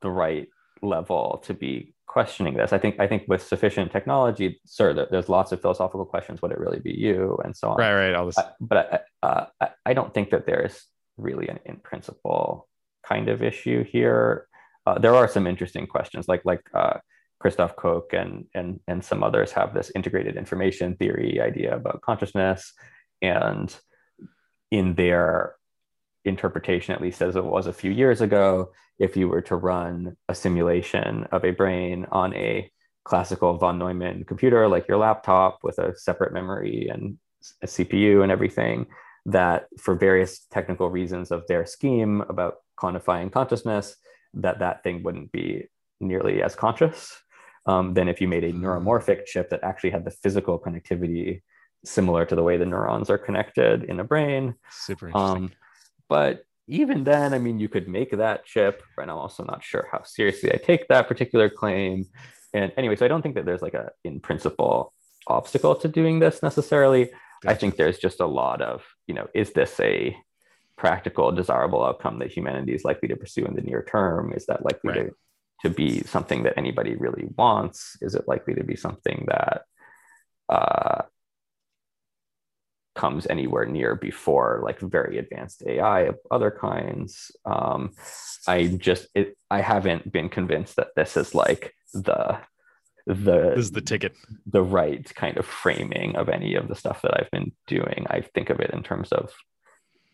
the 0.01 0.09
right 0.09 0.49
level 0.81 1.41
to 1.45 1.53
be 1.53 1.95
questioning 2.05 2.55
this. 2.55 2.73
I 2.73 2.79
think 2.79 2.99
I 2.99 3.07
think 3.07 3.23
with 3.27 3.41
sufficient 3.41 3.91
technology, 3.91 4.59
sir, 4.65 5.07
there's 5.09 5.29
lots 5.29 5.51
of 5.51 5.61
philosophical 5.61 6.05
questions. 6.05 6.41
Would 6.41 6.51
it 6.51 6.59
really 6.59 6.79
be 6.79 6.93
you, 6.93 7.37
and 7.45 7.55
so 7.55 7.69
on. 7.69 7.77
Right, 7.77 7.93
right. 7.93 8.15
All 8.15 8.25
this, 8.25 8.37
I, 8.37 8.49
but 8.59 9.05
I, 9.23 9.27
uh, 9.27 9.69
I 9.85 9.93
don't 9.93 10.13
think 10.13 10.31
that 10.31 10.45
there's 10.45 10.85
really 11.17 11.47
an 11.47 11.59
in 11.65 11.77
principle 11.77 12.67
kind 13.03 13.29
of 13.29 13.41
issue 13.41 13.85
here 13.85 14.47
uh, 14.87 14.97
there 14.97 15.13
are 15.13 15.27
some 15.27 15.45
interesting 15.45 15.85
questions 15.85 16.29
like 16.29 16.41
like 16.45 16.61
uh, 16.73 16.97
Christoph 17.39 17.75
Koch 17.75 18.13
and 18.13 18.45
and 18.53 18.79
and 18.87 19.03
some 19.03 19.23
others 19.23 19.51
have 19.51 19.73
this 19.73 19.91
integrated 19.95 20.37
information 20.37 20.95
theory 20.95 21.39
idea 21.39 21.75
about 21.75 22.01
consciousness, 22.01 22.73
and 23.21 23.75
in 24.71 24.95
their 24.95 25.55
interpretation, 26.25 26.93
at 26.93 27.01
least 27.01 27.21
as 27.21 27.35
it 27.35 27.43
was 27.43 27.67
a 27.67 27.73
few 27.73 27.91
years 27.91 28.21
ago, 28.21 28.71
if 28.99 29.15
you 29.15 29.29
were 29.29 29.41
to 29.41 29.55
run 29.55 30.17
a 30.27 30.35
simulation 30.35 31.25
of 31.31 31.45
a 31.45 31.51
brain 31.51 32.05
on 32.11 32.33
a 32.33 32.69
classical 33.05 33.57
von 33.57 33.77
Neumann 33.77 34.25
computer 34.25 34.67
like 34.67 34.87
your 34.87 34.97
laptop 34.97 35.59
with 35.63 35.77
a 35.77 35.95
separate 35.95 36.33
memory 36.33 36.89
and 36.91 37.17
a 37.61 37.67
CPU 37.67 38.23
and 38.23 38.31
everything, 38.31 38.87
that 39.25 39.67
for 39.79 39.95
various 39.95 40.45
technical 40.51 40.89
reasons 40.89 41.31
of 41.31 41.47
their 41.47 41.65
scheme 41.65 42.21
about 42.27 42.55
quantifying 42.77 43.31
consciousness, 43.31 43.95
that 44.33 44.59
that 44.59 44.83
thing 44.83 45.03
wouldn't 45.03 45.31
be 45.31 45.67
nearly 46.01 46.41
as 46.43 46.55
conscious 46.55 47.15
um, 47.67 47.93
than 47.93 48.07
if 48.07 48.21
you 48.21 48.27
made 48.27 48.43
a 48.43 48.51
hmm. 48.51 48.65
neuromorphic 48.65 49.25
chip 49.25 49.49
that 49.49 49.63
actually 49.63 49.91
had 49.91 50.05
the 50.05 50.11
physical 50.11 50.59
connectivity 50.59 51.41
similar 51.85 52.25
to 52.25 52.35
the 52.35 52.43
way 52.43 52.57
the 52.57 52.65
neurons 52.65 53.09
are 53.09 53.17
connected 53.17 53.83
in 53.83 53.99
a 53.99 54.03
brain. 54.03 54.55
Super 54.71 55.07
interesting. 55.07 55.37
Um, 55.37 55.51
but 56.09 56.43
even 56.67 57.03
then, 57.03 57.33
I 57.33 57.39
mean, 57.39 57.59
you 57.59 57.69
could 57.69 57.87
make 57.87 58.11
that 58.11 58.45
chip, 58.45 58.83
and 58.97 59.09
I'm 59.09 59.17
also 59.17 59.43
not 59.43 59.63
sure 59.63 59.87
how 59.91 60.03
seriously 60.03 60.51
I 60.51 60.57
take 60.57 60.87
that 60.87 61.07
particular 61.07 61.49
claim. 61.49 62.05
And 62.53 62.71
anyway, 62.77 62.95
so 62.95 63.05
I 63.05 63.07
don't 63.07 63.21
think 63.21 63.35
that 63.35 63.45
there's 63.45 63.61
like 63.61 63.73
a 63.73 63.91
in 64.03 64.19
principle 64.19 64.93
obstacle 65.27 65.75
to 65.75 65.87
doing 65.87 66.19
this 66.19 66.41
necessarily. 66.41 67.05
Gotcha. 67.43 67.49
I 67.49 67.53
think 67.53 67.75
there's 67.75 67.99
just 67.99 68.19
a 68.19 68.25
lot 68.25 68.61
of, 68.61 68.83
you 69.05 69.13
know, 69.13 69.27
is 69.33 69.53
this 69.53 69.79
a 69.79 70.17
practical, 70.77 71.31
desirable 71.31 71.83
outcome 71.83 72.19
that 72.19 72.31
humanity 72.31 72.73
is 72.73 72.83
likely 72.83 73.07
to 73.09 73.15
pursue 73.15 73.45
in 73.45 73.55
the 73.55 73.61
near 73.61 73.83
term? 73.83 74.33
Is 74.33 74.45
that 74.47 74.65
likely 74.65 74.89
right. 74.89 75.07
to, 75.07 75.15
to 75.61 75.69
be 75.69 76.01
something 76.03 76.43
that 76.43 76.57
anybody 76.57 76.95
really 76.95 77.27
wants? 77.37 77.97
Is 78.01 78.15
it 78.15 78.27
likely 78.27 78.55
to 78.55 78.63
be 78.63 78.75
something 78.75 79.25
that 79.27 79.63
uh, 80.49 81.03
comes 82.95 83.27
anywhere 83.27 83.65
near 83.65 83.95
before 83.95 84.61
like 84.63 84.79
very 84.79 85.17
advanced 85.17 85.63
AI 85.65 86.01
of 86.01 86.15
other 86.31 86.51
kinds? 86.51 87.31
Um, 87.45 87.93
I 88.47 88.67
just 88.67 89.07
it, 89.15 89.37
I 89.49 89.61
haven't 89.61 90.11
been 90.11 90.29
convinced 90.29 90.75
that 90.75 90.95
this 90.95 91.17
is 91.17 91.33
like 91.33 91.73
the 91.93 92.39
the 93.07 93.53
this 93.55 93.65
is 93.65 93.71
the 93.71 93.81
ticket 93.81 94.13
the 94.45 94.61
right 94.61 95.13
kind 95.15 95.37
of 95.37 95.45
framing 95.45 96.17
of 96.17 96.27
any 96.27 96.55
of 96.55 96.67
the 96.67 96.75
stuff 96.75 97.01
that 97.01 97.17
i've 97.17 97.31
been 97.31 97.53
doing 97.65 98.05
i 98.09 98.19
think 98.19 98.49
of 98.49 98.59
it 98.59 98.69
in 98.71 98.83
terms 98.83 99.13
of 99.13 99.31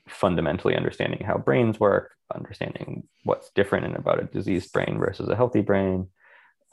fundamentally 0.07 0.75
understanding 0.75 1.23
how 1.23 1.37
brains 1.37 1.79
work, 1.79 2.15
understanding 2.33 3.07
what's 3.23 3.51
different 3.55 3.85
in 3.85 3.95
about 3.95 4.21
a 4.21 4.25
diseased 4.25 4.71
brain 4.73 4.97
versus 4.99 5.29
a 5.29 5.35
healthy 5.35 5.61
brain, 5.61 6.07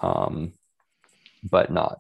um, 0.00 0.52
but 1.48 1.72
not 1.72 1.98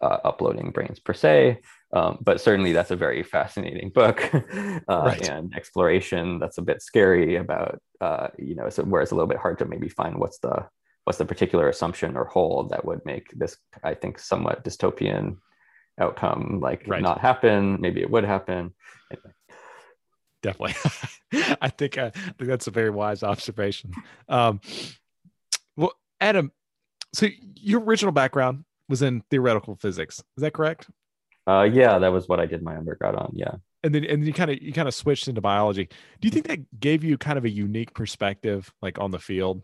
uh, 0.00 0.18
uploading 0.24 0.70
brains 0.70 0.98
per 0.98 1.12
se. 1.12 1.60
Um, 1.92 2.18
but 2.20 2.40
certainly, 2.40 2.72
that's 2.72 2.92
a 2.92 2.96
very 2.96 3.22
fascinating 3.22 3.90
book 3.90 4.22
uh, 4.34 4.80
right. 4.88 5.28
and 5.28 5.54
exploration. 5.54 6.38
That's 6.38 6.58
a 6.58 6.62
bit 6.62 6.82
scary 6.82 7.36
about, 7.36 7.80
uh, 8.00 8.28
you 8.38 8.54
know, 8.54 8.68
so 8.68 8.84
where 8.84 9.02
it's 9.02 9.10
a 9.10 9.14
little 9.14 9.28
bit 9.28 9.38
hard 9.38 9.58
to 9.58 9.64
maybe 9.64 9.88
find 9.88 10.16
what's 10.18 10.38
the 10.38 10.66
what's 11.04 11.18
the 11.18 11.24
particular 11.24 11.68
assumption 11.68 12.16
or 12.16 12.26
hold 12.26 12.70
that 12.70 12.84
would 12.84 13.04
make 13.04 13.26
this, 13.34 13.56
I 13.82 13.94
think, 13.94 14.18
somewhat 14.18 14.62
dystopian 14.62 15.38
outcome 15.98 16.60
like 16.60 16.84
right. 16.86 17.02
not 17.02 17.20
happen. 17.20 17.80
Maybe 17.80 18.00
it 18.00 18.10
would 18.10 18.24
happen. 18.24 18.74
Definitely. 20.42 20.74
I 21.60 21.68
think 21.68 21.98
uh, 21.98 22.10
I 22.14 22.20
think 22.20 22.48
that's 22.48 22.66
a 22.66 22.70
very 22.70 22.90
wise 22.90 23.22
observation. 23.22 23.92
Um, 24.28 24.60
well, 25.76 25.92
Adam, 26.20 26.52
so 27.12 27.26
your 27.56 27.80
original 27.80 28.12
background 28.12 28.64
was 28.88 29.02
in 29.02 29.22
theoretical 29.30 29.76
physics. 29.76 30.18
Is 30.36 30.42
that 30.42 30.52
correct? 30.52 30.88
Uh, 31.46 31.62
yeah, 31.62 31.98
that 31.98 32.12
was 32.12 32.28
what 32.28 32.40
I 32.40 32.46
did 32.46 32.62
my 32.62 32.76
undergrad 32.76 33.14
on. 33.14 33.32
Yeah. 33.34 33.54
And 33.82 33.94
then 33.94 34.04
and 34.04 34.26
you 34.26 34.32
kind 34.32 34.50
of 34.50 34.60
you 34.60 34.72
kind 34.72 34.88
of 34.88 34.94
switched 34.94 35.28
into 35.28 35.40
biology. 35.40 35.88
Do 36.20 36.28
you 36.28 36.32
think 36.32 36.46
that 36.48 36.80
gave 36.80 37.02
you 37.02 37.16
kind 37.16 37.38
of 37.38 37.44
a 37.44 37.50
unique 37.50 37.94
perspective, 37.94 38.72
like 38.82 38.98
on 38.98 39.10
the 39.10 39.18
field? 39.18 39.62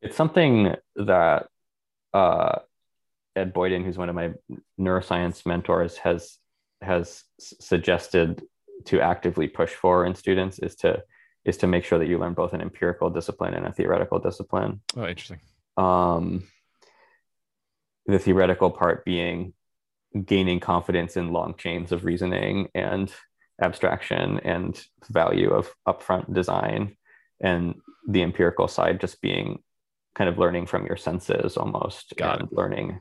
It's 0.00 0.16
something 0.16 0.74
that 0.96 1.48
uh, 2.12 2.58
Ed 3.34 3.52
Boyden, 3.52 3.84
who's 3.84 3.98
one 3.98 4.08
of 4.08 4.14
my 4.14 4.32
neuroscience 4.78 5.44
mentors, 5.44 5.96
has 5.98 6.38
has 6.82 7.24
suggested 7.40 8.42
to 8.86 9.00
actively 9.00 9.48
push 9.48 9.70
for 9.70 10.04
in 10.04 10.14
students 10.14 10.58
is 10.58 10.76
to 10.76 11.02
is 11.44 11.56
to 11.58 11.66
make 11.66 11.84
sure 11.84 11.98
that 11.98 12.08
you 12.08 12.18
learn 12.18 12.32
both 12.32 12.54
an 12.54 12.62
empirical 12.62 13.10
discipline 13.10 13.52
and 13.54 13.66
a 13.66 13.72
theoretical 13.72 14.18
discipline. 14.18 14.80
Oh, 14.96 15.06
interesting. 15.06 15.40
Um, 15.76 16.44
the 18.06 18.18
theoretical 18.18 18.70
part 18.70 19.04
being 19.04 19.52
gaining 20.24 20.60
confidence 20.60 21.16
in 21.16 21.32
long 21.32 21.54
chains 21.58 21.92
of 21.92 22.04
reasoning 22.04 22.68
and 22.74 23.12
abstraction 23.60 24.40
and 24.40 24.82
value 25.10 25.50
of 25.50 25.70
upfront 25.86 26.32
design, 26.32 26.96
and 27.40 27.74
the 28.08 28.22
empirical 28.22 28.68
side 28.68 29.00
just 29.00 29.20
being 29.20 29.62
kind 30.14 30.30
of 30.30 30.38
learning 30.38 30.66
from 30.66 30.86
your 30.86 30.96
senses 30.96 31.56
almost 31.56 32.14
Got 32.16 32.40
and 32.40 32.48
it. 32.50 32.56
learning 32.56 33.00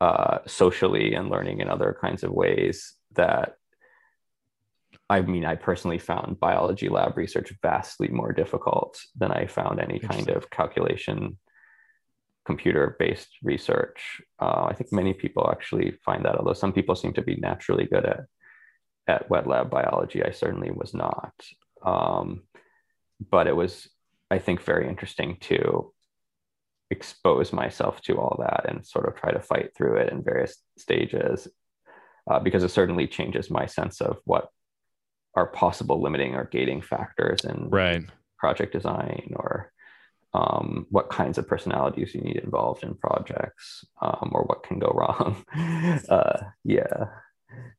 uh, 0.00 0.38
socially 0.46 1.14
and 1.14 1.30
learning 1.30 1.60
in 1.60 1.68
other 1.68 1.96
kinds 1.98 2.24
of 2.24 2.32
ways 2.32 2.94
that 3.14 3.56
I 5.14 5.20
mean, 5.22 5.44
I 5.44 5.54
personally 5.54 5.98
found 5.98 6.40
biology 6.40 6.88
lab 6.88 7.16
research 7.16 7.52
vastly 7.62 8.08
more 8.08 8.32
difficult 8.32 9.00
than 9.16 9.30
I 9.30 9.46
found 9.46 9.78
any 9.78 10.00
kind 10.00 10.28
of 10.28 10.50
calculation 10.50 11.38
computer 12.44 12.96
based 12.98 13.28
research. 13.40 14.20
Uh, 14.40 14.64
I 14.70 14.74
think 14.74 14.92
many 14.92 15.12
people 15.14 15.48
actually 15.48 15.92
find 16.04 16.24
that, 16.24 16.34
although 16.34 16.52
some 16.52 16.72
people 16.72 16.96
seem 16.96 17.12
to 17.12 17.22
be 17.22 17.36
naturally 17.36 17.84
good 17.84 18.04
at, 18.04 18.24
at 19.06 19.30
wet 19.30 19.46
lab 19.46 19.70
biology. 19.70 20.24
I 20.24 20.32
certainly 20.32 20.72
was 20.72 20.94
not. 20.94 21.32
Um, 21.86 22.42
but 23.30 23.46
it 23.46 23.54
was, 23.54 23.88
I 24.32 24.38
think, 24.40 24.62
very 24.62 24.88
interesting 24.88 25.36
to 25.42 25.92
expose 26.90 27.52
myself 27.52 28.00
to 28.02 28.18
all 28.18 28.36
that 28.40 28.68
and 28.68 28.84
sort 28.84 29.06
of 29.06 29.14
try 29.14 29.30
to 29.30 29.40
fight 29.40 29.76
through 29.76 29.98
it 29.98 30.12
in 30.12 30.24
various 30.24 30.56
stages 30.76 31.46
uh, 32.28 32.40
because 32.40 32.64
it 32.64 32.70
certainly 32.70 33.06
changes 33.06 33.48
my 33.48 33.66
sense 33.66 34.00
of 34.00 34.18
what 34.24 34.48
are 35.36 35.46
possible 35.46 36.00
limiting 36.00 36.34
or 36.34 36.44
gating 36.44 36.80
factors 36.80 37.44
in 37.44 37.68
Right. 37.70 38.04
project 38.38 38.72
design 38.72 39.32
or 39.36 39.72
um, 40.32 40.86
what 40.90 41.10
kinds 41.10 41.38
of 41.38 41.46
personalities 41.46 42.14
you 42.14 42.20
need 42.20 42.36
involved 42.36 42.82
in 42.82 42.94
projects 42.94 43.84
um, 44.02 44.32
or 44.34 44.42
what 44.42 44.64
can 44.64 44.78
go 44.78 44.88
wrong. 44.88 45.44
uh, 46.08 46.40
yeah. 46.64 47.06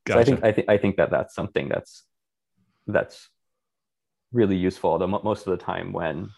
So 0.08 0.18
I 0.18 0.24
think 0.24 0.42
I 0.42 0.52
think 0.52 0.68
I 0.70 0.78
think 0.78 0.96
that 0.96 1.10
that's 1.10 1.34
something 1.34 1.68
that's 1.68 2.04
that's 2.86 3.28
really 4.32 4.56
useful. 4.56 4.90
Although 4.90 5.06
most 5.08 5.46
of 5.46 5.50
the 5.50 5.62
time 5.62 5.92
when 5.92 6.30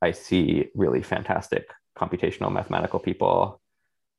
I 0.00 0.12
see 0.12 0.68
really 0.74 1.02
fantastic 1.02 1.68
computational 1.98 2.52
mathematical 2.52 2.98
people 2.98 3.60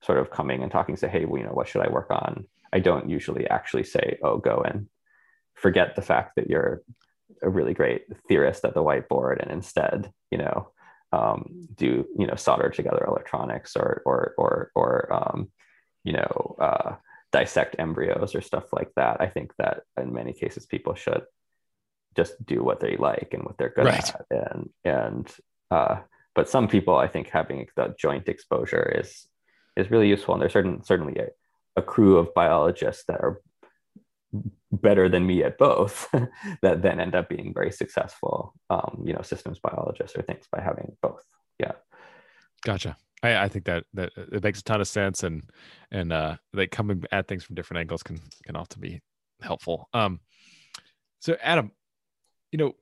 sort 0.01 0.19
of 0.19 0.29
coming 0.29 0.61
and 0.61 0.71
talking, 0.71 0.95
say, 0.97 1.07
"Hey, 1.07 1.25
well, 1.25 1.39
you 1.39 1.47
know, 1.47 1.53
what 1.53 1.67
should 1.67 1.81
I 1.81 1.89
work 1.89 2.11
on?" 2.11 2.45
I 2.71 2.79
don't 2.79 3.09
usually 3.09 3.47
actually 3.47 3.85
say, 3.85 4.19
"Oh, 4.21 4.37
go 4.37 4.61
and 4.61 4.87
forget 5.59 5.95
the 5.95 6.01
fact 6.01 6.35
that 6.35 6.49
you're 6.49 6.81
a 7.41 7.49
really 7.49 7.73
great 7.73 8.03
theorist 8.27 8.65
at 8.65 8.73
the 8.73 8.83
whiteboard, 8.83 9.41
and 9.41 9.51
instead, 9.51 10.11
you 10.31 10.37
know, 10.37 10.71
um, 11.11 11.67
do 11.75 12.05
you 12.17 12.27
know 12.27 12.35
solder 12.35 12.69
together 12.69 13.03
electronics 13.07 13.75
or 13.75 14.01
or 14.05 14.33
or 14.37 14.71
or 14.75 15.13
um, 15.13 15.51
you 16.03 16.13
know." 16.13 16.55
Uh, 16.59 16.95
dissect 17.31 17.75
embryos 17.77 18.33
or 18.33 18.41
stuff 18.41 18.73
like 18.73 18.91
that. 18.95 19.21
I 19.21 19.27
think 19.27 19.53
that 19.59 19.83
in 20.01 20.11
many 20.11 20.33
cases 20.33 20.65
people 20.65 20.95
should 20.95 21.21
just 22.15 22.33
do 22.43 22.63
what 22.63 22.79
they 22.79 22.97
like 22.97 23.29
and 23.33 23.43
what 23.43 23.55
they're 23.59 23.69
good 23.69 23.85
Right. 23.85 24.09
at. 24.09 24.25
And 24.31 24.69
and 24.83 25.35
uh, 25.69 25.97
but 26.33 26.49
some 26.49 26.67
people 26.67 26.95
I 26.95 27.07
think 27.07 27.29
having 27.29 27.67
the 27.75 27.93
joint 27.99 28.27
exposure 28.27 28.99
is 28.99 29.27
is 29.75 29.91
really 29.91 30.09
useful. 30.09 30.33
And 30.33 30.41
there's 30.41 30.53
certain 30.53 30.83
certainly 30.83 31.17
a, 31.19 31.27
a 31.75 31.83
crew 31.83 32.17
of 32.17 32.33
biologists 32.33 33.03
that 33.07 33.21
are 33.21 33.41
better 34.71 35.09
than 35.09 35.25
me 35.25 35.43
at 35.43 35.57
both 35.57 36.07
that 36.61 36.81
then 36.81 36.99
end 36.99 37.15
up 37.15 37.27
being 37.29 37.53
very 37.53 37.71
successful 37.71 38.53
um, 38.69 39.01
you 39.05 39.13
know 39.13 39.21
systems 39.21 39.59
biologists 39.59 40.15
or 40.15 40.21
things 40.21 40.45
by 40.51 40.61
having 40.61 40.95
both 41.01 41.23
yeah 41.59 41.71
Gotcha. 42.63 42.97
I, 43.23 43.35
I 43.35 43.47
think 43.47 43.65
that 43.65 43.83
that 43.93 44.11
it 44.15 44.43
makes 44.43 44.59
a 44.59 44.63
ton 44.63 44.81
of 44.81 44.87
sense, 44.87 45.23
and 45.23 45.43
and 45.91 46.13
uh, 46.13 46.37
like 46.53 46.71
coming 46.71 47.03
at 47.11 47.27
things 47.27 47.43
from 47.43 47.55
different 47.55 47.79
angles 47.79 48.03
can 48.03 48.19
can 48.45 48.55
often 48.55 48.81
be 48.81 49.01
helpful. 49.41 49.89
Um, 49.93 50.19
so 51.19 51.35
Adam, 51.41 51.71
you 52.51 52.59
know, 52.59 52.75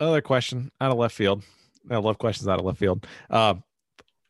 another 0.00 0.20
question 0.20 0.70
out 0.80 0.92
of 0.92 0.98
left 0.98 1.14
field. 1.14 1.42
I 1.90 1.96
love 1.96 2.18
questions 2.18 2.48
out 2.48 2.60
of 2.60 2.64
left 2.64 2.78
field. 2.78 3.06
Um, 3.30 3.64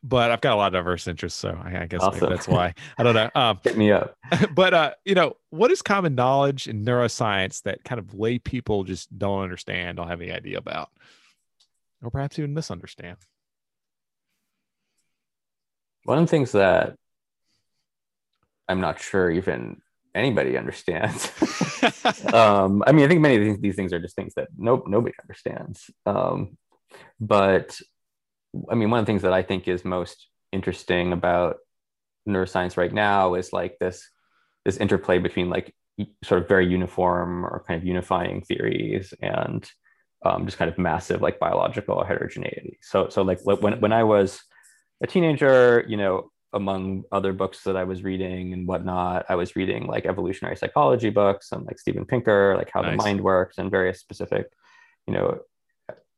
but 0.03 0.31
I've 0.31 0.41
got 0.41 0.53
a 0.53 0.57
lot 0.57 0.67
of 0.67 0.73
diverse 0.73 1.07
interests, 1.07 1.39
so 1.39 1.57
I, 1.63 1.83
I 1.83 1.87
guess 1.87 2.01
maybe 2.01 2.17
Awesome. 2.17 2.29
that's 2.29 2.47
why. 2.47 2.73
I 2.97 3.03
don't 3.03 3.15
know. 3.15 3.29
Um, 3.35 3.59
hit 3.63 3.77
me 3.77 3.91
up 3.91 4.15
but 4.53 4.73
uh, 4.73 4.93
you 5.05 5.15
know, 5.15 5.37
what 5.49 5.71
is 5.71 5.81
common 5.81 6.15
knowledge 6.15 6.67
in 6.67 6.83
neuroscience 6.85 7.63
that 7.63 7.83
kind 7.83 7.99
of 7.99 8.13
lay 8.13 8.39
people 8.39 8.83
just 8.83 9.17
don't 9.17 9.41
understand, 9.41 9.97
don't 9.97 10.07
have 10.07 10.21
any 10.21 10.31
idea 10.31 10.57
about, 10.57 10.89
or 12.01 12.09
perhaps 12.09 12.37
even 12.37 12.53
misunderstand? 12.53 13.17
one 16.05 16.17
of 16.17 16.25
the 16.25 16.29
things 16.29 16.51
that 16.51 16.95
I'm 18.67 18.81
not 18.81 18.99
sure 18.99 19.29
even 19.31 19.81
anybody 20.15 20.57
understands. 20.57 21.31
um, 22.33 22.83
I 22.85 22.91
mean, 22.91 23.05
I 23.05 23.07
think 23.07 23.21
many 23.21 23.35
of 23.37 23.43
these, 23.43 23.59
these 23.59 23.75
things 23.75 23.93
are 23.93 23.99
just 23.99 24.15
things 24.15 24.33
that 24.35 24.49
nope, 24.57 24.85
nobody 24.87 25.15
understands. 25.21 25.89
Um, 26.05 26.57
but 27.19 27.79
I 28.69 28.75
mean, 28.75 28.89
one 28.89 28.99
of 28.99 29.05
the 29.05 29.09
things 29.09 29.23
that 29.23 29.33
I 29.33 29.41
think 29.41 29.67
is 29.67 29.83
most 29.83 30.27
interesting 30.51 31.13
about 31.13 31.57
neuroscience 32.27 32.77
right 32.77 32.93
now 32.93 33.33
is 33.35 33.51
like 33.51 33.77
this 33.79 34.07
this 34.65 34.77
interplay 34.77 35.17
between 35.19 35.49
like 35.49 35.73
sort 36.23 36.41
of 36.41 36.47
very 36.47 36.65
uniform 36.67 37.45
or 37.45 37.63
kind 37.67 37.77
of 37.77 37.85
unifying 37.85 38.41
theories 38.41 39.13
and 39.21 39.69
um, 40.25 40.45
just 40.45 40.57
kind 40.57 40.71
of 40.71 40.77
massive 40.77 41.21
like 41.21 41.39
biological 41.39 42.03
heterogeneity. 42.03 42.77
So 42.81 43.09
so 43.09 43.21
like 43.23 43.39
when 43.43 43.79
when 43.79 43.93
I 43.93 44.03
was 44.03 44.41
a 45.01 45.07
teenager, 45.07 45.83
you 45.87 45.97
know, 45.97 46.31
among 46.53 47.03
other 47.11 47.33
books 47.33 47.63
that 47.63 47.75
I 47.75 47.83
was 47.83 48.03
reading 48.03 48.53
and 48.53 48.67
whatnot, 48.67 49.25
I 49.27 49.35
was 49.35 49.55
reading 49.55 49.87
like 49.87 50.05
evolutionary 50.05 50.55
psychology 50.55 51.09
books 51.09 51.51
and 51.51 51.65
like 51.65 51.79
Steven 51.79 52.05
Pinker, 52.05 52.55
like 52.57 52.69
How 52.71 52.81
Nice. 52.81 52.91
the 52.91 52.97
Mind 52.97 53.21
Works, 53.21 53.57
and 53.57 53.71
various 53.71 53.99
specific, 53.99 54.47
you 55.07 55.13
know, 55.13 55.39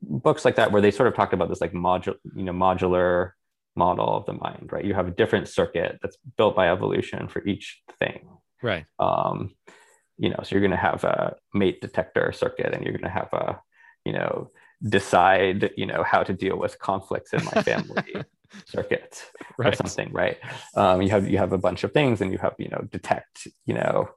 books 0.07 0.45
like 0.45 0.55
that 0.55 0.71
where 0.71 0.81
they 0.81 0.91
sort 0.91 1.07
of 1.07 1.15
talked 1.15 1.33
about 1.33 1.49
this 1.49 1.61
like 1.61 1.73
modular, 1.73 2.15
you 2.35 2.43
know, 2.43 2.53
modular 2.53 3.31
model 3.75 4.15
of 4.15 4.25
the 4.25 4.33
mind, 4.33 4.69
right? 4.71 4.85
You 4.85 4.93
have 4.93 5.07
a 5.07 5.11
different 5.11 5.47
circuit 5.47 5.99
that's 6.01 6.17
built 6.37 6.55
by 6.55 6.69
evolution 6.69 7.27
for 7.27 7.45
each 7.45 7.81
thing. 7.99 8.27
right. 8.61 8.85
Um, 8.99 9.55
you 10.17 10.29
know, 10.29 10.39
so 10.43 10.49
you're 10.51 10.61
going 10.61 10.71
to 10.71 10.77
have 10.77 11.03
a 11.03 11.35
mate 11.53 11.81
detector 11.81 12.31
circuit, 12.31 12.73
and 12.73 12.83
you're 12.83 12.93
going 12.93 13.03
to 13.03 13.09
have 13.09 13.33
a, 13.33 13.59
you 14.05 14.13
know, 14.13 14.49
decide, 14.81 15.71
you 15.75 15.85
know, 15.85 16.03
how 16.03 16.23
to 16.23 16.33
deal 16.33 16.57
with 16.57 16.79
conflicts 16.79 17.33
in 17.33 17.43
my 17.43 17.63
family 17.63 18.15
circuit 18.65 19.23
or 19.57 19.73
something, 19.73 20.11
right? 20.13 20.37
Um, 20.75 21.01
you 21.01 21.09
have 21.09 21.29
you 21.29 21.37
have 21.37 21.51
a 21.51 21.57
bunch 21.57 21.83
of 21.83 21.91
things, 21.91 22.21
and 22.21 22.31
you 22.31 22.37
have 22.37 22.55
you 22.57 22.69
know 22.69 22.87
detect, 22.89 23.47
you 23.65 23.73
know, 23.73 24.09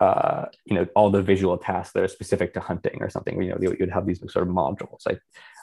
uh, 0.00 0.46
you 0.64 0.74
know 0.74 0.86
all 0.96 1.10
the 1.10 1.22
visual 1.22 1.56
tasks 1.58 1.92
that 1.92 2.02
are 2.02 2.08
specific 2.08 2.54
to 2.54 2.60
hunting 2.60 2.98
or 3.00 3.10
something. 3.10 3.40
You 3.42 3.50
know, 3.50 3.58
you- 3.60 3.76
you'd 3.78 3.90
have 3.90 4.06
these 4.06 4.20
sort 4.32 4.48
of 4.48 4.54
modules. 4.54 5.02
I 5.06 5.18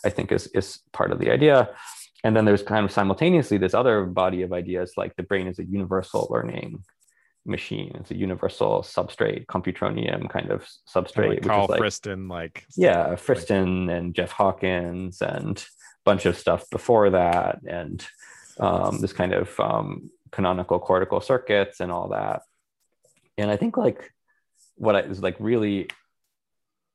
I 0.05 0.09
think 0.09 0.31
is 0.31 0.47
is 0.47 0.79
part 0.93 1.11
of 1.11 1.19
the 1.19 1.31
idea. 1.31 1.69
And 2.23 2.35
then 2.35 2.45
there's 2.45 2.63
kind 2.63 2.83
of 2.85 2.91
simultaneously 2.91 3.57
this 3.59 3.73
other 3.75 4.05
body 4.05 4.41
of 4.41 4.51
ideas 4.51 4.93
like 4.97 5.15
the 5.15 5.23
brain 5.23 5.47
is 5.47 5.59
a 5.59 5.63
universal 5.65 6.27
learning 6.31 6.83
machine. 7.45 7.91
It's 7.99 8.11
a 8.11 8.15
universal 8.17 8.81
substrate, 8.81 9.45
computronium 9.45 10.27
kind 10.29 10.51
of 10.51 10.67
substrate, 10.93 11.27
like 11.29 11.39
which 11.39 11.47
Karl 11.47 11.63
is 11.65 11.69
like 11.69 11.79
Friston, 11.81 12.27
like 12.29 12.65
yeah, 12.75 13.15
Friston 13.15 13.89
and 13.95 14.13
Jeff 14.15 14.31
Hawkins 14.31 15.21
and 15.21 15.57
a 15.57 15.65
bunch 16.05 16.25
of 16.25 16.37
stuff 16.37 16.69
before 16.69 17.11
that, 17.11 17.59
and 17.67 18.05
um, 18.59 18.99
this 18.99 19.13
kind 19.13 19.33
of 19.33 19.57
um, 19.59 20.09
canonical 20.31 20.79
cortical 20.79 21.21
circuits 21.21 21.79
and 21.79 21.91
all 21.91 22.09
that. 22.09 22.41
And 23.37 23.51
I 23.51 23.55
think 23.57 23.77
like 23.77 24.11
what 24.77 24.95
I, 24.95 24.99
is 25.01 25.21
like 25.21 25.35
really 25.39 25.89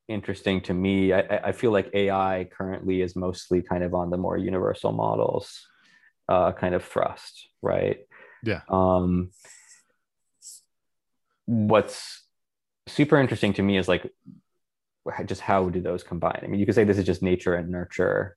interesting 0.08 0.60
to 0.62 0.74
me, 0.74 1.12
I, 1.12 1.20
I- 1.48 1.52
feel 1.52 1.70
like 1.70 1.90
AI 1.94 2.48
currently 2.50 3.02
is 3.02 3.16
mostly 3.16 3.62
kind 3.62 3.84
of 3.84 3.94
on 3.94 4.10
the 4.10 4.16
more 4.16 4.36
universal 4.36 4.92
models 4.92 5.66
uh, 6.28 6.52
kind 6.52 6.74
of 6.74 6.84
thrust, 6.84 7.48
right? 7.60 7.98
Yeah. 8.42 8.60
Um, 8.68 9.30
what's 11.46 12.22
super 12.86 13.18
interesting 13.18 13.52
to 13.54 13.62
me 13.62 13.76
is 13.76 13.88
like 13.88 14.10
just 15.26 15.40
how 15.40 15.68
do 15.68 15.80
those 15.80 16.02
combine? 16.02 16.40
I 16.42 16.46
mean, 16.46 16.60
you 16.60 16.66
could 16.66 16.74
say 16.74 16.84
this 16.84 16.98
is 16.98 17.04
just 17.04 17.22
nature 17.22 17.54
and 17.54 17.70
nurture, 17.70 18.36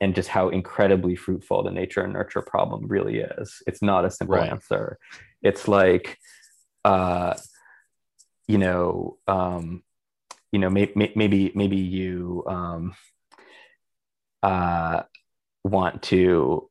and 0.00 0.14
just 0.14 0.28
how 0.28 0.48
incredibly 0.48 1.14
fruitful 1.14 1.62
the 1.62 1.70
nature 1.70 2.02
and 2.02 2.12
nurture 2.12 2.42
problem 2.42 2.86
really 2.88 3.18
is. 3.18 3.62
It's 3.66 3.80
not 3.82 4.04
a 4.04 4.10
simple 4.10 4.36
right. 4.36 4.50
answer. 4.50 4.98
It's 5.42 5.68
like, 5.68 6.18
uh, 6.84 7.34
you 8.46 8.58
know, 8.58 9.18
um, 9.26 9.82
you 10.52 10.58
know, 10.58 10.70
may, 10.70 10.90
may, 10.94 11.12
maybe 11.16 11.52
maybe 11.54 11.76
you 11.76 12.44
um, 12.46 12.94
uh, 14.42 15.02
want 15.64 16.02
to 16.04 16.70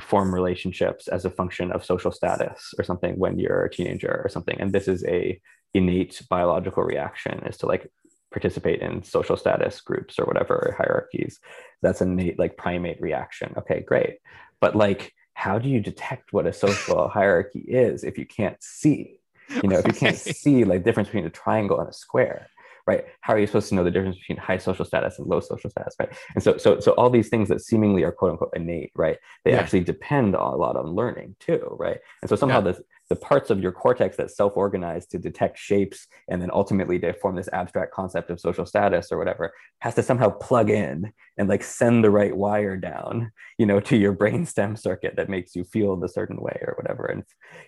form 0.00 0.34
relationships 0.34 1.08
as 1.08 1.24
a 1.24 1.30
function 1.30 1.70
of 1.72 1.84
social 1.84 2.10
status 2.10 2.74
or 2.78 2.84
something 2.84 3.18
when 3.18 3.38
you're 3.38 3.64
a 3.64 3.70
teenager 3.70 4.22
or 4.24 4.28
something, 4.28 4.60
and 4.60 4.72
this 4.72 4.88
is 4.88 5.04
a 5.06 5.40
innate 5.74 6.20
biological 6.28 6.82
reaction 6.82 7.42
is 7.46 7.56
to 7.56 7.66
like 7.66 7.90
participate 8.30 8.80
in 8.80 9.02
social 9.02 9.36
status 9.36 9.80
groups 9.80 10.18
or 10.18 10.24
whatever 10.24 10.74
hierarchies. 10.76 11.38
That's 11.82 12.00
an 12.00 12.12
innate 12.12 12.38
like 12.38 12.56
primate 12.56 13.00
reaction. 13.00 13.54
Okay 13.58 13.80
great. 13.80 14.18
But 14.60 14.74
like 14.74 15.12
how 15.34 15.58
do 15.58 15.68
you 15.68 15.80
detect 15.80 16.32
what 16.32 16.46
a 16.46 16.52
social 16.52 17.08
hierarchy 17.08 17.60
is 17.60 18.04
if 18.04 18.18
you 18.18 18.26
can't 18.26 18.62
see 18.62 19.18
you 19.50 19.68
know 19.68 19.78
if 19.78 19.86
you 19.86 19.92
can't 19.92 20.16
see 20.16 20.64
like 20.64 20.84
difference 20.84 21.08
between 21.08 21.26
a 21.26 21.30
triangle 21.30 21.80
and 21.80 21.88
a 21.88 21.92
square 21.92 22.48
right? 22.86 23.04
How 23.20 23.34
are 23.34 23.38
you 23.38 23.46
supposed 23.46 23.68
to 23.68 23.74
know 23.74 23.84
the 23.84 23.90
difference 23.90 24.18
between 24.18 24.38
high 24.38 24.58
social 24.58 24.84
status 24.84 25.18
and 25.18 25.28
low 25.28 25.40
social 25.40 25.70
status 25.70 25.94
right? 25.98 26.12
And 26.34 26.42
so 26.42 26.56
so 26.56 26.80
so 26.80 26.92
all 26.92 27.10
these 27.10 27.28
things 27.28 27.48
that 27.48 27.60
seemingly 27.60 28.02
are 28.02 28.12
quote 28.12 28.32
unquote 28.32 28.52
innate 28.54 28.92
right? 28.96 29.18
They 29.44 29.52
yeah. 29.52 29.58
actually 29.58 29.84
depend 29.84 30.34
a 30.34 30.42
lot 30.42 30.76
on 30.76 30.86
learning 30.86 31.36
too 31.38 31.76
right? 31.78 31.98
And 32.22 32.28
so 32.28 32.36
somehow 32.36 32.58
yeah. 32.58 32.72
this 32.72 32.80
the 33.12 33.16
parts 33.16 33.50
of 33.50 33.60
your 33.60 33.72
cortex 33.72 34.16
that 34.16 34.30
self-organize 34.30 35.06
to 35.06 35.18
detect 35.18 35.58
shapes 35.58 36.06
and 36.28 36.40
then 36.40 36.50
ultimately 36.50 36.98
to 36.98 37.12
form 37.12 37.36
this 37.36 37.48
abstract 37.52 37.92
concept 37.92 38.30
of 38.30 38.40
social 38.40 38.64
status 38.64 39.12
or 39.12 39.18
whatever 39.18 39.52
has 39.80 39.94
to 39.94 40.02
somehow 40.02 40.30
plug 40.30 40.70
in 40.70 41.12
and 41.36 41.46
like 41.46 41.62
send 41.62 42.02
the 42.02 42.10
right 42.10 42.34
wire 42.34 42.74
down 42.74 43.30
you 43.58 43.66
know 43.66 43.80
to 43.80 43.98
your 43.98 44.14
brainstem 44.14 44.78
circuit 44.78 45.14
that 45.16 45.28
makes 45.28 45.54
you 45.54 45.62
feel 45.62 45.92
in 45.92 46.00
the 46.00 46.08
certain 46.08 46.40
way 46.40 46.58
or 46.62 46.72
whatever. 46.78 47.04
And 47.04 47.22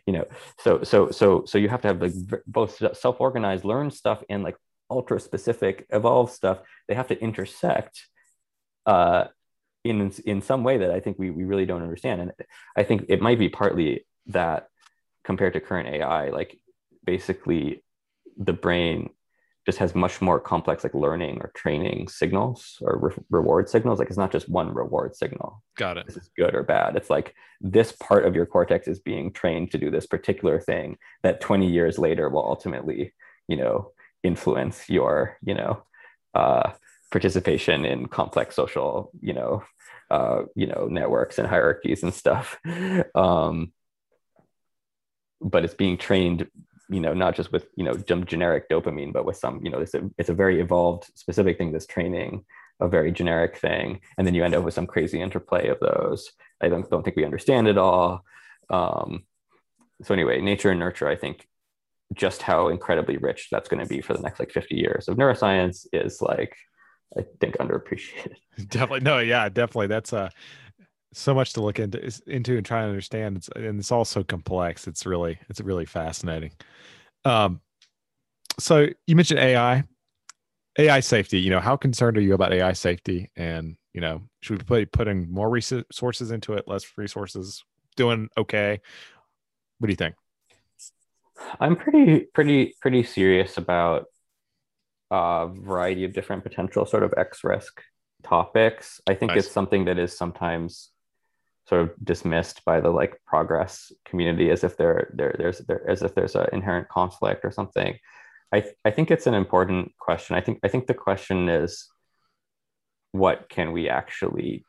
you 0.06 0.14
know 0.14 0.24
so 0.60 0.82
so 0.82 1.10
so 1.10 1.44
so 1.44 1.58
you 1.58 1.68
have 1.68 1.82
to 1.82 1.88
have 1.88 2.00
like 2.00 2.14
both 2.46 2.80
self-organized 2.96 3.66
learned 3.66 3.92
stuff 3.92 4.22
and 4.30 4.42
like 4.42 4.56
ultra 4.88 5.20
specific 5.20 5.86
evolved 5.90 6.32
stuff. 6.32 6.60
They 6.88 6.94
have 6.94 7.08
to 7.08 7.20
intersect 7.20 8.06
uh 8.86 9.24
in 9.84 10.10
in 10.24 10.40
some 10.40 10.64
way 10.64 10.78
that 10.78 10.90
i 10.90 10.98
think 10.98 11.18
we, 11.18 11.30
we 11.30 11.44
really 11.44 11.66
don't 11.66 11.82
understand. 11.82 12.22
And 12.22 12.32
i 12.78 12.82
think 12.82 13.04
it 13.10 13.20
might 13.20 13.38
be 13.38 13.50
partly 13.50 14.06
that 14.28 14.68
compared 15.24 15.54
to 15.54 15.60
current 15.60 15.88
AI, 15.88 16.30
like 16.30 16.58
basically 17.04 17.82
the 18.36 18.52
brain 18.52 19.10
just 19.66 19.78
has 19.78 19.94
much 19.94 20.20
more 20.20 20.38
complex 20.38 20.84
like 20.84 20.94
learning 20.94 21.38
or 21.40 21.50
training 21.54 22.06
signals 22.08 22.76
or 22.82 22.98
re- 22.98 23.24
reward 23.30 23.68
signals. 23.68 23.98
Like 23.98 24.08
it's 24.08 24.18
not 24.18 24.32
just 24.32 24.48
one 24.48 24.74
reward 24.74 25.16
signal. 25.16 25.62
Got 25.76 25.96
it. 25.96 26.06
This 26.06 26.18
is 26.18 26.30
good 26.36 26.54
or 26.54 26.62
bad. 26.62 26.96
It's 26.96 27.08
like 27.08 27.34
this 27.60 27.92
part 27.92 28.26
of 28.26 28.34
your 28.34 28.44
cortex 28.44 28.86
is 28.86 28.98
being 28.98 29.32
trained 29.32 29.70
to 29.70 29.78
do 29.78 29.90
this 29.90 30.06
particular 30.06 30.60
thing 30.60 30.98
that 31.22 31.40
20 31.40 31.70
years 31.70 31.98
later 31.98 32.28
will 32.28 32.44
ultimately 32.44 33.14
you 33.48 33.56
know 33.56 33.92
influence 34.22 34.88
your 34.88 35.38
you 35.42 35.54
know 35.54 35.82
uh, 36.34 36.72
participation 37.10 37.84
in 37.84 38.06
complex 38.06 38.56
social 38.56 39.10
you 39.20 39.32
know 39.32 39.62
uh, 40.10 40.42
you 40.54 40.66
know 40.66 40.88
networks 40.90 41.38
and 41.38 41.48
hierarchies 41.48 42.02
and 42.02 42.12
stuff. 42.12 42.58
Um, 43.14 43.72
but 45.40 45.64
it's 45.64 45.74
being 45.74 45.96
trained 45.96 46.46
you 46.90 47.00
know 47.00 47.14
not 47.14 47.34
just 47.34 47.50
with 47.52 47.66
you 47.76 47.84
know 47.84 47.94
generic 47.94 48.68
dopamine 48.68 49.12
but 49.12 49.24
with 49.24 49.36
some 49.36 49.60
you 49.64 49.70
know 49.70 49.78
it's 49.78 49.94
a, 49.94 50.02
it's 50.18 50.28
a 50.28 50.34
very 50.34 50.60
evolved 50.60 51.10
specific 51.14 51.56
thing 51.56 51.72
that's 51.72 51.86
training 51.86 52.44
a 52.80 52.88
very 52.88 53.12
generic 53.12 53.56
thing. 53.56 54.00
And 54.18 54.26
then 54.26 54.34
you 54.34 54.44
end 54.44 54.52
up 54.52 54.64
with 54.64 54.74
some 54.74 54.88
crazy 54.88 55.20
interplay 55.20 55.68
of 55.68 55.78
those. 55.78 56.32
I 56.60 56.68
don't, 56.68 56.90
don't 56.90 57.04
think 57.04 57.14
we 57.16 57.24
understand 57.24 57.68
it 57.68 57.78
all. 57.78 58.24
Um, 58.68 59.24
so 60.02 60.12
anyway 60.12 60.40
nature 60.40 60.70
and 60.70 60.80
nurture 60.80 61.08
i 61.08 61.16
think 61.16 61.46
just 62.14 62.42
how 62.42 62.68
incredibly 62.68 63.16
rich 63.16 63.48
that's 63.50 63.68
going 63.68 63.82
to 63.82 63.88
be 63.88 64.00
for 64.00 64.12
the 64.14 64.20
next 64.20 64.38
like 64.38 64.50
50 64.50 64.74
years 64.74 65.08
of 65.08 65.16
neuroscience 65.16 65.86
is 65.92 66.20
like 66.20 66.56
i 67.16 67.24
think 67.40 67.56
underappreciated. 67.58 68.34
Definitely 68.68 69.00
no 69.00 69.18
yeah 69.18 69.48
definitely. 69.48 69.86
That's 69.86 70.12
a 70.12 70.30
so 71.14 71.34
much 71.34 71.52
to 71.54 71.62
look 71.62 71.78
into 71.78 72.20
into 72.26 72.56
and 72.56 72.66
try 72.66 72.82
to 72.82 72.88
understand. 72.88 73.36
It's 73.36 73.48
and 73.54 73.78
it's 73.78 73.92
all 73.92 74.04
so 74.04 74.22
complex. 74.22 74.86
It's 74.86 75.06
really 75.06 75.38
it's 75.48 75.60
really 75.60 75.86
fascinating. 75.86 76.52
Um 77.24 77.60
so 78.58 78.86
you 79.06 79.16
mentioned 79.16 79.40
ai 79.40 79.82
ai 80.78 81.00
safety 81.00 81.40
you 81.40 81.50
know 81.50 81.60
how 81.60 81.76
concerned 81.76 82.16
are 82.16 82.20
you 82.20 82.34
about 82.34 82.52
ai 82.52 82.72
safety? 82.72 83.30
And 83.36 83.76
you 83.92 84.00
know 84.00 84.22
should 84.42 84.68
we 84.68 84.80
be 84.80 84.86
putting 84.86 85.30
more 85.32 85.48
resources 85.48 86.30
into 86.30 86.54
it 86.54 86.68
less 86.68 86.84
resources 86.96 87.64
doing 87.96 88.28
okay? 88.36 88.80
What 89.78 89.86
do 89.86 89.92
you 89.92 89.96
think? 89.96 90.14
I'm 91.60 91.76
pretty 91.76 92.20
pretty 92.32 92.74
pretty 92.80 93.02
serious 93.02 93.56
about 93.56 94.06
a 95.10 95.48
variety 95.48 96.04
of 96.04 96.12
different 96.12 96.42
potential 96.42 96.86
sort 96.86 97.02
of 97.02 97.14
x 97.16 97.44
risk 97.44 97.82
topics. 98.24 99.00
I 99.06 99.14
think 99.14 99.30
nice. 99.30 99.44
it's 99.44 99.52
something 99.52 99.84
that 99.84 99.98
is 99.98 100.16
sometimes 100.16 100.90
sort 101.68 101.82
of 101.82 101.92
dismissed 102.02 102.64
by 102.64 102.80
the 102.80 102.90
like 102.90 103.20
progress 103.26 103.90
community 104.04 104.50
as 104.50 104.64
if 104.64 104.76
there 104.76 105.10
there 105.14 105.34
there's 105.38 105.58
there 105.60 105.88
as 105.88 106.02
if 106.02 106.14
there's 106.14 106.34
an 106.34 106.46
inherent 106.52 106.88
conflict 106.88 107.44
or 107.44 107.50
something. 107.50 107.98
I 108.52 108.60
th- 108.60 108.74
I 108.84 108.90
think 108.90 109.10
it's 109.10 109.26
an 109.26 109.34
important 109.34 109.92
question. 109.98 110.36
I 110.36 110.40
think 110.40 110.60
I 110.62 110.68
think 110.68 110.86
the 110.86 110.94
question 110.94 111.48
is 111.48 111.88
what 113.12 113.48
can 113.48 113.72
we 113.72 113.88
actually 113.88 114.64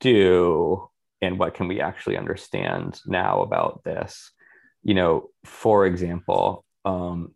do 0.00 0.88
and 1.22 1.38
what 1.38 1.54
can 1.54 1.68
we 1.68 1.80
actually 1.80 2.16
understand 2.16 3.00
now 3.06 3.42
about 3.42 3.84
this? 3.84 4.32
You 4.82 4.94
know, 4.94 5.30
for 5.44 5.86
example, 5.86 6.64
um, 6.84 7.34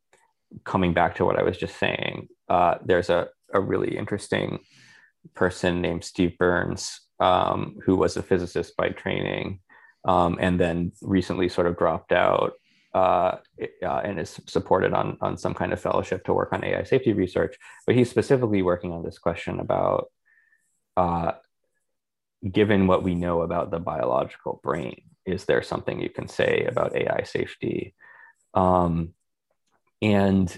coming 0.64 0.94
back 0.94 1.16
to 1.16 1.24
what 1.24 1.38
I 1.38 1.42
was 1.42 1.56
just 1.56 1.78
saying, 1.78 2.28
uh, 2.48 2.76
there's 2.84 3.10
a, 3.10 3.28
a 3.52 3.60
really 3.60 3.96
interesting 3.96 4.60
person 5.34 5.80
named 5.80 6.04
Steve 6.04 6.36
Byrnes 6.38 7.00
um, 7.20 7.78
who 7.84 7.96
was 7.96 8.16
a 8.16 8.22
physicist 8.22 8.76
by 8.76 8.90
training, 8.90 9.60
um, 10.04 10.38
and 10.40 10.58
then 10.58 10.92
recently 11.02 11.48
sort 11.48 11.66
of 11.66 11.78
dropped 11.78 12.12
out 12.12 12.54
uh, 12.94 13.38
uh, 13.82 14.00
and 14.04 14.20
is 14.20 14.40
supported 14.46 14.92
on, 14.92 15.18
on 15.20 15.36
some 15.36 15.54
kind 15.54 15.72
of 15.72 15.80
fellowship 15.80 16.24
to 16.24 16.32
work 16.32 16.52
on 16.52 16.64
AI 16.64 16.84
safety 16.84 17.12
research. 17.12 17.56
But 17.86 17.96
he's 17.96 18.10
specifically 18.10 18.62
working 18.62 18.92
on 18.92 19.02
this 19.02 19.18
question 19.18 19.58
about 19.60 20.10
uh, 20.96 21.32
given 22.50 22.86
what 22.86 23.02
we 23.02 23.14
know 23.14 23.42
about 23.42 23.70
the 23.70 23.78
biological 23.78 24.60
brain, 24.62 25.02
is 25.26 25.44
there 25.44 25.62
something 25.62 26.00
you 26.00 26.10
can 26.10 26.28
say 26.28 26.66
about 26.68 26.94
AI 26.94 27.22
safety? 27.24 27.94
Um, 28.52 29.14
and 30.02 30.56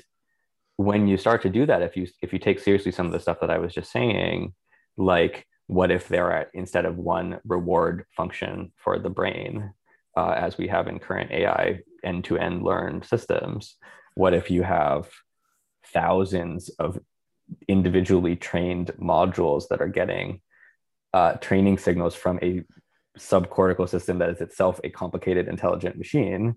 when 0.77 1.07
you 1.07 1.17
start 1.17 1.43
to 1.43 1.51
do 1.51 1.67
that, 1.67 1.83
if 1.83 1.97
you 1.97 2.07
if 2.21 2.33
you 2.33 2.39
take 2.39 2.59
seriously 2.61 2.93
some 2.93 3.07
of 3.07 3.13
the 3.13 3.21
stuff 3.21 3.41
that 3.41 3.51
I 3.51 3.59
was 3.59 3.73
just 3.73 3.91
saying, 3.91 4.53
like 4.97 5.47
what 5.67 5.91
if 5.91 6.09
there 6.09 6.31
are 6.33 6.47
instead 6.55 6.85
of 6.85 6.97
one 6.97 7.41
reward 7.45 8.05
function 8.17 8.73
for 8.77 8.99
the 8.99 9.11
brain 9.11 9.73
uh, 10.17 10.31
as 10.31 10.57
we 10.57 10.69
have 10.69 10.87
in 10.87 10.99
current 10.99 11.31
ai 11.31 11.81
end-to-end 12.05 12.63
learned 12.63 13.05
systems? 13.05 13.77
What 14.15 14.35
if 14.35 14.51
you 14.51 14.63
have 14.63 15.09
thousands 15.93 16.69
of 16.79 16.99
individually 17.69 18.37
trained 18.37 18.93
modules 19.01 19.69
that 19.69 19.81
are 19.81 19.89
getting 19.89 20.41
uh, 21.13 21.35
training 21.35 21.79
signals 21.79 22.15
from 22.15 22.39
a 22.43 22.63
subcortical 23.19 23.89
system 23.89 24.19
that 24.19 24.31
is 24.31 24.41
itself 24.41 24.81
a 24.85 24.91
complicated 24.91 25.49
intelligent 25.49 25.97
machine? 25.97 26.57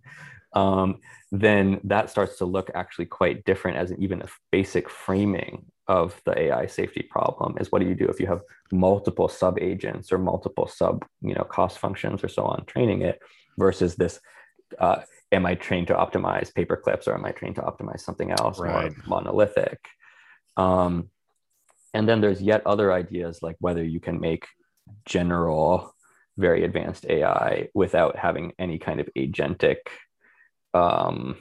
Um, 0.54 1.00
then 1.32 1.80
that 1.84 2.10
starts 2.10 2.38
to 2.38 2.46
look 2.46 2.72
actually 2.74 3.06
quite 3.06 3.46
different 3.46 3.78
as 3.78 3.92
an, 3.92 4.02
even 4.02 4.22
a 4.22 4.28
basic 4.52 4.90
framing 4.90 5.66
of 5.90 6.22
the 6.24 6.40
AI 6.40 6.68
safety 6.68 7.02
problem 7.02 7.58
is 7.60 7.72
what 7.72 7.82
do 7.82 7.88
you 7.88 7.96
do 7.96 8.06
if 8.06 8.20
you 8.20 8.28
have 8.28 8.44
multiple 8.72 9.28
sub 9.28 9.58
agents 9.60 10.12
or 10.12 10.20
multiple 10.20 10.68
sub 10.68 11.04
you 11.22 11.34
know 11.34 11.44
cost 11.44 11.80
functions 11.80 12.24
or 12.24 12.28
so 12.30 12.44
on 12.44 12.64
training 12.66 13.02
it 13.02 13.20
versus 13.58 13.96
this 13.96 14.20
uh, 14.78 15.02
am 15.32 15.48
I 15.48 15.56
trained 15.56 15.88
to 15.88 15.96
optimize 15.96 16.54
paper 16.54 16.78
clips 16.78 17.08
or 17.08 17.16
am 17.16 17.26
I 17.26 17.32
trained 17.32 17.56
to 17.56 17.64
optimize 17.64 18.02
something 18.02 18.32
else 18.32 18.60
right. 18.60 18.94
monolithic 19.08 19.80
um, 20.58 21.10
and 21.96 22.08
then 22.08 22.22
there's 22.22 22.42
yet 22.42 22.62
other 22.68 22.94
ideas 22.94 23.40
like 23.42 23.56
whether 23.60 23.84
you 23.84 24.00
can 24.00 24.20
make 24.20 24.46
general 25.06 25.96
very 26.38 26.64
advanced 26.64 27.06
AI 27.10 27.70
without 27.74 28.16
having 28.16 28.54
any 28.60 28.78
kind 28.78 29.00
of 29.00 29.10
agentic 29.18 29.78
um, 30.76 31.36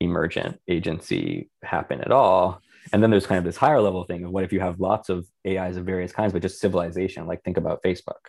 emergent 0.00 0.60
agency 0.66 1.50
happen 1.62 2.00
at 2.00 2.10
all 2.10 2.60
and 2.92 3.02
then 3.02 3.10
there's 3.10 3.26
kind 3.26 3.38
of 3.38 3.44
this 3.44 3.56
higher 3.56 3.80
level 3.80 4.04
thing 4.04 4.24
of 4.24 4.30
what 4.30 4.44
if 4.44 4.52
you 4.52 4.60
have 4.60 4.80
lots 4.80 5.08
of 5.08 5.26
ais 5.46 5.76
of 5.76 5.84
various 5.84 6.12
kinds 6.12 6.32
but 6.32 6.42
just 6.42 6.60
civilization 6.60 7.26
like 7.26 7.42
think 7.42 7.56
about 7.56 7.82
facebook 7.82 8.20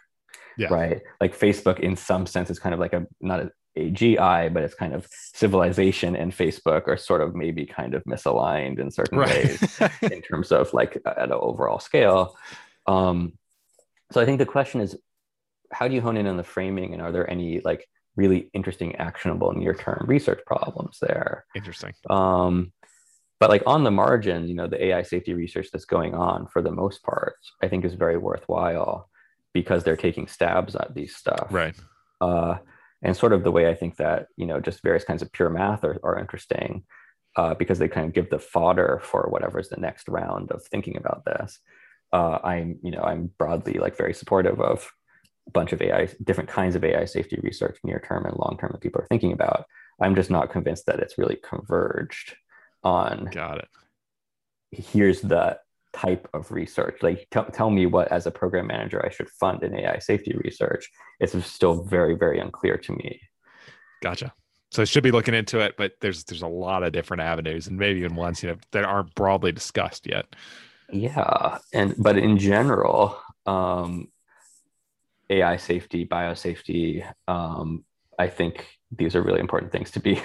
yeah. 0.57 0.67
right 0.69 1.01
like 1.21 1.37
facebook 1.37 1.79
in 1.79 1.95
some 1.95 2.25
sense 2.25 2.49
is 2.49 2.59
kind 2.59 2.73
of 2.73 2.79
like 2.79 2.93
a 2.93 3.05
not 3.21 3.39
a 3.39 3.51
AGI, 3.77 4.53
but 4.53 4.63
it's 4.63 4.73
kind 4.73 4.93
of 4.93 5.07
civilization 5.11 6.15
and 6.15 6.31
Facebook 6.31 6.87
are 6.87 6.97
sort 6.97 7.21
of 7.21 7.35
maybe 7.35 7.65
kind 7.65 7.93
of 7.93 8.03
misaligned 8.05 8.79
in 8.79 8.91
certain 8.91 9.19
right. 9.19 9.29
ways 9.29 9.79
in 10.01 10.21
terms 10.21 10.51
of 10.51 10.73
like 10.73 10.99
at 11.05 11.17
an 11.17 11.31
overall 11.31 11.79
scale. 11.79 12.35
Um, 12.87 13.33
so 14.11 14.21
I 14.21 14.25
think 14.25 14.39
the 14.39 14.45
question 14.45 14.81
is, 14.81 14.97
how 15.71 15.87
do 15.87 15.93
you 15.93 16.01
hone 16.01 16.17
in 16.17 16.27
on 16.27 16.37
the 16.37 16.43
framing, 16.43 16.93
and 16.93 17.01
are 17.01 17.11
there 17.11 17.29
any 17.29 17.59
like 17.59 17.87
really 18.15 18.49
interesting, 18.53 18.95
actionable 18.95 19.53
near-term 19.53 20.05
research 20.07 20.39
problems 20.45 20.97
there? 21.01 21.45
Interesting. 21.55 21.93
Um, 22.09 22.71
but 23.39 23.49
like 23.49 23.63
on 23.65 23.83
the 23.83 23.91
margin, 23.91 24.47
you 24.47 24.55
know, 24.55 24.67
the 24.67 24.83
AI 24.85 25.03
safety 25.03 25.33
research 25.33 25.69
that's 25.71 25.85
going 25.85 26.15
on 26.15 26.47
for 26.47 26.61
the 26.61 26.71
most 26.71 27.03
part, 27.03 27.35
I 27.61 27.67
think 27.67 27.85
is 27.85 27.93
very 27.93 28.17
worthwhile 28.17 29.09
because 29.53 29.83
they're 29.83 29.95
taking 29.95 30.27
stabs 30.27 30.75
at 30.75 30.93
these 30.95 31.15
stuff. 31.15 31.47
Right. 31.51 31.75
Uh, 32.19 32.57
and 33.03 33.15
sort 33.15 33.33
of 33.33 33.43
the 33.43 33.51
way 33.51 33.69
I 33.69 33.75
think 33.75 33.97
that 33.97 34.27
you 34.37 34.45
know 34.47 34.59
just 34.59 34.81
various 34.81 35.03
kinds 35.03 35.21
of 35.21 35.31
pure 35.31 35.49
math 35.49 35.83
are, 35.83 35.99
are 36.03 36.19
interesting 36.19 36.83
uh, 37.35 37.53
because 37.53 37.79
they 37.79 37.87
kind 37.87 38.07
of 38.07 38.13
give 38.13 38.29
the 38.29 38.39
fodder 38.39 38.99
for 39.03 39.27
whatever's 39.29 39.69
the 39.69 39.79
next 39.79 40.09
round 40.09 40.51
of 40.51 40.63
thinking 40.63 40.97
about 40.97 41.23
this. 41.25 41.59
Uh, 42.11 42.39
I'm 42.43 42.79
you 42.81 42.91
know 42.91 43.01
I'm 43.01 43.31
broadly 43.37 43.73
like 43.73 43.97
very 43.97 44.13
supportive 44.13 44.59
of 44.59 44.89
a 45.47 45.51
bunch 45.51 45.73
of 45.73 45.81
AI 45.81 46.09
different 46.23 46.49
kinds 46.49 46.75
of 46.75 46.83
AI 46.83 47.05
safety 47.05 47.39
research 47.43 47.77
near 47.83 47.99
term 47.99 48.25
and 48.25 48.35
long 48.37 48.57
term 48.59 48.71
that 48.71 48.81
people 48.81 49.01
are 49.01 49.07
thinking 49.07 49.33
about. 49.33 49.65
I'm 50.01 50.15
just 50.15 50.29
not 50.29 50.51
convinced 50.51 50.85
that 50.87 50.99
it's 50.99 51.17
really 51.17 51.37
converged 51.43 52.35
on. 52.87 53.29
Got 53.31 53.59
it. 53.59 53.69
Here's 54.71 55.21
the 55.21 55.59
type 55.93 56.27
of 56.33 56.51
research 56.51 56.97
like 57.01 57.27
t- 57.31 57.39
tell 57.53 57.69
me 57.69 57.85
what 57.85 58.11
as 58.11 58.27
a 58.27 58.31
program 58.31 58.67
manager 58.67 59.03
i 59.03 59.09
should 59.09 59.29
fund 59.29 59.63
in 59.63 59.73
ai 59.73 59.97
safety 59.97 60.35
research 60.43 60.89
it's 61.19 61.33
still 61.45 61.83
very 61.83 62.15
very 62.15 62.39
unclear 62.39 62.77
to 62.77 62.91
me 62.91 63.19
gotcha 64.03 64.31
so 64.69 64.81
I 64.81 64.85
should 64.85 65.03
be 65.03 65.11
looking 65.11 65.33
into 65.33 65.59
it 65.59 65.75
but 65.77 65.93
there's 66.01 66.23
there's 66.25 66.43
a 66.43 66.47
lot 66.47 66.83
of 66.83 66.91
different 66.91 67.21
avenues 67.21 67.67
and 67.67 67.77
maybe 67.77 67.99
even 67.99 68.15
ones 68.15 68.43
you 68.43 68.49
know 68.49 68.57
that 68.71 68.83
aren't 68.83 69.15
broadly 69.15 69.51
discussed 69.51 70.05
yet 70.05 70.25
yeah 70.91 71.57
and 71.73 71.95
but 71.97 72.17
in 72.17 72.37
general 72.37 73.19
um 73.45 74.09
ai 75.29 75.57
safety 75.57 76.05
biosafety 76.05 77.09
um 77.27 77.83
i 78.19 78.27
think 78.27 78.76
these 78.91 79.15
are 79.15 79.21
really 79.21 79.39
important 79.39 79.71
things 79.71 79.91
to 79.91 79.99
be 79.99 80.21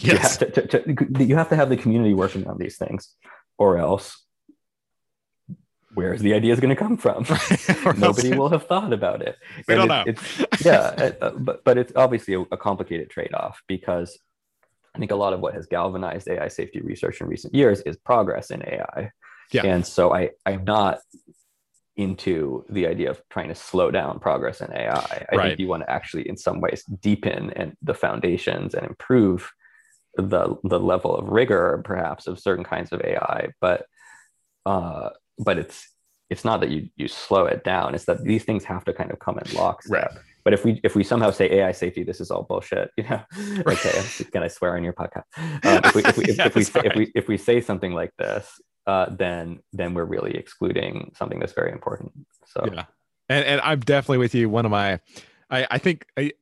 yes. 0.00 0.02
you, 0.02 0.16
have 0.16 0.38
to, 0.38 0.50
to, 0.50 0.94
to, 0.94 1.24
you 1.24 1.36
have 1.36 1.48
to 1.48 1.56
have 1.56 1.68
the 1.68 1.76
community 1.76 2.14
working 2.14 2.46
on 2.48 2.58
these 2.58 2.76
things 2.76 3.14
or 3.58 3.78
else 3.78 4.24
where's 5.94 6.20
the 6.20 6.34
idea 6.34 6.52
is 6.52 6.60
going 6.60 6.74
to 6.74 6.76
come 6.76 6.96
from? 6.96 7.26
Nobody 7.98 8.32
will 8.32 8.48
have 8.48 8.66
thought 8.66 8.92
about 8.92 9.22
it. 9.22 9.36
We 9.66 9.74
and 9.74 9.80
don't 9.80 9.88
know. 9.88 10.04
It's, 10.06 10.64
yeah, 10.64 11.12
uh, 11.20 11.30
but 11.30 11.64
but 11.64 11.78
it's 11.78 11.92
obviously 11.96 12.34
a, 12.34 12.40
a 12.52 12.56
complicated 12.56 13.10
trade-off 13.10 13.60
because 13.66 14.18
I 14.94 14.98
think 14.98 15.10
a 15.10 15.16
lot 15.16 15.32
of 15.32 15.40
what 15.40 15.54
has 15.54 15.66
galvanized 15.66 16.28
AI 16.28 16.48
safety 16.48 16.80
research 16.80 17.20
in 17.20 17.26
recent 17.26 17.54
years 17.54 17.80
is 17.82 17.96
progress 17.96 18.50
in 18.50 18.62
AI. 18.62 19.10
Yeah. 19.52 19.66
And 19.66 19.86
so 19.86 20.14
I 20.14 20.30
I'm 20.46 20.64
not 20.64 20.98
into 21.96 22.64
the 22.70 22.86
idea 22.86 23.10
of 23.10 23.20
trying 23.30 23.48
to 23.48 23.54
slow 23.54 23.90
down 23.90 24.18
progress 24.20 24.60
in 24.60 24.72
AI. 24.72 25.26
I. 25.32 25.36
Right. 25.36 25.48
think 25.48 25.60
you 25.60 25.68
want 25.68 25.82
to 25.82 25.90
actually 25.90 26.28
in 26.28 26.36
some 26.36 26.60
ways 26.60 26.84
deepen 26.84 27.52
and 27.56 27.76
the 27.82 27.94
foundations 27.94 28.74
and 28.74 28.86
improve 28.86 29.52
the 30.16 30.56
the 30.64 30.80
level 30.80 31.14
of 31.14 31.28
rigor 31.28 31.82
perhaps 31.84 32.26
of 32.26 32.38
certain 32.40 32.64
kinds 32.64 32.92
of 32.92 33.00
AI, 33.02 33.48
but 33.60 33.86
uh, 34.66 35.10
but 35.38 35.58
it's 35.58 35.88
it's 36.30 36.44
not 36.44 36.60
that 36.60 36.70
you 36.70 36.88
you 36.96 37.08
slow 37.08 37.46
it 37.46 37.64
down. 37.64 37.94
It's 37.94 38.04
that 38.04 38.24
these 38.24 38.44
things 38.44 38.64
have 38.64 38.84
to 38.84 38.92
kind 38.92 39.10
of 39.10 39.18
come 39.18 39.38
in 39.38 39.52
lockstep. 39.54 40.14
Right. 40.14 40.24
but 40.44 40.54
if 40.54 40.64
we 40.64 40.80
if 40.82 40.94
we 40.94 41.04
somehow 41.04 41.30
say 41.30 41.50
ai 41.58 41.72
safety 41.72 42.02
this 42.02 42.20
is 42.20 42.30
all 42.30 42.44
bullshit 42.44 42.90
you 42.96 43.04
know? 43.04 43.20
Okay 43.66 44.02
can 44.32 44.42
i 44.42 44.48
swear 44.48 44.76
on 44.76 44.84
your 44.84 44.94
podcast. 44.94 45.24
Um, 45.36 45.80
if, 45.84 45.94
we, 45.94 46.02
if, 46.02 46.16
we, 46.16 46.24
if, 46.24 46.36
yeah, 46.38 46.46
if 46.46 46.54
we 46.54 46.64
say, 46.64 46.80
if 46.84 46.96
we 46.96 47.12
if 47.14 47.28
we 47.28 47.36
say 47.36 47.60
something 47.60 47.92
like 47.92 48.12
this 48.16 48.60
uh, 48.90 49.06
then 49.10 49.60
then 49.72 49.94
we're 49.94 50.04
really 50.04 50.34
excluding 50.36 51.12
something 51.16 51.38
that's 51.38 51.52
very 51.52 51.70
important. 51.70 52.12
So 52.46 52.68
yeah. 52.72 52.84
And 53.28 53.44
and 53.44 53.60
i'm 53.60 53.80
definitely 53.80 54.18
with 54.18 54.34
you. 54.34 54.48
One 54.48 54.64
of 54.64 54.70
my 54.70 54.98
i 55.50 55.66
i 55.70 55.78
think 55.78 56.06
I, 56.16 56.32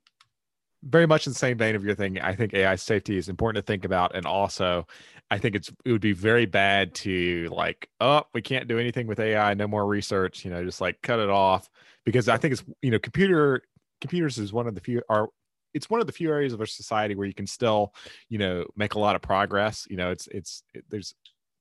very 0.83 1.07
much 1.07 1.27
in 1.27 1.33
the 1.33 1.39
same 1.39 1.59
vein 1.59 1.75
of 1.77 1.85
your 1.85 1.95
thing. 1.95 2.19
I 2.21 2.35
think 2.35 2.55
ai 2.55 2.77
safety 2.77 3.19
is 3.19 3.29
important 3.29 3.65
to 3.65 3.71
think 3.71 3.85
about. 3.85 4.15
And 4.15 4.25
also 4.27 4.87
I 5.31 5.39
think 5.39 5.57
it's 5.57 5.71
it 5.85 5.93
would 5.93 6.01
be 6.01 6.13
very 6.13 6.47
bad 6.47 6.95
to 7.05 7.49
like, 7.51 7.91
oh, 8.01 8.23
we 8.33 8.41
can't 8.41 8.67
do 8.67 8.79
anything 8.79 9.07
with 9.07 9.21
AI, 9.21 9.53
no 9.55 9.69
more 9.69 9.87
research, 9.87 10.45
you 10.45 10.51
know, 10.51 10.65
just 10.65 10.81
like 10.81 11.03
cut 11.03 11.19
it 11.19 11.29
off. 11.29 11.69
Because 12.05 12.29
I 12.29 12.39
think 12.39 12.53
it's 12.53 12.65
you 12.81 12.91
know, 12.91 12.99
computer 12.99 13.63
computers 14.01 14.39
is 14.39 14.53
one 14.53 14.67
of 14.67 14.75
the 14.75 14.81
few 14.81 15.03
are 15.11 15.29
it's 15.75 15.91
one 15.91 16.01
of 16.01 16.07
the 16.07 16.13
few 16.15 16.31
areas 16.31 16.55
of 16.55 16.61
our 16.61 16.67
society 16.67 17.15
where 17.15 17.27
you 17.27 17.35
can 17.35 17.47
still, 17.47 17.93
you 18.31 18.39
know, 18.39 18.65
make 18.75 18.95
a 18.95 18.99
lot 18.99 19.17
of 19.17 19.21
progress. 19.21 19.87
You 19.91 19.99
know, 19.99 20.11
it's 20.11 20.27
it's 20.29 20.63
it, 20.73 20.85
there's 20.89 21.15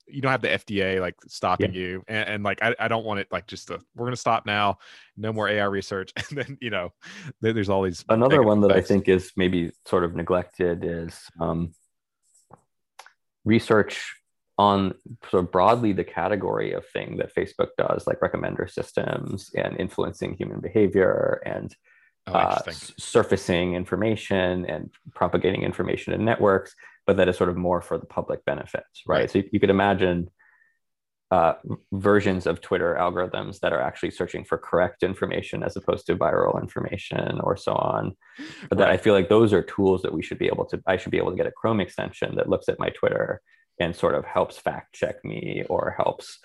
you 0.08 0.22
don't 0.22 0.32
have 0.32 0.41
the 0.41 0.49
FDA 0.49 0.99
like 0.99 1.16
stopping 1.28 1.74
yeah. 1.74 1.80
you, 1.80 2.03
and, 2.08 2.30
and, 2.30 2.43
like 2.43 2.62
I, 2.62 2.76
I 2.80 2.88
don't 2.88 3.05
want 3.05 3.20
it 3.20 3.28
like 3.32 3.47
just 3.47 3.68
to, 3.68 3.80
we're 3.95 4.05
gonna 4.05 4.16
stop 4.16 4.45
now, 4.45 4.78
no 5.16 5.34
more 5.34 5.49
AI 5.49 5.66
research, 5.66 6.12
and 6.30 6.38
then 6.38 6.58
you 6.62 6.70
know, 6.70 6.93
there's 7.41 7.70
all 7.70 7.84
these. 7.84 8.03
Another 8.10 8.43
one 8.43 8.62
that 8.62 8.72
I 8.72 8.82
think 8.82 9.08
is 9.10 9.32
maybe 9.36 9.72
sort 9.86 10.03
of 10.03 10.16
neglected 10.16 10.84
is 10.84 11.20
um, 11.39 11.74
research 13.45 14.14
on 14.58 14.93
sort 15.30 15.43
of 15.43 15.51
broadly 15.51 15.93
the 15.93 16.03
category 16.03 16.74
of 16.74 16.86
thing 16.88 17.18
that 17.18 17.34
Facebook 17.34 17.70
does, 17.78 18.08
like 18.08 18.20
recommender 18.20 18.70
systems 18.70 19.51
and 19.55 19.80
influencing 19.80 20.34
human 20.34 20.60
behavior 20.60 21.41
and 21.45 21.76
oh, 22.28 22.34
uh, 22.34 22.62
surfacing 22.97 23.76
information 23.76 24.66
and 24.66 24.89
propagating 25.14 25.62
information 25.62 26.14
in 26.14 26.26
networks, 26.26 26.76
but 27.08 27.18
that 27.18 27.30
is 27.30 27.38
sort 27.38 27.49
of 27.49 27.58
more 27.58 27.82
for 27.82 27.97
the 27.97 28.05
public 28.05 28.45
benefits, 28.45 29.01
right? 29.08 29.22
right. 29.22 29.32
So 29.32 29.39
you, 29.39 29.49
you, 29.53 29.60
could 29.60 29.70
imagine 29.70 30.30
uh, 31.32 31.53
versions 31.93 32.45
of 32.45 32.62
Twitter 32.62 32.95
algorithms 32.99 33.60
that 33.62 33.74
are 33.74 33.82
actually 33.82 34.12
searching 34.12 34.43
for 34.43 34.58
correct 34.58 35.03
information 35.03 35.64
as 35.64 35.76
opposed 35.76 36.05
to 36.08 36.16
viral 36.16 36.62
information 36.62 37.39
or 37.41 37.58
so 37.58 37.74
on. 37.74 38.16
But 38.70 38.78
right. 38.78 38.86
that 38.86 38.89
I 38.89 38.97
feel 38.97 39.14
like 39.14 39.30
those 39.30 39.53
are 39.53 39.64
tools 39.64 40.01
that 40.03 40.14
we 40.14 40.22
should 40.22 40.38
be 40.38 40.47
able 40.47 40.66
to, 40.66 40.82
I 40.86 40.97
should 40.97 41.12
be 41.12 41.18
able 41.18 41.32
to 41.32 41.38
get 41.38 41.47
a 41.47 41.51
Chrome 41.51 41.80
extension 41.80 42.36
that 42.36 42.49
looks 42.49 42.70
at 42.70 42.80
my 42.80 42.89
Twitter 42.89 43.41
and 43.80 43.95
sort 43.95 44.16
of 44.16 44.26
helps 44.26 44.58
fact 44.58 44.93
check 44.93 45.24
me 45.24 45.64
or 45.70 45.95
helps 45.97 46.39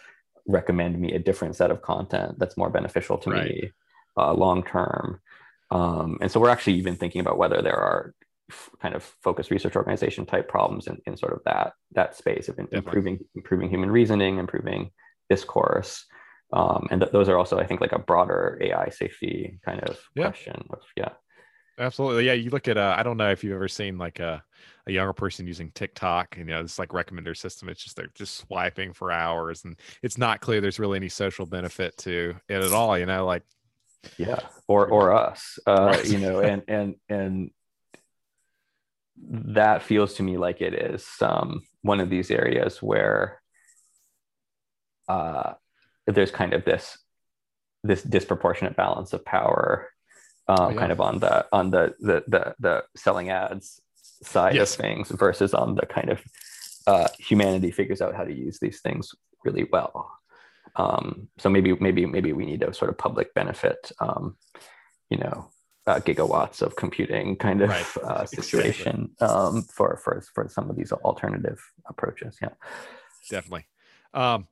recommend 0.47 0.99
me 0.99 1.13
a 1.13 1.19
different 1.19 1.57
set 1.57 1.71
of 1.71 1.83
content 1.83 2.39
that's 2.39 2.57
more 2.57 2.71
beneficial 2.71 3.19
to 3.19 3.31
right. 3.31 3.45
me 3.45 3.71
uh, 4.17 4.33
long 4.33 4.63
term. 4.63 5.21
Um, 5.71 6.19
and 6.21 6.31
so 6.31 6.39
we're 6.39 6.51
actually 6.51 6.75
even 6.75 6.97
thinking 6.97 7.21
about 7.21 7.39
whether 7.39 7.63
there 7.63 7.77
are 7.77 8.15
kind 8.81 8.95
of 8.95 9.03
focused 9.03 9.51
research 9.51 9.77
organization 9.77 10.27
type 10.27 10.49
problems 10.49 10.87
in, 10.87 11.01
in 11.07 11.17
sort 11.17 11.33
of 11.33 11.41
that 11.45 11.75
that 11.93 12.17
space 12.17 12.49
of 12.49 12.59
improving 12.73 13.19
improving 13.35 13.69
human 13.69 13.91
reasoning, 13.91 14.39
improving 14.39 14.91
discourse. 15.29 16.05
Um, 16.53 16.87
and 16.91 17.01
th- 17.01 17.13
those 17.13 17.29
are 17.31 17.39
also, 17.39 17.59
I 17.59 17.67
think, 17.67 17.81
like 17.81 17.93
a 17.93 17.99
broader 17.99 18.59
AI 18.61 18.91
safety 18.91 19.59
kind 19.65 19.81
of 19.81 19.99
yeah. 20.15 20.25
question. 20.25 20.65
Which, 20.69 20.83
yeah, 20.97 21.13
absolutely. 21.79 22.27
Yeah, 22.27 22.35
you 22.35 22.51
look 22.51 22.69
at. 22.69 22.77
Uh, 22.77 22.95
I 22.97 23.03
don't 23.03 23.17
know 23.17 23.31
if 23.31 23.43
you've 23.43 23.55
ever 23.55 23.69
seen 23.69 23.97
like 23.99 24.21
a 24.21 24.43
a 24.87 24.93
younger 24.93 25.13
person 25.13 25.47
using 25.47 25.71
TikTok. 25.71 26.37
And 26.37 26.49
you 26.49 26.55
know, 26.55 26.61
it's 26.61 26.79
like 26.79 26.91
recommender 26.91 27.37
system. 27.37 27.69
It's 27.69 27.83
just 27.83 27.97
they're 27.97 28.11
just 28.15 28.37
swiping 28.37 28.93
for 28.93 29.11
hours, 29.11 29.65
and 29.65 29.79
it's 30.03 30.19
not 30.19 30.41
clear 30.41 30.61
there's 30.61 30.79
really 30.79 30.97
any 30.97 31.09
social 31.09 31.47
benefit 31.47 31.97
to 31.99 32.35
it 32.49 32.63
at 32.63 32.73
all. 32.73 32.99
You 32.99 33.07
know, 33.07 33.25
like 33.27 33.45
yeah, 34.19 34.41
or 34.69 34.87
or 34.87 35.13
us. 35.13 35.59
Uh. 35.67 35.97
You 36.05 36.19
know, 36.19 36.41
and 36.41 36.63
and 36.69 36.95
and 37.09 37.51
that 39.17 39.83
feels 39.83 40.15
to 40.15 40.23
me 40.23 40.37
like 40.37 40.61
it 40.61 40.75
is 40.75 41.07
um, 41.21 41.63
one 41.83 42.01
of 42.01 42.11
these 42.11 42.31
areas 42.31 42.83
where 42.83 43.41
uh, 45.09 45.53
there's 46.07 46.31
kind 46.31 46.55
of 46.55 46.65
this 46.65 46.99
this 47.85 48.03
disproportionate 48.03 48.77
balance 48.77 49.13
of 49.13 49.25
power 49.25 49.89
um, 50.49 50.59
oh, 50.61 50.71
yeah. 50.71 50.79
kind 50.79 50.93
of 50.93 51.01
on 51.01 51.19
the 51.19 51.47
on 51.53 51.71
the 51.71 51.95
the 52.01 52.25
the, 52.29 52.55
the 52.61 52.85
selling 52.97 53.31
ads 53.31 53.81
side 54.23 54.55
yes. 54.55 54.75
of 54.75 54.81
things 54.81 55.11
versus 55.11 55.55
on 55.55 55.75
the 55.75 55.87
kind 55.87 56.11
of 56.11 56.21
uh, 56.87 57.09
humanity 57.19 57.71
figures 57.71 58.01
out 58.01 58.15
how 58.15 58.25
to 58.25 58.35
use 58.35 58.59
these 58.59 58.81
things 58.81 59.11
really 59.45 59.65
well 59.73 60.11
um, 60.77 61.29
so 61.39 61.51
maybe 61.51 61.75
maybe 61.81 62.07
maybe 62.07 62.33
we 62.33 62.47
need 62.47 62.63
a 62.63 62.73
sort 62.73 62.91
of 62.91 62.99
public 62.99 63.35
benefit 63.35 63.93
um, 64.01 64.37
you 65.11 65.19
know 65.19 65.49
uh, 65.87 66.01
gigawatts 66.01 66.63
of 66.63 66.77
computing 66.77 67.37
kind 67.37 67.63
of 67.63 67.71
right. 67.71 68.05
uh, 68.05 68.25
situation 68.25 69.11
exactly. 69.15 69.27
um, 69.27 69.63
for 69.63 69.97
for 69.97 70.23
for 70.35 70.49
some 70.49 70.71
of 70.71 70.77
these 70.77 70.93
alternative 70.93 71.61
approaches. 71.87 72.39
Yeah, 72.41 72.51
definitely. 73.31 73.67
Um, 74.15 74.47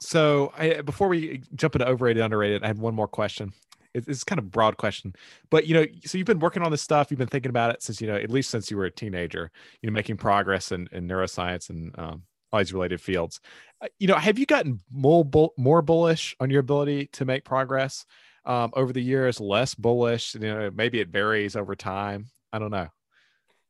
so 0.00 0.52
I, 0.56 0.80
before 0.80 1.08
we 1.08 1.42
jump 1.54 1.76
into 1.76 1.86
overrated, 1.86 2.22
underrated, 2.22 2.64
I 2.64 2.66
have 2.66 2.80
one 2.80 2.94
more 2.94 3.08
question. 3.08 3.52
It's 3.94 4.24
kind 4.24 4.38
of 4.38 4.50
broad 4.50 4.78
question, 4.78 5.14
but 5.50 5.66
you 5.66 5.74
know, 5.74 5.84
so 6.06 6.16
you've 6.16 6.26
been 6.26 6.38
working 6.38 6.62
on 6.62 6.70
this 6.70 6.80
stuff. 6.80 7.10
You've 7.10 7.18
been 7.18 7.28
thinking 7.28 7.50
about 7.50 7.74
it 7.74 7.82
since 7.82 8.00
you 8.00 8.06
know, 8.06 8.16
at 8.16 8.30
least 8.30 8.48
since 8.48 8.70
you 8.70 8.78
were 8.78 8.86
a 8.86 8.90
teenager. 8.90 9.50
You 9.82 9.90
know, 9.90 9.92
making 9.92 10.16
progress 10.16 10.72
in, 10.72 10.88
in 10.92 11.06
neuroscience 11.06 11.68
and 11.68 11.96
um, 11.98 12.22
all 12.50 12.58
these 12.60 12.72
related 12.72 13.02
fields. 13.02 13.38
Uh, 13.82 13.88
you 13.98 14.06
know, 14.06 14.16
have 14.16 14.38
you 14.38 14.46
gotten 14.46 14.80
more 14.90 15.28
more 15.58 15.82
bullish 15.82 16.34
on 16.40 16.48
your 16.48 16.60
ability 16.60 17.10
to 17.12 17.26
make 17.26 17.44
progress? 17.44 18.06
Um, 18.44 18.72
over 18.74 18.92
the 18.92 19.02
years, 19.02 19.40
less 19.40 19.74
bullish? 19.74 20.34
You 20.34 20.40
know, 20.40 20.70
maybe 20.74 21.00
it 21.00 21.08
varies 21.08 21.56
over 21.56 21.74
time. 21.74 22.26
I 22.52 22.58
don't 22.58 22.70
know. 22.70 22.88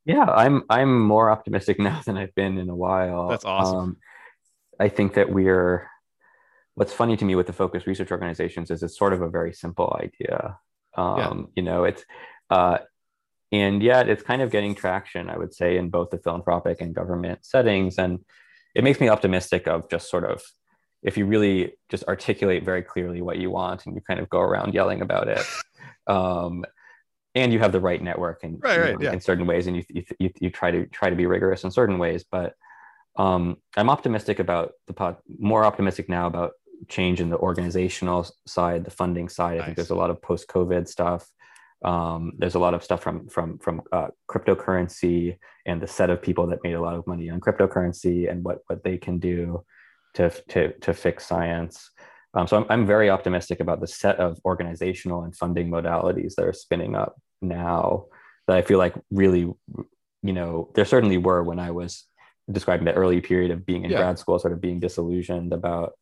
Yeah, 0.05 0.25
I'm 0.25 0.65
I'm 0.69 1.01
more 1.01 1.31
optimistic 1.31 1.79
now 1.81 2.01
than 2.05 2.17
I've 2.17 2.35
been 2.35 2.59
in 2.59 2.69
a 2.69 2.77
while. 2.77 3.29
That's 3.29 3.45
awesome. 3.45 3.79
Um, 3.79 3.97
I 4.81 4.89
think 4.89 5.15
that 5.15 5.31
we're 5.31 5.89
what's 6.75 6.93
funny 6.93 7.17
to 7.17 7.25
me 7.25 7.35
with 7.35 7.47
the 7.47 7.53
focus 7.53 7.87
research 7.87 8.11
organizations 8.11 8.71
is 8.71 8.83
it's 8.83 8.99
sort 8.99 9.13
of 9.13 9.23
a 9.23 9.29
very 9.29 9.53
simple 9.53 9.95
idea. 10.01 10.59
Um, 10.97 11.19
yeah. 11.19 11.33
You 11.57 11.63
know, 11.63 11.85
it's 11.85 12.05
uh, 12.51 12.79
and 13.51 13.83
yet 13.83 14.09
it's 14.09 14.23
kind 14.23 14.41
of 14.43 14.51
getting 14.51 14.75
traction, 14.75 15.29
I 15.29 15.37
would 15.37 15.55
say, 15.55 15.77
in 15.77 15.91
both 15.91 16.11
the 16.11 16.19
philanthropic 16.19 16.81
and 16.81 16.95
government 16.95 17.45
settings, 17.45 17.99
and 17.99 18.21
it 18.75 18.83
makes 18.83 19.01
me 19.01 19.09
optimistic 19.09 19.69
of 19.69 19.91
just 19.91 20.11
sort 20.11 20.25
of 20.25 20.43
if 21.03 21.17
you 21.17 21.27
really 21.27 21.75
just 21.89 22.05
articulate 22.05 22.65
very 22.65 22.83
clearly 22.83 23.23
what 23.23 23.39
you 23.39 23.51
want 23.51 23.87
and 23.87 23.95
you 23.95 24.01
kind 24.01 24.21
of 24.21 24.29
go 24.29 24.41
around 24.41 24.75
yelling 24.75 25.03
about 25.03 25.29
it. 25.29 25.45
Um, 26.09 26.65
and 27.35 27.53
you 27.53 27.59
have 27.59 27.73
the 27.73 27.81
right 27.81 28.03
network 28.03 28.45
and 28.45 28.63
right, 28.63 28.79
right, 28.79 28.99
know, 28.99 29.05
yeah. 29.07 29.13
in 29.13 29.21
certain 29.21 29.47
ways 29.47 29.67
and 29.67 29.77
you, 29.77 30.05
you, 30.19 30.31
you 30.41 30.51
try 30.51 30.71
to 30.71 30.87
try 30.87 31.11
to 31.11 31.17
be 31.17 31.27
rigorous 31.27 31.65
in 31.65 31.71
certain 31.71 31.99
ways 31.99 32.25
but 32.31 32.55
um, 33.17 33.57
i'm 33.77 33.91
optimistic 33.91 34.39
about 34.39 34.73
the 34.87 34.93
pod 34.93 35.17
more 35.39 35.65
optimistic 35.65 36.09
now 36.09 36.27
about 36.27 36.53
change 36.89 37.21
in 37.21 37.31
the 37.31 37.39
organizational 37.39 38.29
side 38.47 38.85
the 38.85 38.91
funding 38.91 39.29
side 39.29 39.59
nice. 39.59 39.63
i 39.63 39.65
think 39.67 39.77
there's 39.77 39.91
a 39.91 39.95
lot 39.95 40.11
of 40.11 40.21
post-covid 40.21 40.89
stuff 40.89 41.31
um, 41.85 42.33
there's 42.39 42.55
a 42.55 42.61
lot 42.61 42.75
of 42.75 42.85
stuff 42.85 43.03
from 43.03 43.29
from 43.29 43.59
from 43.59 43.83
uh, 43.93 44.09
cryptocurrency 44.31 45.37
and 45.67 45.81
the 45.81 45.87
set 45.87 46.11
of 46.11 46.23
people 46.23 46.47
that 46.47 46.63
made 46.63 46.75
a 46.75 46.81
lot 46.81 46.95
of 46.95 47.07
money 47.09 47.29
on 47.29 47.41
cryptocurrency 47.41 48.31
and 48.31 48.45
what 48.45 48.59
what 48.69 48.85
they 48.85 48.97
can 48.97 49.19
do 49.19 49.65
to 50.15 50.31
to 50.49 50.73
to 50.81 50.93
fix 50.93 51.27
science 51.27 51.91
um, 52.35 52.47
so 52.47 52.57
I'm, 52.57 52.67
I'm 52.71 52.87
very 52.87 53.11
optimistic 53.11 53.61
about 53.61 53.81
the 53.81 53.87
set 53.87 54.17
of 54.17 54.39
organizational 54.45 55.23
and 55.23 55.37
funding 55.37 55.71
modalities 55.71 56.35
that 56.37 56.47
are 56.47 56.53
spinning 56.53 56.97
up 56.97 57.21
now 57.43 58.07
that 58.47 58.57
I 58.57 58.63
feel 58.63 58.79
like 58.79 58.95
really, 59.11 59.41
you 59.41 60.33
know, 60.33 60.71
there 60.75 60.85
certainly 60.85 61.19
were 61.19 61.43
when 61.43 61.59
I 61.59 61.71
was 61.71 62.05
describing 62.51 62.87
the 62.87 62.95
early 62.95 63.21
period 63.21 63.51
of 63.51 63.67
being 63.67 63.85
in 63.85 63.91
yeah. 63.91 63.99
grad 63.99 64.19
school, 64.19 64.39
sort 64.39 64.53
of 64.53 64.61
being 64.61 64.81
disillusioned 64.81 65.53
about 65.53 65.93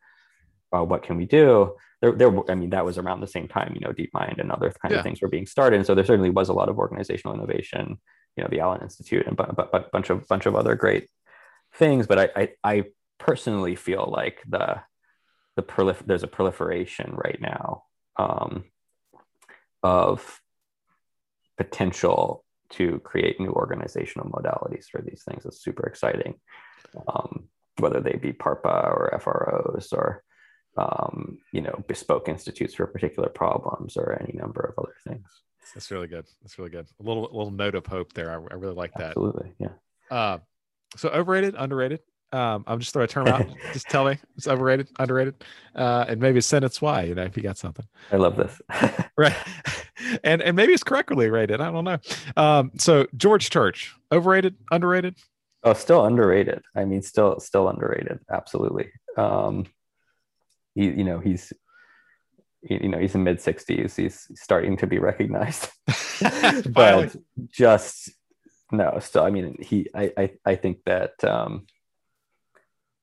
uh, 0.72 0.84
what 0.84 1.02
can 1.02 1.16
we 1.16 1.26
do. 1.26 1.74
There, 2.00 2.12
there, 2.12 2.50
I 2.50 2.54
mean, 2.54 2.70
that 2.70 2.84
was 2.84 2.96
around 2.96 3.20
the 3.20 3.26
same 3.26 3.48
time, 3.48 3.72
you 3.74 3.80
know, 3.80 3.92
DeepMind 3.92 4.40
and 4.40 4.52
other 4.52 4.72
kind 4.80 4.92
yeah. 4.92 4.98
of 4.98 5.04
things 5.04 5.20
were 5.20 5.28
being 5.28 5.46
started. 5.46 5.76
And 5.76 5.86
so 5.86 5.94
there 5.94 6.04
certainly 6.04 6.30
was 6.30 6.48
a 6.48 6.54
lot 6.54 6.68
of 6.68 6.78
organizational 6.78 7.34
innovation, 7.34 7.98
you 8.36 8.42
know, 8.42 8.48
the 8.48 8.60
Allen 8.60 8.80
Institute 8.82 9.26
and 9.26 9.38
a 9.38 9.52
b- 9.52 9.86
bunch 9.92 10.10
of 10.10 10.26
bunch 10.28 10.46
of 10.46 10.54
other 10.54 10.76
great 10.76 11.08
things. 11.74 12.06
But 12.06 12.18
I, 12.18 12.28
I, 12.36 12.48
I 12.64 12.84
personally 13.20 13.76
feel 13.76 14.10
like 14.10 14.42
the 14.48 14.82
the 15.56 15.62
prolif- 15.62 16.06
there's 16.06 16.22
a 16.22 16.28
proliferation 16.28 17.12
right 17.14 17.40
now 17.40 17.84
um, 18.16 18.64
of 19.82 20.40
potential 21.56 22.44
to 22.70 22.98
create 23.00 23.40
new 23.40 23.50
organizational 23.50 24.30
modalities 24.30 24.86
for 24.90 25.02
these 25.02 25.22
things. 25.28 25.44
Is 25.44 25.62
super 25.62 25.86
exciting 25.86 26.34
um, 27.08 27.48
whether 27.78 28.00
they 28.00 28.14
be 28.14 28.32
parpa 28.32 28.90
or 28.90 29.10
fros 29.22 29.92
or 29.92 30.22
um, 30.76 31.38
you 31.52 31.60
know 31.60 31.84
bespoke 31.86 32.28
institutes 32.28 32.74
for 32.74 32.86
particular 32.86 33.28
problems 33.28 33.96
or 33.96 34.18
any 34.20 34.32
number 34.36 34.74
of 34.76 34.82
other 34.82 34.96
things. 35.06 35.28
That's 35.74 35.90
really 35.90 36.08
good. 36.08 36.26
That's 36.42 36.58
really 36.58 36.70
good. 36.70 36.86
A 36.98 37.02
little 37.02 37.22
little 37.22 37.50
note 37.50 37.74
of 37.74 37.86
hope 37.86 38.12
there. 38.12 38.30
I, 38.30 38.34
I 38.34 38.54
really 38.54 38.74
like 38.74 38.92
that. 38.94 39.10
Absolutely. 39.10 39.52
Yeah. 39.58 39.72
Uh, 40.10 40.38
so 40.96 41.08
overrated 41.10 41.54
underrated 41.56 42.00
um, 42.32 42.64
I'm 42.66 42.78
just 42.78 42.92
throw 42.92 43.02
a 43.02 43.08
term 43.08 43.26
out. 43.26 43.46
just 43.72 43.88
tell 43.88 44.04
me 44.04 44.18
it's 44.36 44.46
overrated, 44.46 44.88
underrated, 44.98 45.44
uh, 45.74 46.04
and 46.08 46.20
maybe 46.20 46.38
a 46.38 46.42
sentence 46.42 46.80
why. 46.80 47.02
You 47.02 47.14
know, 47.14 47.24
if 47.24 47.36
you 47.36 47.42
got 47.42 47.58
something. 47.58 47.86
I 48.12 48.16
love 48.16 48.36
this. 48.36 48.60
right, 49.16 49.36
and 50.24 50.40
and 50.42 50.56
maybe 50.56 50.72
it's 50.72 50.84
correctly 50.84 51.28
rated. 51.28 51.60
I 51.60 51.70
don't 51.70 51.84
know. 51.84 51.98
Um, 52.36 52.72
so 52.78 53.06
George 53.16 53.50
Church, 53.50 53.94
overrated, 54.12 54.56
underrated. 54.70 55.16
Oh, 55.62 55.74
still 55.74 56.06
underrated. 56.06 56.62
I 56.74 56.84
mean, 56.84 57.02
still 57.02 57.40
still 57.40 57.68
underrated. 57.68 58.20
Absolutely. 58.30 58.90
Um, 59.16 59.66
he, 60.74 60.84
you 60.84 61.04
know, 61.04 61.18
he's 61.18 61.52
you 62.62 62.88
know 62.88 62.98
he's 62.98 63.14
in 63.14 63.24
mid 63.24 63.38
60s 63.38 63.96
he's 63.96 64.28
starting 64.34 64.76
to 64.76 64.86
be 64.86 64.98
recognized 64.98 65.70
but 66.68 67.16
just 67.50 68.10
no 68.70 68.98
still 69.00 69.24
i 69.24 69.30
mean 69.30 69.56
he 69.62 69.88
I, 69.94 70.12
I 70.14 70.30
i 70.44 70.54
think 70.56 70.80
that 70.84 71.12
um 71.24 71.64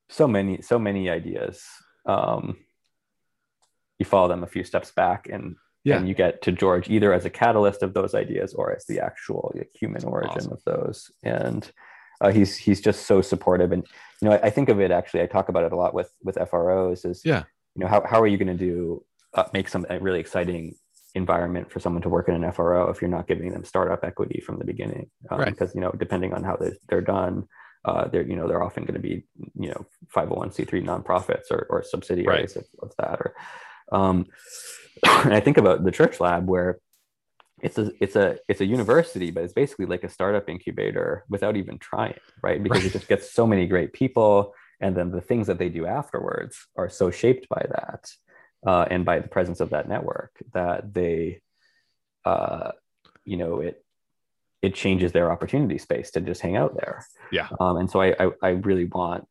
so 0.09 0.27
many 0.27 0.61
so 0.61 0.79
many 0.79 1.09
ideas 1.09 1.63
um, 2.05 2.57
you 3.99 4.05
follow 4.05 4.27
them 4.27 4.43
a 4.43 4.47
few 4.47 4.63
steps 4.63 4.91
back 4.91 5.27
and 5.31 5.55
yeah. 5.83 5.97
and 5.97 6.07
you 6.07 6.13
get 6.13 6.41
to 6.41 6.51
george 6.51 6.89
either 6.89 7.13
as 7.13 7.25
a 7.25 7.29
catalyst 7.29 7.83
of 7.83 7.93
those 7.93 8.13
ideas 8.15 8.53
or 8.53 8.75
as 8.75 8.85
the 8.85 8.99
actual 8.99 9.51
like, 9.55 9.69
human 9.73 10.03
origin 10.03 10.37
awesome. 10.37 10.53
of 10.53 10.63
those 10.65 11.11
and 11.23 11.71
uh, 12.21 12.31
he's 12.31 12.57
he's 12.57 12.81
just 12.81 13.05
so 13.05 13.21
supportive 13.21 13.71
and 13.71 13.85
you 14.21 14.29
know 14.29 14.35
I, 14.35 14.47
I, 14.47 14.49
think 14.49 14.69
of 14.69 14.79
it 14.79 14.91
actually 14.91 15.21
i 15.21 15.27
talk 15.27 15.49
about 15.49 15.63
it 15.63 15.71
a 15.71 15.75
lot 15.75 15.93
with 15.93 16.11
with 16.23 16.35
fros 16.35 17.05
is 17.05 17.21
yeah 17.23 17.43
you 17.75 17.81
know 17.81 17.87
how, 17.87 18.03
how 18.05 18.19
are 18.19 18.27
you 18.27 18.37
going 18.37 18.47
to 18.47 18.53
do 18.65 19.03
uh, 19.35 19.45
make 19.53 19.69
some 19.69 19.85
a 19.89 19.99
really 19.99 20.19
exciting 20.19 20.75
environment 21.13 21.71
for 21.71 21.79
someone 21.79 22.01
to 22.01 22.09
work 22.09 22.27
in 22.27 22.43
an 22.43 22.51
fro 22.51 22.89
if 22.89 23.01
you're 23.01 23.09
not 23.09 23.27
giving 23.27 23.51
them 23.51 23.63
startup 23.63 24.03
equity 24.03 24.41
from 24.41 24.57
the 24.57 24.65
beginning 24.65 25.09
um, 25.29 25.39
right. 25.39 25.51
because 25.51 25.73
you 25.75 25.81
know 25.81 25.91
depending 25.91 26.33
on 26.33 26.43
how 26.43 26.55
they're, 26.55 26.77
they're 26.89 27.01
done 27.01 27.47
uh, 27.87 28.07
they're 28.09 28.27
you 28.27 28.35
know 28.35 28.47
they're 28.47 28.63
often 28.63 28.83
going 28.83 28.93
to 28.93 28.99
be 28.99 29.23
you 29.57 29.69
know 29.69 29.85
501c3 30.13 30.83
nonprofits 30.83 31.49
or, 31.49 31.65
or 31.69 31.81
subsidiaries 31.83 32.55
right. 32.55 32.65
of, 32.81 32.89
of, 32.89 32.95
that 32.97 33.19
or 33.21 33.33
um, 33.91 34.25
and 35.05 35.33
I 35.33 35.39
think 35.39 35.57
about 35.57 35.83
the 35.85 35.91
church 35.91 36.19
lab 36.19 36.47
where 36.47 36.79
it's 37.61 37.77
a 37.77 37.91
it's 38.01 38.15
a 38.15 38.37
it's 38.49 38.61
a 38.61 38.65
university 38.65 39.31
but 39.31 39.43
it's 39.43 39.53
basically 39.53 39.85
like 39.85 40.03
a 40.03 40.09
startup 40.09 40.49
incubator 40.49 41.23
without 41.29 41.55
even 41.55 41.79
trying 41.79 42.15
right 42.43 42.61
because 42.61 42.79
right. 42.79 42.87
it 42.87 42.93
just 42.93 43.07
gets 43.07 43.31
so 43.31 43.47
many 43.47 43.65
great 43.67 43.93
people 43.93 44.53
and 44.81 44.95
then 44.95 45.09
the 45.09 45.21
things 45.21 45.47
that 45.47 45.57
they 45.57 45.69
do 45.69 45.85
afterwards 45.85 46.67
are 46.75 46.89
so 46.89 47.09
shaped 47.09 47.47
by 47.49 47.65
that 47.69 48.11
uh, 48.67 48.85
and 48.91 49.05
by 49.05 49.19
the 49.19 49.27
presence 49.27 49.59
of 49.61 49.69
that 49.69 49.87
network 49.87 50.31
that 50.53 50.93
they 50.93 51.41
uh, 52.25 52.71
you 53.23 53.37
know 53.37 53.61
it 53.61 53.83
it 54.61 54.73
changes 54.73 55.11
their 55.11 55.31
opportunity 55.31 55.77
space 55.77 56.11
to 56.11 56.21
just 56.21 56.41
hang 56.41 56.55
out 56.55 56.75
there. 56.75 57.05
Yeah. 57.31 57.47
Um, 57.59 57.77
and 57.77 57.89
so 57.89 58.01
I, 58.01 58.15
I, 58.19 58.31
I 58.41 58.49
really 58.49 58.85
want 58.85 59.25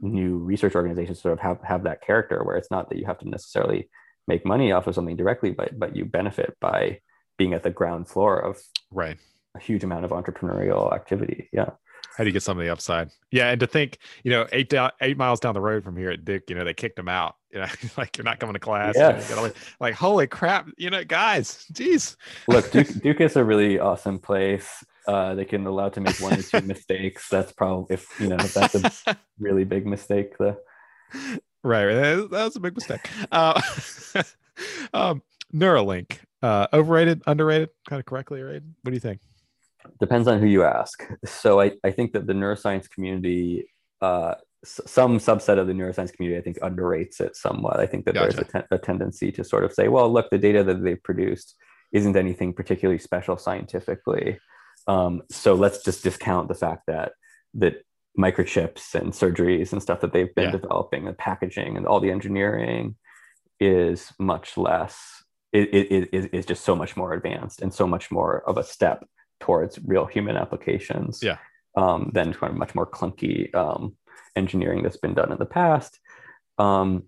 new 0.00 0.38
research 0.38 0.74
organizations 0.74 1.20
sort 1.20 1.32
of 1.32 1.40
have, 1.40 1.60
have 1.62 1.84
that 1.84 2.02
character 2.02 2.42
where 2.44 2.56
it's 2.56 2.70
not 2.70 2.88
that 2.88 2.98
you 2.98 3.06
have 3.06 3.18
to 3.18 3.28
necessarily 3.28 3.88
make 4.28 4.46
money 4.46 4.72
off 4.72 4.86
of 4.86 4.94
something 4.94 5.16
directly, 5.16 5.50
but 5.50 5.76
but 5.78 5.96
you 5.96 6.04
benefit 6.04 6.56
by 6.60 7.00
being 7.38 7.54
at 7.54 7.62
the 7.62 7.70
ground 7.70 8.08
floor 8.08 8.38
of 8.38 8.60
right 8.90 9.18
a 9.54 9.60
huge 9.60 9.84
amount 9.84 10.04
of 10.04 10.12
entrepreneurial 10.12 10.92
activity. 10.92 11.48
Yeah 11.52 11.70
how 12.16 12.24
do 12.24 12.28
you 12.28 12.32
get 12.32 12.42
some 12.42 12.58
of 12.58 12.64
the 12.64 12.70
upside? 12.70 13.10
Yeah, 13.30 13.50
and 13.50 13.60
to 13.60 13.66
think, 13.66 13.98
you 14.22 14.30
know, 14.30 14.46
eight 14.52 14.68
down, 14.68 14.90
eight 15.00 15.16
miles 15.16 15.40
down 15.40 15.54
the 15.54 15.60
road 15.60 15.82
from 15.82 15.96
here 15.96 16.10
at 16.10 16.24
Duke, 16.24 16.44
you 16.48 16.54
know, 16.54 16.64
they 16.64 16.74
kicked 16.74 16.98
him 16.98 17.08
out. 17.08 17.36
You 17.50 17.60
know, 17.60 17.66
like 17.96 18.16
you're 18.16 18.24
not 18.24 18.38
coming 18.38 18.54
to 18.54 18.60
class. 18.60 18.94
Yeah. 18.96 19.22
You 19.28 19.36
know, 19.36 19.52
like 19.80 19.94
holy 19.94 20.26
crap, 20.26 20.68
you 20.76 20.90
know, 20.90 21.04
guys, 21.04 21.64
geez. 21.72 22.16
Look, 22.48 22.70
Duke, 22.70 22.88
Duke 23.02 23.20
is 23.20 23.36
a 23.36 23.44
really 23.44 23.78
awesome 23.78 24.18
place. 24.18 24.84
Uh, 25.06 25.34
they 25.34 25.44
can 25.44 25.66
allow 25.66 25.88
to 25.88 26.00
make 26.00 26.20
one 26.20 26.38
or 26.38 26.42
two 26.42 26.60
mistakes. 26.60 27.28
That's 27.28 27.52
probably 27.52 27.94
if 27.94 28.20
you 28.20 28.28
know 28.28 28.36
if 28.36 28.54
that's 28.54 29.06
a 29.06 29.16
really 29.38 29.64
big 29.64 29.86
mistake. 29.86 30.38
The 30.38 30.58
right, 31.64 31.86
that 31.86 32.30
was 32.30 32.56
a 32.56 32.60
big 32.60 32.74
mistake. 32.74 33.08
Uh, 33.32 33.60
um, 34.94 35.22
Neuralink, 35.52 36.18
uh, 36.42 36.68
overrated, 36.72 37.22
underrated, 37.26 37.70
kind 37.88 37.98
of 37.98 38.06
correctly 38.06 38.42
rated. 38.42 38.72
What 38.82 38.90
do 38.90 38.94
you 38.94 39.00
think? 39.00 39.20
Depends 40.02 40.26
on 40.26 40.40
who 40.40 40.46
you 40.46 40.64
ask. 40.64 41.06
So 41.24 41.60
I, 41.60 41.72
I 41.84 41.92
think 41.92 42.12
that 42.12 42.26
the 42.26 42.32
neuroscience 42.32 42.90
community, 42.90 43.68
uh, 44.00 44.34
s- 44.64 44.80
some 44.86 45.18
subset 45.18 45.58
of 45.58 45.68
the 45.68 45.72
neuroscience 45.72 46.12
community, 46.12 46.38
I 46.40 46.42
think 46.42 46.58
underrates 46.58 47.20
it 47.20 47.36
somewhat. 47.36 47.78
I 47.78 47.86
think 47.86 48.04
that 48.04 48.14
gotcha. 48.14 48.36
there's 48.36 48.48
a, 48.48 48.52
ten- 48.52 48.68
a 48.72 48.78
tendency 48.78 49.30
to 49.32 49.44
sort 49.44 49.64
of 49.64 49.72
say, 49.72 49.86
well, 49.86 50.12
look, 50.12 50.28
the 50.30 50.38
data 50.38 50.64
that 50.64 50.82
they've 50.82 51.02
produced 51.02 51.54
isn't 51.92 52.16
anything 52.16 52.52
particularly 52.52 52.98
special 52.98 53.36
scientifically. 53.36 54.38
Um, 54.88 55.22
so 55.30 55.54
let's 55.54 55.84
just 55.84 56.02
discount 56.02 56.48
the 56.48 56.54
fact 56.54 56.82
that 56.88 57.12
that 57.54 57.84
microchips 58.18 58.94
and 58.94 59.12
surgeries 59.12 59.72
and 59.72 59.80
stuff 59.80 60.00
that 60.00 60.12
they've 60.12 60.34
been 60.34 60.52
yeah. 60.52 60.58
developing, 60.58 61.04
the 61.04 61.12
packaging 61.12 61.76
and 61.76 61.86
all 61.86 62.00
the 62.00 62.10
engineering 62.10 62.96
is 63.60 64.12
much 64.18 64.56
less. 64.56 65.22
It, 65.52 65.68
it, 65.72 66.08
it 66.12 66.34
is 66.34 66.46
just 66.46 66.64
so 66.64 66.74
much 66.74 66.96
more 66.96 67.12
advanced 67.12 67.62
and 67.62 67.72
so 67.72 67.86
much 67.86 68.10
more 68.10 68.42
of 68.48 68.56
a 68.58 68.64
step 68.64 69.04
towards 69.42 69.78
real 69.84 70.06
human 70.06 70.36
applications 70.36 71.22
yeah. 71.22 71.36
um, 71.76 72.10
than 72.14 72.32
kind 72.32 72.52
of 72.52 72.58
much 72.58 72.74
more 72.74 72.86
clunky 72.86 73.54
um, 73.54 73.96
engineering 74.36 74.82
that's 74.82 74.96
been 74.96 75.14
done 75.14 75.32
in 75.32 75.38
the 75.38 75.46
past. 75.46 75.98
Um, 76.58 77.04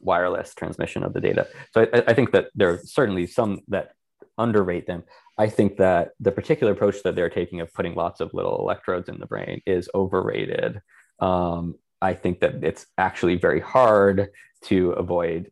wireless 0.00 0.54
transmission 0.54 1.02
of 1.02 1.14
the 1.14 1.20
data. 1.20 1.48
So 1.72 1.88
I, 1.92 2.04
I, 2.08 2.14
think 2.14 2.32
that 2.32 2.48
there 2.54 2.70
are 2.70 2.80
certainly 2.84 3.26
some 3.26 3.60
that 3.68 3.92
underrate 4.36 4.86
them. 4.86 5.02
I 5.38 5.48
think 5.48 5.78
that 5.78 6.10
the 6.20 6.30
particular 6.30 6.72
approach 6.74 7.02
that 7.02 7.16
they're 7.16 7.30
taking 7.30 7.60
of 7.60 7.72
putting 7.72 7.94
lots 7.94 8.20
of 8.20 8.34
little 8.34 8.58
electrodes 8.60 9.08
in 9.08 9.18
the 9.18 9.26
brain 9.26 9.62
is 9.66 9.88
overrated. 9.94 10.80
Um, 11.18 11.76
I 12.02 12.12
think 12.12 12.40
that 12.40 12.62
it's 12.62 12.86
actually 12.98 13.36
very 13.36 13.60
hard 13.60 14.28
to 14.64 14.90
avoid 14.92 15.50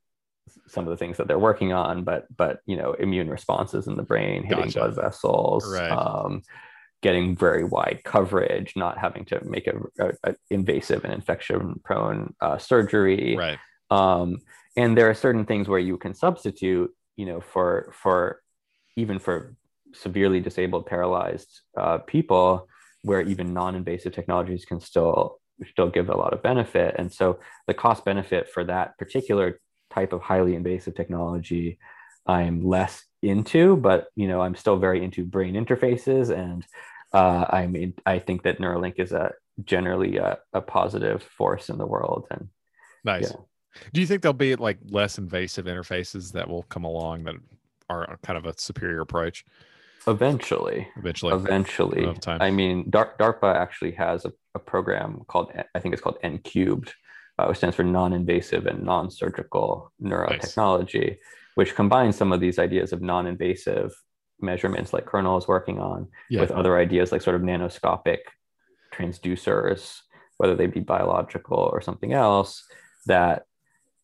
some 0.67 0.85
of 0.85 0.91
the 0.91 0.97
things 0.97 1.17
that 1.17 1.29
they're 1.29 1.39
working 1.39 1.73
on, 1.73 2.05
but 2.05 2.27
but 2.37 2.61
you 2.67 2.77
know, 2.77 2.93
immune 2.95 3.29
responses 3.29 3.87
in 3.87 3.97
the 3.97 4.03
brain, 4.03 4.43
hitting 4.43 4.65
gotcha. 4.65 4.79
blood 4.79 4.97
vessels, 4.97 5.73
right. 5.73 5.91
um, 5.91 6.43
getting 7.03 7.37
very 7.37 7.65
wide 7.65 8.01
coverage, 8.05 8.73
not 8.77 8.99
having 8.99 9.25
to 9.27 9.43
make 9.45 9.67
a, 9.67 9.77
a, 9.99 10.13
a 10.25 10.35
invasive 10.51 11.05
and 11.05 11.13
infection 11.13 11.81
prone 11.85 12.35
uh, 12.41 12.59
surgery. 12.59 13.37
Right. 13.37 13.59
Um, 13.91 14.39
and 14.77 14.97
there 14.97 15.09
are 15.09 15.15
certain 15.15 15.45
things 15.45 15.69
where 15.69 15.79
you 15.79 15.97
can 15.99 16.15
substitute, 16.15 16.91
you 17.17 17.27
know, 17.27 17.41
for 17.41 17.93
for 17.93 18.41
even 18.97 19.19
for 19.19 19.55
severely 19.93 20.41
disabled, 20.41 20.87
paralyzed 20.87 21.61
uh, 21.77 21.99
people, 21.99 22.69
where 23.03 23.23
even 23.23 23.55
non-invasive 23.55 24.13
technologies 24.13 24.65
can 24.65 24.81
still 24.81 25.39
still 25.71 25.89
give 25.89 26.09
a 26.09 26.17
lot 26.17 26.33
of 26.33 26.43
benefit. 26.43 26.97
And 26.99 27.13
so 27.13 27.39
the 27.67 27.75
cost 27.75 28.05
benefit 28.05 28.49
for 28.49 28.65
that 28.65 28.99
particular 28.99 29.61
type 29.95 30.13
of 30.13 30.21
highly 30.21 30.55
invasive 30.55 30.95
technology, 30.95 31.79
I'm 32.27 32.65
less 32.65 33.05
into, 33.23 33.77
but 33.77 34.09
you 34.17 34.29
know, 34.29 34.41
I'm 34.41 34.55
still 34.55 34.77
very 34.77 35.05
into 35.05 35.25
brain 35.25 35.55
interfaces, 35.55 36.31
and 36.37 36.65
uh, 37.13 37.47
I 37.49 37.67
mean, 37.67 37.95
I 38.05 38.19
think 38.19 38.43
that 38.43 38.59
Neuralink 38.59 38.99
is 38.99 39.13
a 39.13 39.33
generally 39.63 40.17
a, 40.17 40.39
a 40.53 40.61
positive 40.61 41.23
force 41.23 41.69
in 41.69 41.79
the 41.79 41.87
world. 41.87 42.27
And 42.31 42.49
nice. 43.05 43.31
Yeah. 43.31 43.37
Do 43.93 44.01
you 44.01 44.07
think 44.07 44.23
there'll 44.23 44.33
be 44.35 44.57
like 44.57 44.79
less 44.89 45.19
invasive 45.19 45.67
interfaces 45.67 46.33
that 46.33 46.49
will 46.49 46.65
come 46.65 46.85
along 46.85 47.25
that 47.25 47.37
are 47.89 48.19
kind 48.23 48.39
of 48.39 48.47
a 48.47 48.55
superior 48.59 49.01
approach? 49.01 49.45
Eventually, 50.07 50.89
eventually, 50.97 51.33
eventually. 51.33 52.07
I 52.27 52.51
mean, 52.51 52.91
DARPA 52.91 53.55
actually 53.55 53.93
has 53.93 54.27
a, 54.27 54.33
a, 54.55 54.59
program 54.59 55.23
called 55.29 55.51
I 55.75 55.79
think 55.79 55.95
it's 55.95 56.03
called 56.03 56.19
N 56.23 56.39
cubed, 56.39 56.93
uh, 57.39 57.47
which 57.47 57.59
stands 57.59 57.77
for 57.77 57.85
non-invasive 57.85 58.67
and 58.67 58.85
non-surgical 58.85 59.93
neurotechnology, 60.03 61.09
nice. 61.09 61.19
which 61.55 61.75
combines 61.75 62.17
some 62.17 62.33
of 62.33 62.41
these 62.41 62.59
ideas 62.59 62.93
of 62.93 63.03
non-invasive 63.03 63.93
measurements, 64.41 64.93
like 64.93 65.07
Kernel 65.07 65.39
is 65.39 65.49
working 65.49 65.81
on, 65.81 66.09
yeah. 66.31 66.41
with 66.41 66.51
other 66.51 66.79
ideas 66.79 67.13
like 67.13 67.23
sort 67.23 67.37
of 67.37 67.43
nanoscopic 67.43 68.19
transducers, 68.93 70.01
whether 70.37 70.55
they 70.55 70.67
be 70.67 70.81
biological 70.81 71.59
or 71.59 71.81
something 71.81 72.13
else, 72.13 72.65
that 73.07 73.45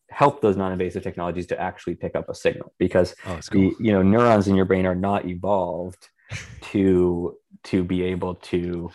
help 0.09 0.41
those 0.41 0.57
non-invasive 0.57 1.01
technologies 1.01 1.47
to 1.47 1.59
actually 1.59 1.95
pick 1.95 2.15
up 2.15 2.27
a 2.29 2.35
signal 2.35 2.73
because 2.77 3.15
oh, 3.25 3.39
cool. 3.49 3.61
the 3.61 3.75
you 3.79 3.93
know 3.93 4.01
neurons 4.01 4.47
in 4.47 4.55
your 4.55 4.65
brain 4.65 4.85
are 4.85 4.95
not 4.95 5.25
evolved 5.25 6.09
to 6.61 7.37
to 7.63 7.83
be 7.83 8.03
able 8.03 8.35
to 8.35 8.91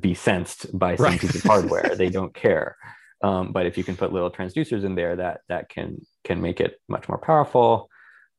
be 0.00 0.14
sensed 0.14 0.76
by 0.76 0.96
some 0.96 1.06
right. 1.06 1.20
piece 1.20 1.36
of 1.36 1.42
hardware 1.44 1.94
they 1.96 2.10
don't 2.10 2.34
care 2.34 2.76
um, 3.22 3.52
but 3.52 3.66
if 3.66 3.76
you 3.76 3.84
can 3.84 3.96
put 3.96 4.12
little 4.12 4.30
transducers 4.30 4.84
in 4.84 4.94
there 4.94 5.16
that 5.16 5.40
that 5.48 5.68
can 5.68 6.00
can 6.24 6.40
make 6.40 6.60
it 6.60 6.80
much 6.88 7.08
more 7.08 7.18
powerful 7.18 7.88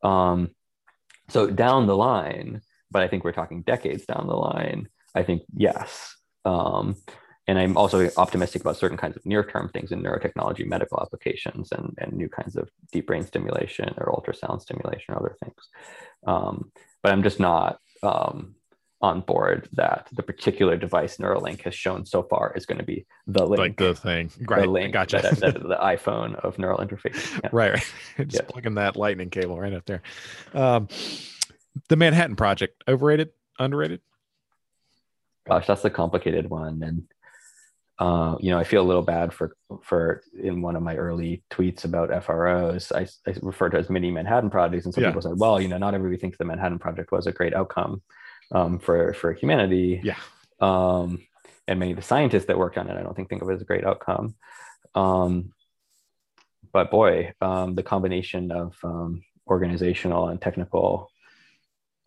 um, 0.04 0.50
so 1.30 1.50
down 1.50 1.88
the 1.88 1.96
line 1.96 2.62
but 2.92 3.02
i 3.02 3.08
think 3.08 3.24
we're 3.24 3.32
talking 3.32 3.62
decades 3.64 4.06
down 4.06 4.28
the 4.28 4.36
line 4.36 4.88
i 5.16 5.24
think 5.24 5.44
yes 5.56 6.16
um, 6.46 6.96
and 7.50 7.58
I'm 7.58 7.78
also 7.78 8.08
optimistic 8.16 8.62
about 8.62 8.78
certain 8.78 8.96
kinds 8.96 9.18
of 9.18 9.26
near-term 9.26 9.70
things 9.70 9.92
in 9.92 10.04
neurotechnology, 10.04 10.68
medical 10.68 11.02
applications, 11.02 11.72
and, 11.72 11.98
and 11.98 12.14
new 12.14 12.30
kinds 12.30 12.56
of 12.56 12.70
deep 12.92 13.08
brain 13.08 13.26
stimulation 13.26 13.92
or 13.98 14.14
ultrasound 14.14 14.62
stimulation 14.62 15.16
or 15.16 15.18
other 15.18 15.36
things. 15.44 15.68
Um, 16.28 16.72
but 17.02 17.12
I'm 17.12 17.24
just 17.24 17.40
not 17.40 17.80
um, 18.04 18.54
on 19.02 19.22
board 19.22 19.70
that 19.74 20.08
the 20.12 20.24
particular 20.24 20.76
device 20.76 21.18
Neuralink 21.18 21.62
has 21.62 21.74
shown 21.74 22.06
so 22.06 22.22
far 22.24 22.54
is 22.56 22.66
going 22.66 22.80
to 22.80 22.84
be 22.84 23.06
the 23.28 23.46
link, 23.46 23.60
like 23.60 23.78
the 23.78 23.96
thing, 23.96 24.30
right? 24.42 24.64
The 24.64 24.70
link, 24.70 24.94
gotcha. 24.94 25.20
that, 25.22 25.38
that, 25.38 25.54
the 25.54 25.76
iPhone 25.82 26.36
of 26.36 26.60
neural 26.60 26.80
interface. 26.80 27.42
Yeah. 27.42 27.50
Right, 27.54 27.74
right. 27.74 27.94
Just 28.28 28.44
yeah. 28.44 28.50
plugging 28.50 28.76
that 28.76 28.98
lightning 28.98 29.30
cable 29.30 29.58
right 29.58 29.74
up 29.74 29.86
there. 29.86 30.02
Um, 30.54 30.90
the 31.88 31.96
Manhattan 31.96 32.36
Project, 32.36 32.84
overrated, 32.88 33.30
underrated? 33.58 34.02
Gosh, 35.48 35.68
that's 35.68 35.86
a 35.86 35.90
complicated 35.90 36.50
one, 36.50 36.84
and 36.84 37.04
uh, 38.00 38.36
you 38.40 38.52
know, 38.52 38.60
I 38.60 38.66
feel 38.66 38.82
a 38.82 38.88
little 38.88 39.02
bad 39.02 39.34
for 39.34 39.56
for 39.82 40.22
in 40.38 40.62
one 40.62 40.76
of 40.76 40.84
my 40.84 40.96
early 40.96 41.44
tweets 41.50 41.86
about 41.86 42.10
FROs, 42.24 42.92
I, 42.92 43.08
I 43.30 43.36
referred 43.42 43.72
to 43.72 43.78
as 43.78 43.90
mini 43.90 44.12
Manhattan 44.12 44.50
projects, 44.50 44.86
and 44.86 44.94
some 44.94 45.04
yeah. 45.04 45.10
people 45.10 45.22
said, 45.22 45.38
"Well, 45.38 45.60
you 45.60 45.70
know, 45.70 45.78
not 45.78 45.94
everybody 45.94 46.20
thinks 46.20 46.38
the 46.38 46.46
Manhattan 46.46 46.80
Project 46.80 47.12
was 47.12 47.28
a 47.28 47.32
great 47.32 47.54
outcome 47.54 48.02
um, 48.52 48.80
for 48.80 49.14
for 49.14 49.34
humanity." 49.34 50.02
Yeah. 50.04 50.18
Um, 50.60 51.26
and 51.68 51.80
many 51.80 51.92
of 51.92 51.98
the 51.98 52.04
scientists 52.04 52.46
that 52.46 52.58
worked 52.58 52.78
on 52.78 52.90
it, 52.90 52.98
I 52.98 53.04
don't 53.04 53.16
think 53.16 53.30
think 53.30 53.42
of 53.42 53.50
it 53.50 53.54
as 53.54 53.62
a 53.62 53.66
great 53.66 53.86
outcome. 53.86 54.36
Um, 54.96 55.54
but 56.72 56.92
boy, 56.92 57.34
um, 57.42 57.76
the 57.76 57.84
combination 57.84 58.52
of 58.52 58.76
um, 58.84 59.24
organizational 59.48 60.30
and 60.30 60.42
technical 60.42 61.12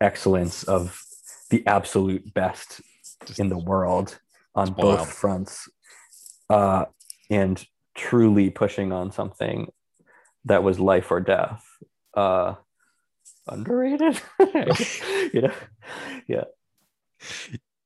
excellence 0.01 0.63
of 0.63 1.01
the 1.49 1.65
absolute 1.67 2.33
best 2.33 2.81
Just 3.25 3.39
in 3.39 3.49
the 3.49 3.57
world 3.57 4.19
on 4.55 4.73
both 4.73 5.11
fronts 5.11 5.69
uh, 6.49 6.85
and 7.29 7.65
truly 7.95 8.49
pushing 8.49 8.91
on 8.91 9.11
something 9.11 9.71
that 10.45 10.63
was 10.63 10.79
life 10.79 11.11
or 11.11 11.19
death. 11.19 11.63
Uh, 12.13 12.55
underrated, 13.47 14.21
you 15.33 15.41
know? 15.41 15.53
Yeah. 16.27 16.43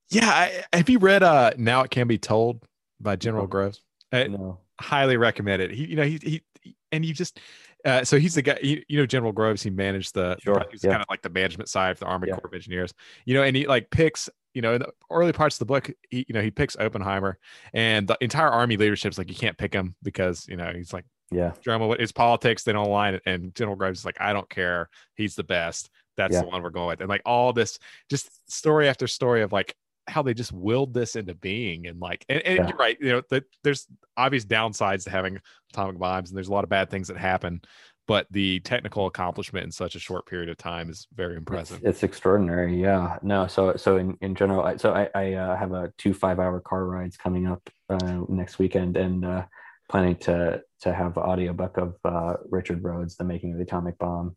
Yeah. 0.09 0.29
I, 0.29 0.63
have 0.73 0.89
you 0.89 0.99
read 0.99 1.23
uh, 1.23 1.51
Now 1.57 1.81
It 1.81 1.91
Can 1.91 2.07
Be 2.07 2.17
Told 2.17 2.63
by 2.99 3.15
General 3.15 3.43
no. 3.43 3.47
Groves? 3.47 3.81
I 4.11 4.27
no. 4.27 4.59
highly 4.79 5.17
recommend 5.17 5.61
it. 5.61 5.71
He, 5.71 5.85
you 5.85 5.95
know, 5.95 6.03
he, 6.03 6.41
he, 6.63 6.75
and 6.91 7.05
you 7.05 7.13
just, 7.13 7.39
uh, 7.85 8.03
so 8.03 8.17
he's 8.17 8.35
the 8.35 8.41
guy, 8.41 8.59
you, 8.61 8.83
you, 8.87 8.97
know, 8.97 9.05
General 9.05 9.31
Groves, 9.31 9.61
he 9.61 9.69
managed 9.69 10.13
the, 10.13 10.37
sure. 10.39 10.65
he's 10.71 10.83
yeah. 10.83 10.91
kind 10.91 11.01
of 11.01 11.07
like 11.09 11.21
the 11.21 11.29
management 11.29 11.69
side 11.69 11.91
of 11.91 11.99
the 11.99 12.05
Army 12.05 12.27
yeah. 12.29 12.35
Corps 12.35 12.47
of 12.47 12.53
Engineers, 12.53 12.93
you 13.25 13.33
know, 13.33 13.43
and 13.43 13.55
he 13.55 13.67
like 13.67 13.89
picks 13.89 14.29
you 14.57 14.61
know, 14.61 14.73
in 14.73 14.79
the 14.79 14.91
early 15.11 15.33
parts 15.33 15.57
of 15.57 15.59
the 15.59 15.65
book, 15.65 15.91
he, 16.09 16.25
you 16.27 16.33
know, 16.33 16.41
he 16.41 16.49
picks 16.49 16.75
Oppenheimer, 16.75 17.37
and 17.73 18.07
the 18.07 18.17
entire 18.21 18.47
army 18.47 18.75
leadership's 18.75 19.19
like, 19.19 19.29
you 19.29 19.35
can't 19.35 19.55
pick 19.55 19.71
him 19.71 19.95
because 20.01 20.47
you 20.47 20.57
know 20.57 20.73
he's 20.75 20.91
like, 20.91 21.05
yeah, 21.31 21.53
drama. 21.61 21.91
It's 21.91 22.11
politics. 22.11 22.63
They 22.63 22.73
don't 22.73 22.87
align. 22.87 23.19
And 23.25 23.53
General 23.55 23.75
Groves 23.75 23.99
is 23.99 24.05
like, 24.05 24.21
I 24.21 24.33
don't 24.33 24.49
care. 24.49 24.89
He's 25.15 25.35
the 25.35 25.43
best. 25.43 25.89
That's 26.15 26.33
yeah. 26.33 26.41
the 26.41 26.47
one 26.47 26.63
we're 26.63 26.69
going 26.69 26.87
with. 26.87 27.01
And 27.01 27.09
like 27.09 27.21
all 27.25 27.53
this, 27.53 27.79
just 28.09 28.29
story 28.51 28.87
after 28.87 29.07
story 29.07 29.41
of 29.41 29.51
like 29.51 29.75
how 30.07 30.21
they 30.21 30.33
just 30.33 30.53
willed 30.53 30.93
this 30.93 31.15
into 31.15 31.35
being 31.35 31.85
and 31.85 31.99
like 31.99 32.25
and, 32.29 32.41
and 32.43 32.59
yeah. 32.59 32.67
you're 32.69 32.77
right 32.77 32.97
you 33.01 33.09
know 33.11 33.21
that 33.29 33.43
there's 33.65 33.87
obvious 34.15 34.45
downsides 34.45 35.03
to 35.03 35.09
having 35.09 35.37
atomic 35.73 35.99
bombs 35.99 36.29
and 36.29 36.37
there's 36.37 36.47
a 36.47 36.51
lot 36.51 36.63
of 36.63 36.69
bad 36.69 36.89
things 36.89 37.09
that 37.09 37.17
happen 37.17 37.61
but 38.07 38.25
the 38.31 38.61
technical 38.61 39.05
accomplishment 39.05 39.65
in 39.65 39.71
such 39.71 39.95
a 39.95 39.99
short 39.99 40.25
period 40.25 40.47
of 40.47 40.57
time 40.57 40.89
is 40.89 41.07
very 41.13 41.35
impressive. 41.35 41.77
It's, 41.79 41.87
it's 41.87 42.03
extraordinary. 42.03 42.81
Yeah. 42.81 43.17
No. 43.21 43.47
So 43.47 43.75
so 43.75 43.97
in, 43.97 44.17
in 44.21 44.33
general, 44.33 44.63
I, 44.63 44.77
so 44.77 44.93
I, 44.93 45.09
I 45.13 45.33
uh, 45.33 45.57
have 45.57 45.73
a 45.73 45.91
two 45.97 46.13
five 46.13 46.39
hour 46.39 46.61
car 46.61 46.85
rides 46.85 47.17
coming 47.17 47.47
up 47.47 47.69
uh, 47.89 48.21
next 48.29 48.59
weekend, 48.59 48.95
and 48.95 49.25
uh, 49.25 49.45
planning 49.89 50.15
to 50.17 50.61
to 50.81 50.93
have 50.93 51.17
audiobook 51.17 51.77
of 51.77 51.95
uh, 52.05 52.35
Richard 52.49 52.83
Rhodes, 52.83 53.15
The 53.15 53.23
Making 53.23 53.53
of 53.53 53.57
the 53.57 53.63
Atomic 53.63 53.97
Bomb, 53.97 54.35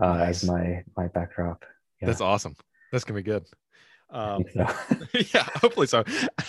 uh, 0.00 0.14
nice. 0.14 0.42
as 0.42 0.48
my 0.48 0.82
my 0.96 1.08
backdrop. 1.08 1.64
Yeah. 2.00 2.08
That's 2.08 2.20
awesome. 2.20 2.54
That's 2.92 3.04
gonna 3.04 3.18
be 3.18 3.22
good. 3.22 3.46
Um, 4.10 4.44
so. 4.52 4.66
yeah, 5.34 5.48
hopefully 5.56 5.86
so. 5.86 6.04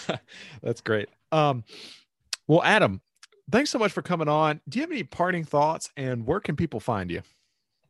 That's 0.61 0.81
great. 0.81 1.09
Um, 1.31 1.63
well, 2.47 2.63
Adam, 2.63 3.01
thanks 3.51 3.69
so 3.69 3.79
much 3.79 3.91
for 3.91 4.01
coming 4.01 4.27
on. 4.27 4.61
Do 4.69 4.79
you 4.79 4.83
have 4.83 4.91
any 4.91 5.03
parting 5.03 5.43
thoughts 5.43 5.89
and 5.97 6.25
where 6.25 6.39
can 6.39 6.55
people 6.55 6.79
find 6.79 7.09
you? 7.09 7.21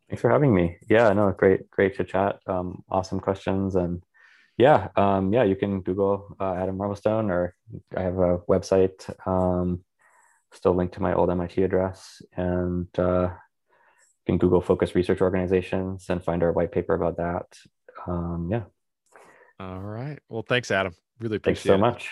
Thanks 0.09 0.21
for 0.21 0.29
having 0.29 0.55
me. 0.55 0.77
Yeah, 0.89 1.11
no, 1.13 1.31
great, 1.31 1.69
great 1.69 1.97
to 1.97 2.05
chat. 2.05 2.39
Um, 2.47 2.83
awesome 2.89 3.19
questions. 3.19 3.75
And 3.75 4.01
yeah, 4.57 4.87
um, 4.95 5.33
yeah, 5.33 5.43
you 5.43 5.55
can 5.55 5.81
Google 5.81 6.35
uh, 6.39 6.53
Adam 6.53 6.77
Marblestone 6.77 7.29
or 7.29 7.55
I 7.95 8.01
have 8.03 8.17
a 8.17 8.37
website, 8.49 9.09
um, 9.27 9.83
still 10.53 10.73
linked 10.75 10.93
to 10.95 11.01
my 11.01 11.13
old 11.13 11.29
MIT 11.29 11.61
address 11.61 12.21
and 12.35 12.87
uh, 12.97 13.29
you 13.29 14.25
can 14.25 14.37
Google 14.37 14.61
focus 14.61 14.95
research 14.95 15.21
organizations 15.21 16.05
and 16.09 16.23
find 16.23 16.43
our 16.43 16.51
white 16.51 16.71
paper 16.71 16.93
about 16.93 17.17
that. 17.17 17.45
Um, 18.05 18.49
yeah. 18.51 18.63
All 19.59 19.79
right. 19.79 20.19
Well, 20.29 20.45
thanks, 20.47 20.69
Adam. 20.71 20.93
Really 21.19 21.37
appreciate 21.37 21.63
Thanks 21.63 21.63
so 21.63 21.73
it. 21.73 21.77
much. 21.77 22.09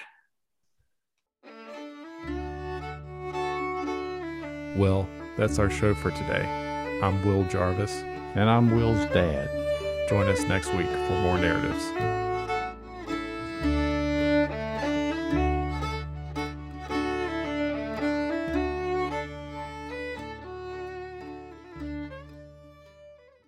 Well, 4.77 5.07
that's 5.37 5.59
our 5.59 5.69
show 5.69 5.93
for 5.93 6.11
today. 6.11 6.99
I'm 7.01 7.25
Will 7.25 7.43
Jarvis. 7.45 8.03
And 8.35 8.49
I'm 8.49 8.71
Will's 8.71 9.05
dad. 9.13 9.49
Join 10.09 10.27
us 10.27 10.41
next 10.43 10.73
week 10.73 10.87
for 10.87 11.21
more 11.21 11.37
narratives. 11.37 12.24